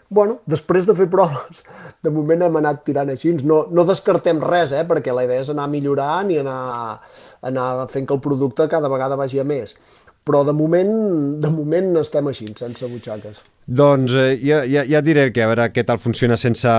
bueno, 0.09 0.38
després 0.49 0.87
de 0.88 0.96
fer 0.96 1.09
proves, 1.12 1.64
de 2.03 2.12
moment 2.14 2.46
hem 2.46 2.61
anat 2.62 2.85
tirant 2.87 3.11
així. 3.12 3.35
No, 3.44 3.64
no 3.70 3.85
descartem 3.88 4.42
res, 4.42 4.75
eh, 4.77 4.87
perquè 4.88 5.14
la 5.14 5.27
idea 5.29 5.44
és 5.44 5.53
anar 5.53 5.68
millorant 5.70 6.31
i 6.33 6.40
anar, 6.40 6.61
anar 7.46 7.70
fent 7.92 8.09
que 8.09 8.16
el 8.16 8.25
producte 8.25 8.68
cada 8.70 8.90
vegada 8.92 9.18
vagi 9.20 9.42
a 9.42 9.46
més 9.46 9.77
però 10.31 10.42
de 10.44 10.53
moment, 10.55 10.90
de 11.42 11.49
moment 11.51 11.96
estem 12.01 12.29
així, 12.31 12.51
sense 12.59 12.87
butxaques. 12.90 13.40
Doncs 13.71 14.15
eh, 14.19 14.41
ja, 14.43 14.65
ja, 14.67 14.83
ja 14.83 14.99
diré 14.99 15.29
que 15.31 15.45
a 15.45 15.47
veure 15.47 15.69
què 15.71 15.85
tal 15.87 16.01
funciona 16.03 16.35
sense 16.41 16.71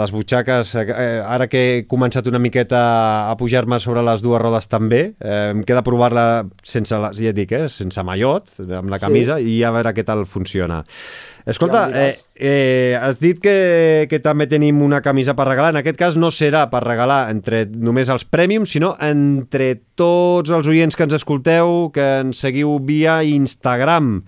les 0.00 0.12
butxaques. 0.14 0.70
Eh, 0.80 1.08
ara 1.20 1.50
que 1.52 1.60
he 1.60 1.74
començat 1.88 2.30
una 2.30 2.38
miqueta 2.40 2.78
a 3.28 3.34
pujar-me 3.36 3.76
sobre 3.76 4.00
les 4.06 4.22
dues 4.24 4.40
rodes 4.40 4.70
també, 4.72 5.02
eh, 5.20 5.50
em 5.52 5.60
queda 5.68 5.82
provar-la 5.84 6.46
sense, 6.64 6.96
ja 6.96 7.28
et 7.28 7.36
dic, 7.36 7.52
eh, 7.52 7.66
sense 7.68 8.00
mallot, 8.08 8.48
amb 8.64 8.88
la 8.88 8.98
camisa, 9.02 9.36
sí. 9.36 9.58
i 9.58 9.64
a 9.68 9.72
veure 9.74 9.92
què 9.92 10.04
tal 10.08 10.24
funciona. 10.24 10.78
Escolta, 11.44 11.82
ja 11.92 12.06
eh, 12.06 12.16
eh, 12.40 12.96
has 12.96 13.20
dit 13.20 13.36
que, 13.42 14.06
que 14.08 14.20
també 14.24 14.46
tenim 14.48 14.80
una 14.80 15.02
camisa 15.04 15.34
per 15.36 15.44
regalar. 15.50 15.74
En 15.74 15.82
aquest 15.82 16.00
cas 16.00 16.16
no 16.16 16.32
serà 16.32 16.64
per 16.72 16.80
regalar 16.86 17.26
entre 17.34 17.66
només 17.68 18.08
els 18.08 18.24
Premium, 18.24 18.64
sinó 18.64 18.94
entre 19.04 19.74
tots 19.92 20.48
els 20.48 20.72
oients 20.72 20.96
que 20.96 21.04
ens 21.04 21.20
escolteu, 21.20 21.90
que 21.92 22.08
ens 22.24 22.40
seguiu 22.40 22.78
via 22.80 23.20
Instagram. 23.28 24.22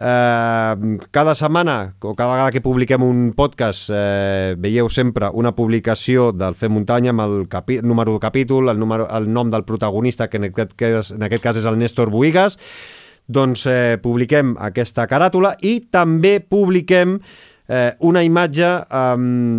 Eh, 0.00 0.98
cada 1.10 1.34
setmana 1.34 1.96
o 1.98 2.14
cada 2.14 2.30
vegada 2.30 2.52
que 2.54 2.62
publiquem 2.62 3.02
un 3.02 3.32
podcast 3.34 3.90
eh, 3.90 4.54
veieu 4.54 4.86
sempre 4.94 5.26
una 5.34 5.56
publicació 5.58 6.30
del 6.30 6.54
Fem 6.54 6.70
Muntanya 6.70 7.10
amb 7.10 7.24
el 7.24 7.82
número 7.82 8.14
de 8.14 8.22
capítol, 8.22 8.70
el, 8.70 8.78
número, 8.78 9.08
el 9.10 9.26
nom 9.32 9.50
del 9.50 9.64
protagonista, 9.66 10.28
que 10.30 10.38
en 10.38 10.46
aquest, 10.52 10.76
cas, 10.78 11.10
en 11.10 11.26
aquest 11.26 11.42
cas 11.42 11.58
és 11.58 11.66
el 11.66 11.80
Néstor 11.82 12.12
Buigas, 12.14 12.60
doncs 13.26 13.66
eh, 13.66 13.98
publiquem 13.98 14.54
aquesta 14.62 15.08
caràtula 15.10 15.56
i 15.66 15.80
també 15.90 16.38
publiquem 16.38 17.18
eh, 17.66 17.90
una 17.98 18.22
imatge 18.22 18.68
eh, 18.68 19.16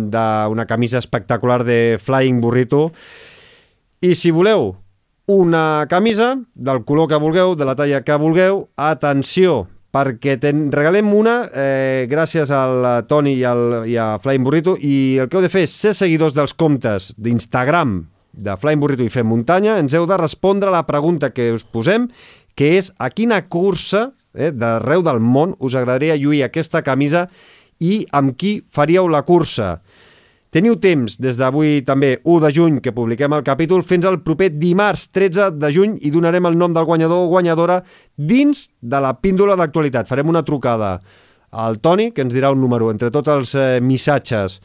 d'una 0.08 0.66
camisa 0.66 1.04
espectacular 1.04 1.66
de 1.68 1.98
Flying 2.00 2.40
Burrito. 2.40 2.88
I 4.00 4.16
si 4.16 4.32
voleu 4.32 4.72
una 5.28 5.84
camisa 5.86 6.32
del 6.54 6.80
color 6.88 7.12
que 7.12 7.20
vulgueu, 7.20 7.52
de 7.54 7.68
la 7.68 7.76
talla 7.76 8.00
que 8.02 8.16
vulgueu, 8.16 8.64
atenció, 8.80 9.68
perquè 9.90 10.36
ten, 10.38 10.68
regalem 10.72 11.10
una 11.14 11.34
eh, 11.50 12.06
gràcies 12.10 12.50
al 12.54 13.04
Toni 13.10 13.34
i, 13.40 13.44
al, 13.44 13.82
i 13.90 13.96
a 13.98 14.14
Flying 14.22 14.46
Burrito 14.46 14.76
i 14.78 15.18
el 15.18 15.28
que 15.28 15.38
heu 15.38 15.44
de 15.44 15.50
fer 15.52 15.64
és 15.66 15.74
ser 15.74 15.94
seguidors 15.98 16.36
dels 16.36 16.54
comptes 16.54 17.10
d'Instagram 17.18 18.04
de 18.32 18.54
Flying 18.56 18.80
Burrito 18.80 19.02
i 19.02 19.10
Fem 19.10 19.26
Muntanya, 19.26 19.78
ens 19.82 19.94
heu 19.94 20.06
de 20.06 20.18
respondre 20.20 20.70
a 20.70 20.76
la 20.78 20.86
pregunta 20.86 21.32
que 21.34 21.50
us 21.56 21.66
posem 21.66 22.08
que 22.54 22.76
és 22.78 22.92
a 22.98 23.10
quina 23.10 23.40
cursa 23.48 24.10
eh, 24.34 24.52
d'arreu 24.54 25.02
del 25.06 25.18
món 25.20 25.56
us 25.58 25.74
agradaria 25.74 26.18
lluir 26.18 26.44
aquesta 26.46 26.84
camisa 26.86 27.26
i 27.80 28.04
amb 28.12 28.36
qui 28.36 28.60
faríeu 28.68 29.08
la 29.08 29.22
cursa. 29.24 29.80
Teniu 30.50 30.74
temps 30.82 31.14
des 31.22 31.36
d'avui 31.38 31.84
també 31.86 32.16
1 32.24 32.40
de 32.42 32.48
juny 32.50 32.78
que 32.82 32.90
publiquem 32.90 33.36
el 33.36 33.44
capítol 33.46 33.84
fins 33.86 34.06
al 34.08 34.18
proper 34.26 34.48
dimarts 34.50 35.06
13 35.14 35.52
de 35.54 35.68
juny 35.70 35.92
i 36.02 36.10
donarem 36.10 36.48
el 36.48 36.56
nom 36.58 36.74
del 36.74 36.88
guanyador 36.88 37.22
o 37.22 37.28
guanyadora 37.30 37.76
dins 38.16 38.64
de 38.82 38.98
la 38.98 39.12
píndola 39.22 39.54
d'actualitat. 39.54 40.10
Farem 40.10 40.32
una 40.32 40.42
trucada 40.42 40.96
al 41.50 41.78
Toni 41.78 42.10
que 42.10 42.26
ens 42.26 42.34
dirà 42.34 42.50
un 42.50 42.58
número 42.58 42.90
entre 42.90 43.12
tots 43.14 43.30
els 43.30 43.54
eh, 43.54 43.78
missatges 43.78 44.58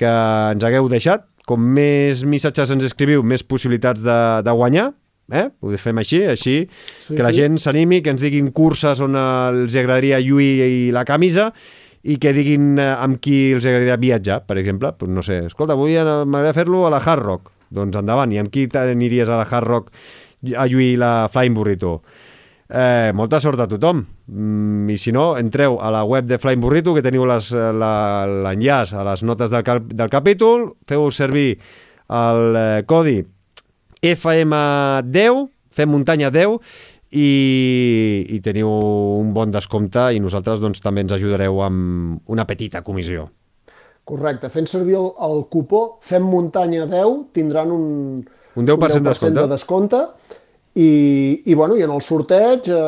que 0.00 0.08
ens 0.08 0.64
hagueu 0.64 0.88
deixat. 0.88 1.28
Com 1.44 1.68
més 1.76 2.24
missatges 2.24 2.72
ens 2.72 2.88
escriviu, 2.88 3.20
més 3.20 3.44
possibilitats 3.44 4.00
de, 4.00 4.18
de 4.46 4.56
guanyar 4.56 4.88
eh? 5.32 5.48
ho 5.60 5.76
fem 5.78 6.00
així, 6.00 6.22
així 6.28 6.56
sí, 6.66 7.14
que 7.14 7.22
la 7.22 7.32
sí. 7.32 7.42
gent 7.42 7.58
s'animi, 7.62 8.00
que 8.02 8.12
ens 8.14 8.22
diguin 8.22 8.50
curses 8.56 9.00
on 9.04 9.16
els 9.18 9.76
agradaria 9.76 10.20
lluir 10.22 10.66
i 10.66 10.80
la 10.94 11.04
camisa 11.08 11.50
i 12.02 12.16
que 12.20 12.32
diguin 12.36 12.78
eh, 12.78 12.88
amb 12.94 13.20
qui 13.20 13.52
els 13.54 13.66
agradaria 13.66 13.98
viatjar, 14.00 14.40
per 14.48 14.58
exemple. 14.60 14.94
Pues 14.98 15.12
no 15.12 15.24
sé, 15.26 15.42
escolta, 15.50 15.76
avui 15.76 15.98
m'agradaria 16.00 16.56
fer-lo 16.56 16.86
a 16.86 16.94
la 16.94 17.02
Hard 17.04 17.26
Rock. 17.26 17.52
Doncs 17.70 18.00
endavant, 18.00 18.32
i 18.32 18.40
amb 18.40 18.50
qui 18.50 18.66
aniries 18.74 19.28
a 19.28 19.38
la 19.40 19.46
Hard 19.46 19.68
Rock 19.68 19.94
a 20.56 20.66
lluir 20.66 20.96
la 20.98 21.28
Flying 21.32 21.54
Burrito? 21.54 22.00
Eh, 22.70 23.10
molta 23.14 23.40
sort 23.42 23.60
a 23.60 23.66
tothom. 23.66 24.04
Mm, 24.30 24.90
I 24.94 24.96
si 24.98 25.12
no, 25.12 25.34
entreu 25.38 25.80
a 25.82 25.90
la 25.90 26.04
web 26.06 26.26
de 26.26 26.38
Flying 26.38 26.62
Burrito, 26.62 26.94
que 26.94 27.02
teniu 27.02 27.26
l'enllaç 27.26 28.94
a 28.94 29.04
les 29.10 29.24
notes 29.26 29.50
del, 29.50 29.64
cap, 29.66 29.82
del 29.82 30.10
capítol, 30.10 30.70
feu 30.86 31.10
servir 31.10 31.58
el 32.10 32.56
eh, 32.56 32.82
codi 32.86 33.18
FM10, 34.06 35.44
fem 35.70 35.90
muntanya 35.90 36.30
10, 36.30 36.56
i, 37.10 38.26
i 38.30 38.40
teniu 38.44 38.70
un 38.70 39.32
bon 39.34 39.50
descompte 39.50 40.10
i 40.14 40.22
nosaltres 40.22 40.62
doncs, 40.62 40.82
també 40.82 41.04
ens 41.04 41.14
ajudareu 41.16 41.62
amb 41.66 42.30
una 42.30 42.46
petita 42.46 42.84
comissió. 42.86 43.28
Correcte, 44.06 44.50
fent 44.50 44.66
servir 44.70 44.96
el, 44.98 45.10
el 45.22 45.44
cupó 45.50 46.00
Fem 46.02 46.24
Muntanya 46.26 46.86
10 46.90 47.30
tindran 47.36 47.70
un, 47.74 47.88
un 48.56 48.66
10%, 48.66 48.74
un 48.74 48.86
10 48.86 48.94
de 48.94 49.08
descompte, 49.10 49.40
de 49.40 49.50
descompte 49.50 50.00
i, 50.74 51.42
i, 51.44 51.54
bueno, 51.54 51.76
i 51.76 51.82
en 51.82 51.90
el 51.90 52.02
sorteig 52.02 52.70
eh, 52.70 52.78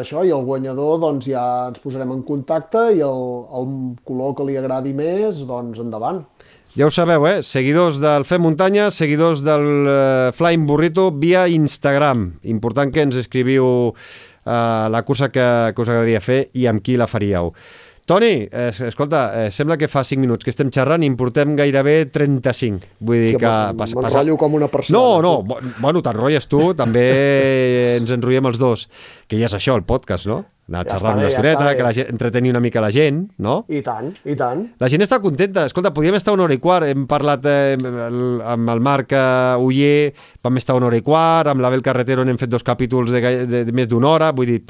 això 0.00 0.24
i 0.24 0.32
el 0.34 0.44
guanyador 0.44 1.00
doncs 1.00 1.28
ja 1.30 1.44
ens 1.70 1.80
posarem 1.80 2.12
en 2.12 2.22
contacte 2.28 2.90
i 2.92 3.00
el, 3.04 3.24
el 3.60 3.70
color 4.04 4.36
que 4.36 4.48
li 4.48 4.58
agradi 4.60 4.92
més 4.96 5.40
doncs 5.48 5.80
endavant. 5.80 6.20
Ja 6.74 6.88
ho 6.88 6.90
sabeu, 6.90 7.22
eh? 7.30 7.38
Seguidors 7.46 8.00
del 8.02 8.24
Fem 8.26 8.42
Muntanya, 8.42 8.88
seguidors 8.90 9.44
del 9.46 9.86
uh, 9.86 10.32
Flying 10.34 10.64
Burrito 10.66 11.12
via 11.14 11.46
Instagram. 11.46 12.40
Important 12.50 12.90
que 12.90 13.04
ens 13.06 13.14
escriviu 13.20 13.92
uh, 13.94 14.86
la 14.90 15.04
cursa 15.06 15.28
que, 15.30 15.44
que 15.70 15.84
us 15.84 15.92
agradaria 15.92 16.18
fer 16.18 16.48
i 16.58 16.66
amb 16.66 16.82
qui 16.82 16.96
la 16.98 17.06
faríeu. 17.06 17.52
Toni, 18.04 18.48
eh, 18.50 18.72
escolta, 18.84 19.46
eh, 19.46 19.50
sembla 19.54 19.78
que 19.80 19.88
fa 19.88 20.02
5 20.04 20.20
minuts 20.20 20.44
que 20.44 20.52
estem 20.52 20.68
xerrant 20.68 21.00
i 21.00 21.08
importem 21.08 21.54
gairebé 21.56 22.10
35. 22.12 22.90
Vull 23.00 23.22
dir 23.22 23.30
que... 23.38 23.40
que 23.46 23.52
passa, 23.78 23.96
passa... 23.96 24.24
com 24.36 24.58
una 24.58 24.68
persona. 24.68 24.98
No, 24.98 25.22
no, 25.22 25.62
bueno, 25.78 26.02
t'enrotlles 26.04 26.50
tu, 26.50 26.74
també 26.76 27.06
ens 28.00 28.12
enrotllem 28.12 28.50
els 28.50 28.60
dos. 28.60 28.88
Que 29.30 29.38
ja 29.40 29.48
és 29.48 29.56
això, 29.56 29.78
el 29.78 29.86
podcast, 29.88 30.28
no? 30.28 30.42
Anar 30.64 30.80
ja 30.86 30.96
xerrant 30.96 31.18
una 31.20 31.28
estoneta, 31.28 31.64
ja 31.66 31.74
que 31.76 31.84
la 31.84 31.92
gent, 31.92 32.08
entretenir 32.14 32.54
una 32.54 32.60
mica 32.64 32.80
la 32.80 32.88
gent, 32.94 33.20
no? 33.44 33.58
I 33.68 33.82
tant, 33.84 34.08
i 34.24 34.36
tant. 34.38 34.62
La 34.80 34.88
gent 34.88 35.04
està 35.04 35.18
contenta. 35.20 35.66
Escolta, 35.68 35.92
podíem 35.92 36.16
estar 36.16 36.32
una 36.32 36.46
hora 36.46 36.56
i 36.56 36.60
quart. 36.62 36.88
Hem 36.88 37.04
parlat 37.10 37.44
eh, 37.50 37.76
amb 37.76 38.72
el 38.72 38.80
Marc 38.84 39.12
eh, 39.12 39.60
Uller, 39.60 40.14
vam 40.44 40.56
estar 40.56 40.78
una 40.78 40.88
hora 40.88 41.00
i 41.00 41.04
quart, 41.04 41.52
amb 41.52 41.60
l'Abel 41.60 41.84
Carretero 41.84 42.24
n'hem 42.24 42.40
fet 42.40 42.52
dos 42.52 42.64
capítols 42.64 43.12
de, 43.12 43.20
de, 43.44 43.64
de 43.68 43.76
més 43.76 43.90
d'una 43.92 44.08
hora, 44.14 44.32
vull 44.32 44.54
dir 44.54 44.62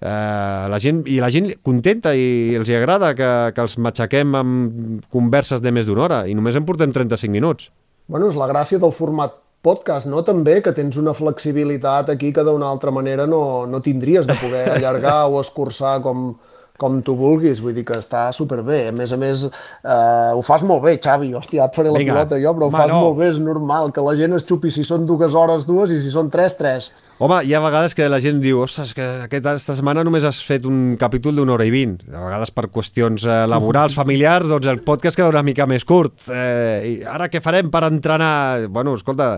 eh, 0.00 0.68
la 0.68 0.78
gent, 0.82 1.02
i 1.08 1.20
la 1.24 1.30
gent 1.32 1.50
contenta 1.64 2.12
i 2.12 2.56
els 2.60 2.68
hi 2.68 2.76
agrada 2.76 3.14
que, 3.16 3.30
que 3.56 3.64
els 3.64 3.78
matxaquem 3.80 4.36
amb 4.36 5.06
converses 5.12 5.64
de 5.64 5.72
més 5.72 5.88
d'una 5.88 6.04
hora 6.04 6.24
i 6.28 6.36
només 6.36 6.56
en 6.58 6.68
portem 6.68 6.92
35 6.92 7.32
minuts. 7.32 7.70
Bueno, 8.10 8.28
és 8.28 8.36
la 8.36 8.48
gràcia 8.50 8.80
del 8.82 8.92
format 8.92 9.36
podcast, 9.62 10.08
no? 10.08 10.22
També, 10.26 10.60
que 10.64 10.72
tens 10.76 10.96
una 11.00 11.14
flexibilitat 11.16 12.12
aquí 12.14 12.32
que 12.32 12.44
d'una 12.46 12.68
altra 12.68 12.92
manera 12.94 13.26
no, 13.28 13.66
no 13.66 13.80
tindries 13.84 14.28
de 14.28 14.36
poder 14.40 14.64
allargar 14.76 15.26
o 15.28 15.40
escurçar 15.40 15.98
com, 16.04 16.32
com 16.80 17.02
tu 17.04 17.14
vulguis, 17.18 17.60
vull 17.60 17.76
dir 17.76 17.84
que 17.86 17.98
està 18.00 18.26
superbé. 18.36 18.86
A 18.88 18.94
més 18.96 19.12
a 19.12 19.18
més, 19.20 19.44
eh, 19.44 20.32
ho 20.32 20.40
fas 20.46 20.64
molt 20.66 20.82
bé, 20.86 20.96
Xavi. 21.02 21.34
Hòstia, 21.36 21.68
et 21.68 21.76
faré 21.76 21.92
la 21.92 22.00
Vinga. 22.00 22.16
pilota 22.16 22.40
jo, 22.40 22.54
però 22.56 22.66
ho 22.66 22.72
Home, 22.72 22.78
fas 22.80 22.90
no. 22.94 23.02
molt 23.04 23.20
bé, 23.20 23.30
és 23.34 23.38
normal 23.44 23.92
que 23.92 24.04
la 24.04 24.16
gent 24.18 24.34
es 24.38 24.48
xupi 24.48 24.72
si 24.72 24.84
són 24.88 25.04
dues 25.08 25.36
hores, 25.36 25.68
dues, 25.68 25.92
i 25.92 26.00
si 26.00 26.10
són 26.10 26.32
tres, 26.32 26.56
tres. 26.58 26.90
Home, 27.20 27.42
hi 27.44 27.52
ha 27.52 27.60
vegades 27.60 27.92
que 27.92 28.06
la 28.08 28.16
gent 28.24 28.38
diu 28.40 28.62
ostres, 28.62 28.94
que 28.96 29.04
aquesta 29.26 29.58
setmana 29.60 30.00
només 30.06 30.24
has 30.24 30.38
fet 30.40 30.64
un 30.64 30.96
capítol 30.96 31.36
d'una 31.36 31.52
hora 31.52 31.66
i 31.68 31.72
vint. 31.74 31.98
A 32.08 32.22
vegades 32.24 32.50
per 32.56 32.70
qüestions 32.72 33.26
eh, 33.28 33.42
laborals, 33.50 33.92
familiars, 34.00 34.48
doncs 34.48 34.70
el 34.72 34.80
podcast 34.86 35.18
queda 35.20 35.28
una 35.28 35.42
mica 35.44 35.66
més 35.68 35.84
curt. 35.84 36.30
Eh, 36.32 36.78
I 36.88 36.94
ara 37.04 37.28
què 37.28 37.42
farem 37.44 37.68
per 37.68 37.84
entrenar? 37.90 38.68
Bueno, 38.72 38.94
escolta, 38.96 39.34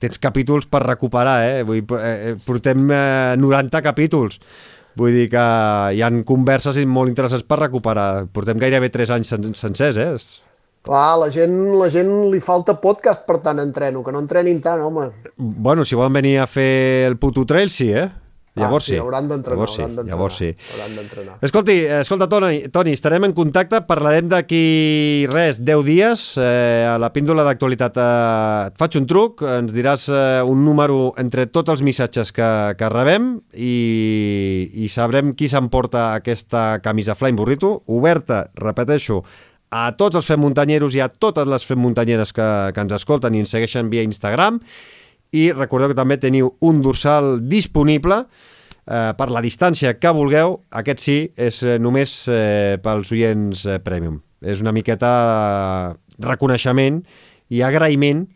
tens 0.00 0.16
capítols 0.22 0.64
per 0.64 0.80
recuperar, 0.86 1.42
eh? 1.44 1.60
Vull, 1.68 1.82
dir, 1.84 2.00
eh, 2.00 2.32
portem 2.46 2.88
eh, 2.88 3.36
90 3.36 3.84
capítols. 3.84 4.40
Vull 4.96 5.12
dir 5.12 5.28
que 5.28 5.44
hi 5.92 6.02
han 6.02 6.22
converses 6.24 6.78
molt 6.88 7.12
interessants 7.12 7.44
per 7.44 7.60
recuperar. 7.60 8.26
Portem 8.32 8.60
gairebé 8.60 8.88
3 8.92 9.12
anys 9.18 9.32
sen 9.34 9.50
sencers, 9.54 9.98
eh? 10.00 10.12
Clar, 10.86 11.16
la 11.18 11.26
gent, 11.34 11.56
la 11.76 11.88
gent 11.90 12.12
li 12.30 12.38
falta 12.40 12.76
podcast 12.80 13.26
per 13.26 13.40
tant 13.42 13.58
entreno, 13.58 14.04
que 14.06 14.14
no 14.14 14.22
entrenin 14.22 14.60
tant, 14.62 14.80
home. 14.86 15.08
Bueno, 15.36 15.84
si 15.84 15.98
volen 15.98 16.14
venir 16.14 16.38
a 16.38 16.46
fer 16.46 17.08
el 17.08 17.18
puto 17.18 17.44
trail, 17.44 17.68
sí, 17.74 17.90
eh? 17.90 18.06
Llavors 18.56 18.84
ah, 18.84 18.86
sí. 18.86 18.94
sí. 18.94 18.98
Hauran 19.02 19.28
d'entrenar, 19.28 19.56
Llavors 19.58 19.74
sí, 19.76 19.82
hauran 19.82 19.96
d'entrenar. 19.96 20.16
llavors 20.16 20.36
sí. 20.40 20.48
Hauran. 20.72 21.40
Escolti, 21.44 21.76
escolta, 21.98 22.28
Toni, 22.32 22.60
Toni, 22.72 22.94
estarem 22.96 23.26
en 23.28 23.34
contacte, 23.36 23.82
parlarem 23.84 24.30
d'aquí 24.32 25.26
res, 25.28 25.60
10 25.60 25.84
dies, 25.84 26.24
eh, 26.40 26.86
a 26.88 26.96
la 27.02 27.10
píndola 27.12 27.44
d'actualitat 27.44 28.00
eh, 28.00 28.06
et 28.70 28.78
faig 28.80 28.96
un 29.02 29.08
truc, 29.10 29.44
ens 29.44 29.76
diràs 29.76 30.08
eh, 30.08 30.40
un 30.48 30.64
número 30.64 31.12
entre 31.20 31.44
tots 31.52 31.74
els 31.74 31.84
missatges 31.84 32.32
que, 32.32 32.48
que 32.80 32.90
rebem 32.92 33.34
i, 33.52 33.74
i 34.72 34.88
sabrem 34.88 35.34
qui 35.36 35.50
s'emporta 35.52 36.14
aquesta 36.14 36.80
camisa 36.84 37.14
Flying 37.18 37.36
Burrito, 37.36 37.82
oberta, 37.92 38.46
repeteixo, 38.56 39.20
a 39.76 39.90
tots 39.98 40.16
els 40.16 40.26
fem 40.26 40.40
muntanyeros 40.40 40.94
i 40.96 41.02
a 41.04 41.10
totes 41.12 41.44
les 41.50 41.64
fem 41.66 41.80
muntanyeres 41.82 42.32
que, 42.32 42.50
que 42.72 42.84
ens 42.86 42.96
escolten 42.96 43.34
i 43.34 43.42
ens 43.44 43.52
segueixen 43.52 43.90
via 43.92 44.06
Instagram 44.06 44.62
i 45.32 45.50
recordeu 45.52 45.90
que 45.90 45.98
també 45.98 46.18
teniu 46.20 46.52
un 46.64 46.82
dorsal 46.84 47.40
disponible 47.48 48.22
eh, 48.22 49.12
per 49.18 49.28
la 49.32 49.42
distància 49.44 49.96
que 49.98 50.14
vulgueu. 50.14 50.60
Aquest 50.70 51.02
sí, 51.02 51.18
és 51.36 51.62
eh, 51.64 51.78
només 51.82 52.14
eh, 52.30 52.78
pels 52.82 53.12
oients 53.12 53.66
eh, 53.66 53.80
premium. 53.82 54.20
És 54.42 54.62
una 54.62 54.74
miqueta 54.76 55.12
eh, 55.26 56.16
reconeixement 56.22 57.02
i 57.50 57.62
agraïment 57.62 58.26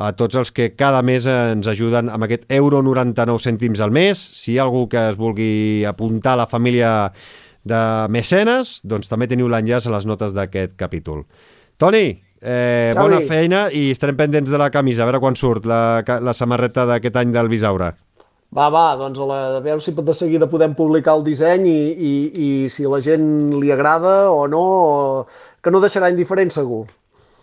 a 0.00 0.14
tots 0.16 0.38
els 0.38 0.52
que 0.54 0.70
cada 0.78 1.02
mes 1.04 1.26
ens 1.28 1.66
ajuden 1.68 2.08
amb 2.08 2.24
aquest 2.24 2.46
euro 2.56 2.80
99 2.82 3.42
cèntims 3.44 3.82
al 3.84 3.92
mes. 3.92 4.16
Si 4.16 4.54
hi 4.54 4.58
ha 4.58 4.64
algú 4.64 4.86
que 4.88 5.10
es 5.10 5.18
vulgui 5.20 5.84
apuntar 5.84 6.34
a 6.34 6.42
la 6.44 6.48
família 6.48 7.12
de 7.68 7.80
mecenes, 8.08 8.78
doncs 8.88 9.10
també 9.10 9.28
teniu 9.28 9.50
l'enllaç 9.52 9.86
a 9.86 9.94
les 9.98 10.06
notes 10.08 10.32
d'aquest 10.32 10.78
capítol. 10.80 11.26
Toni, 11.80 12.22
eh, 12.40 12.92
Xavi. 12.94 13.00
bona 13.00 13.20
feina 13.28 13.64
i 13.72 13.90
estarem 13.92 14.16
pendents 14.16 14.50
de 14.50 14.58
la 14.58 14.70
camisa, 14.72 15.04
a 15.04 15.08
veure 15.08 15.20
quan 15.22 15.36
surt 15.36 15.66
la, 15.68 16.02
la 16.02 16.34
samarreta 16.36 16.86
d'aquest 16.88 17.16
any 17.20 17.34
del 17.34 17.50
Bisaure. 17.52 17.92
Va, 18.50 18.66
va, 18.66 18.96
doncs 18.98 19.20
a, 19.20 19.26
la, 19.28 19.40
a 19.58 19.60
veure 19.62 19.82
si 19.84 19.92
de 19.94 20.14
seguida 20.14 20.48
podem 20.50 20.74
publicar 20.74 21.14
el 21.18 21.22
disseny 21.24 21.68
i, 21.70 21.82
i, 21.94 22.14
i 22.34 22.48
si 22.68 22.82
la 22.82 22.98
gent 23.04 23.54
li 23.60 23.70
agrada 23.70 24.30
o 24.30 24.48
no, 24.50 24.62
o... 24.62 25.26
que 25.62 25.70
no 25.70 25.82
deixarà 25.82 26.10
indiferent 26.10 26.50
segur. 26.50 26.86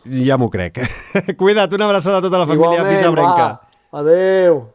Ja 0.08 0.36
m'ho 0.40 0.50
crec. 0.52 0.82
Cuida't, 1.40 1.72
una 1.76 1.88
abraçada 1.88 2.20
a 2.20 2.26
tota 2.26 2.44
la 2.44 2.48
família 2.50 2.82
Igualment, 2.82 2.98
bisaurenca. 2.98 3.48
va, 3.48 4.04
adeu. 4.04 4.66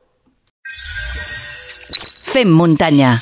Fem 2.32 2.48
muntanya 2.56 3.18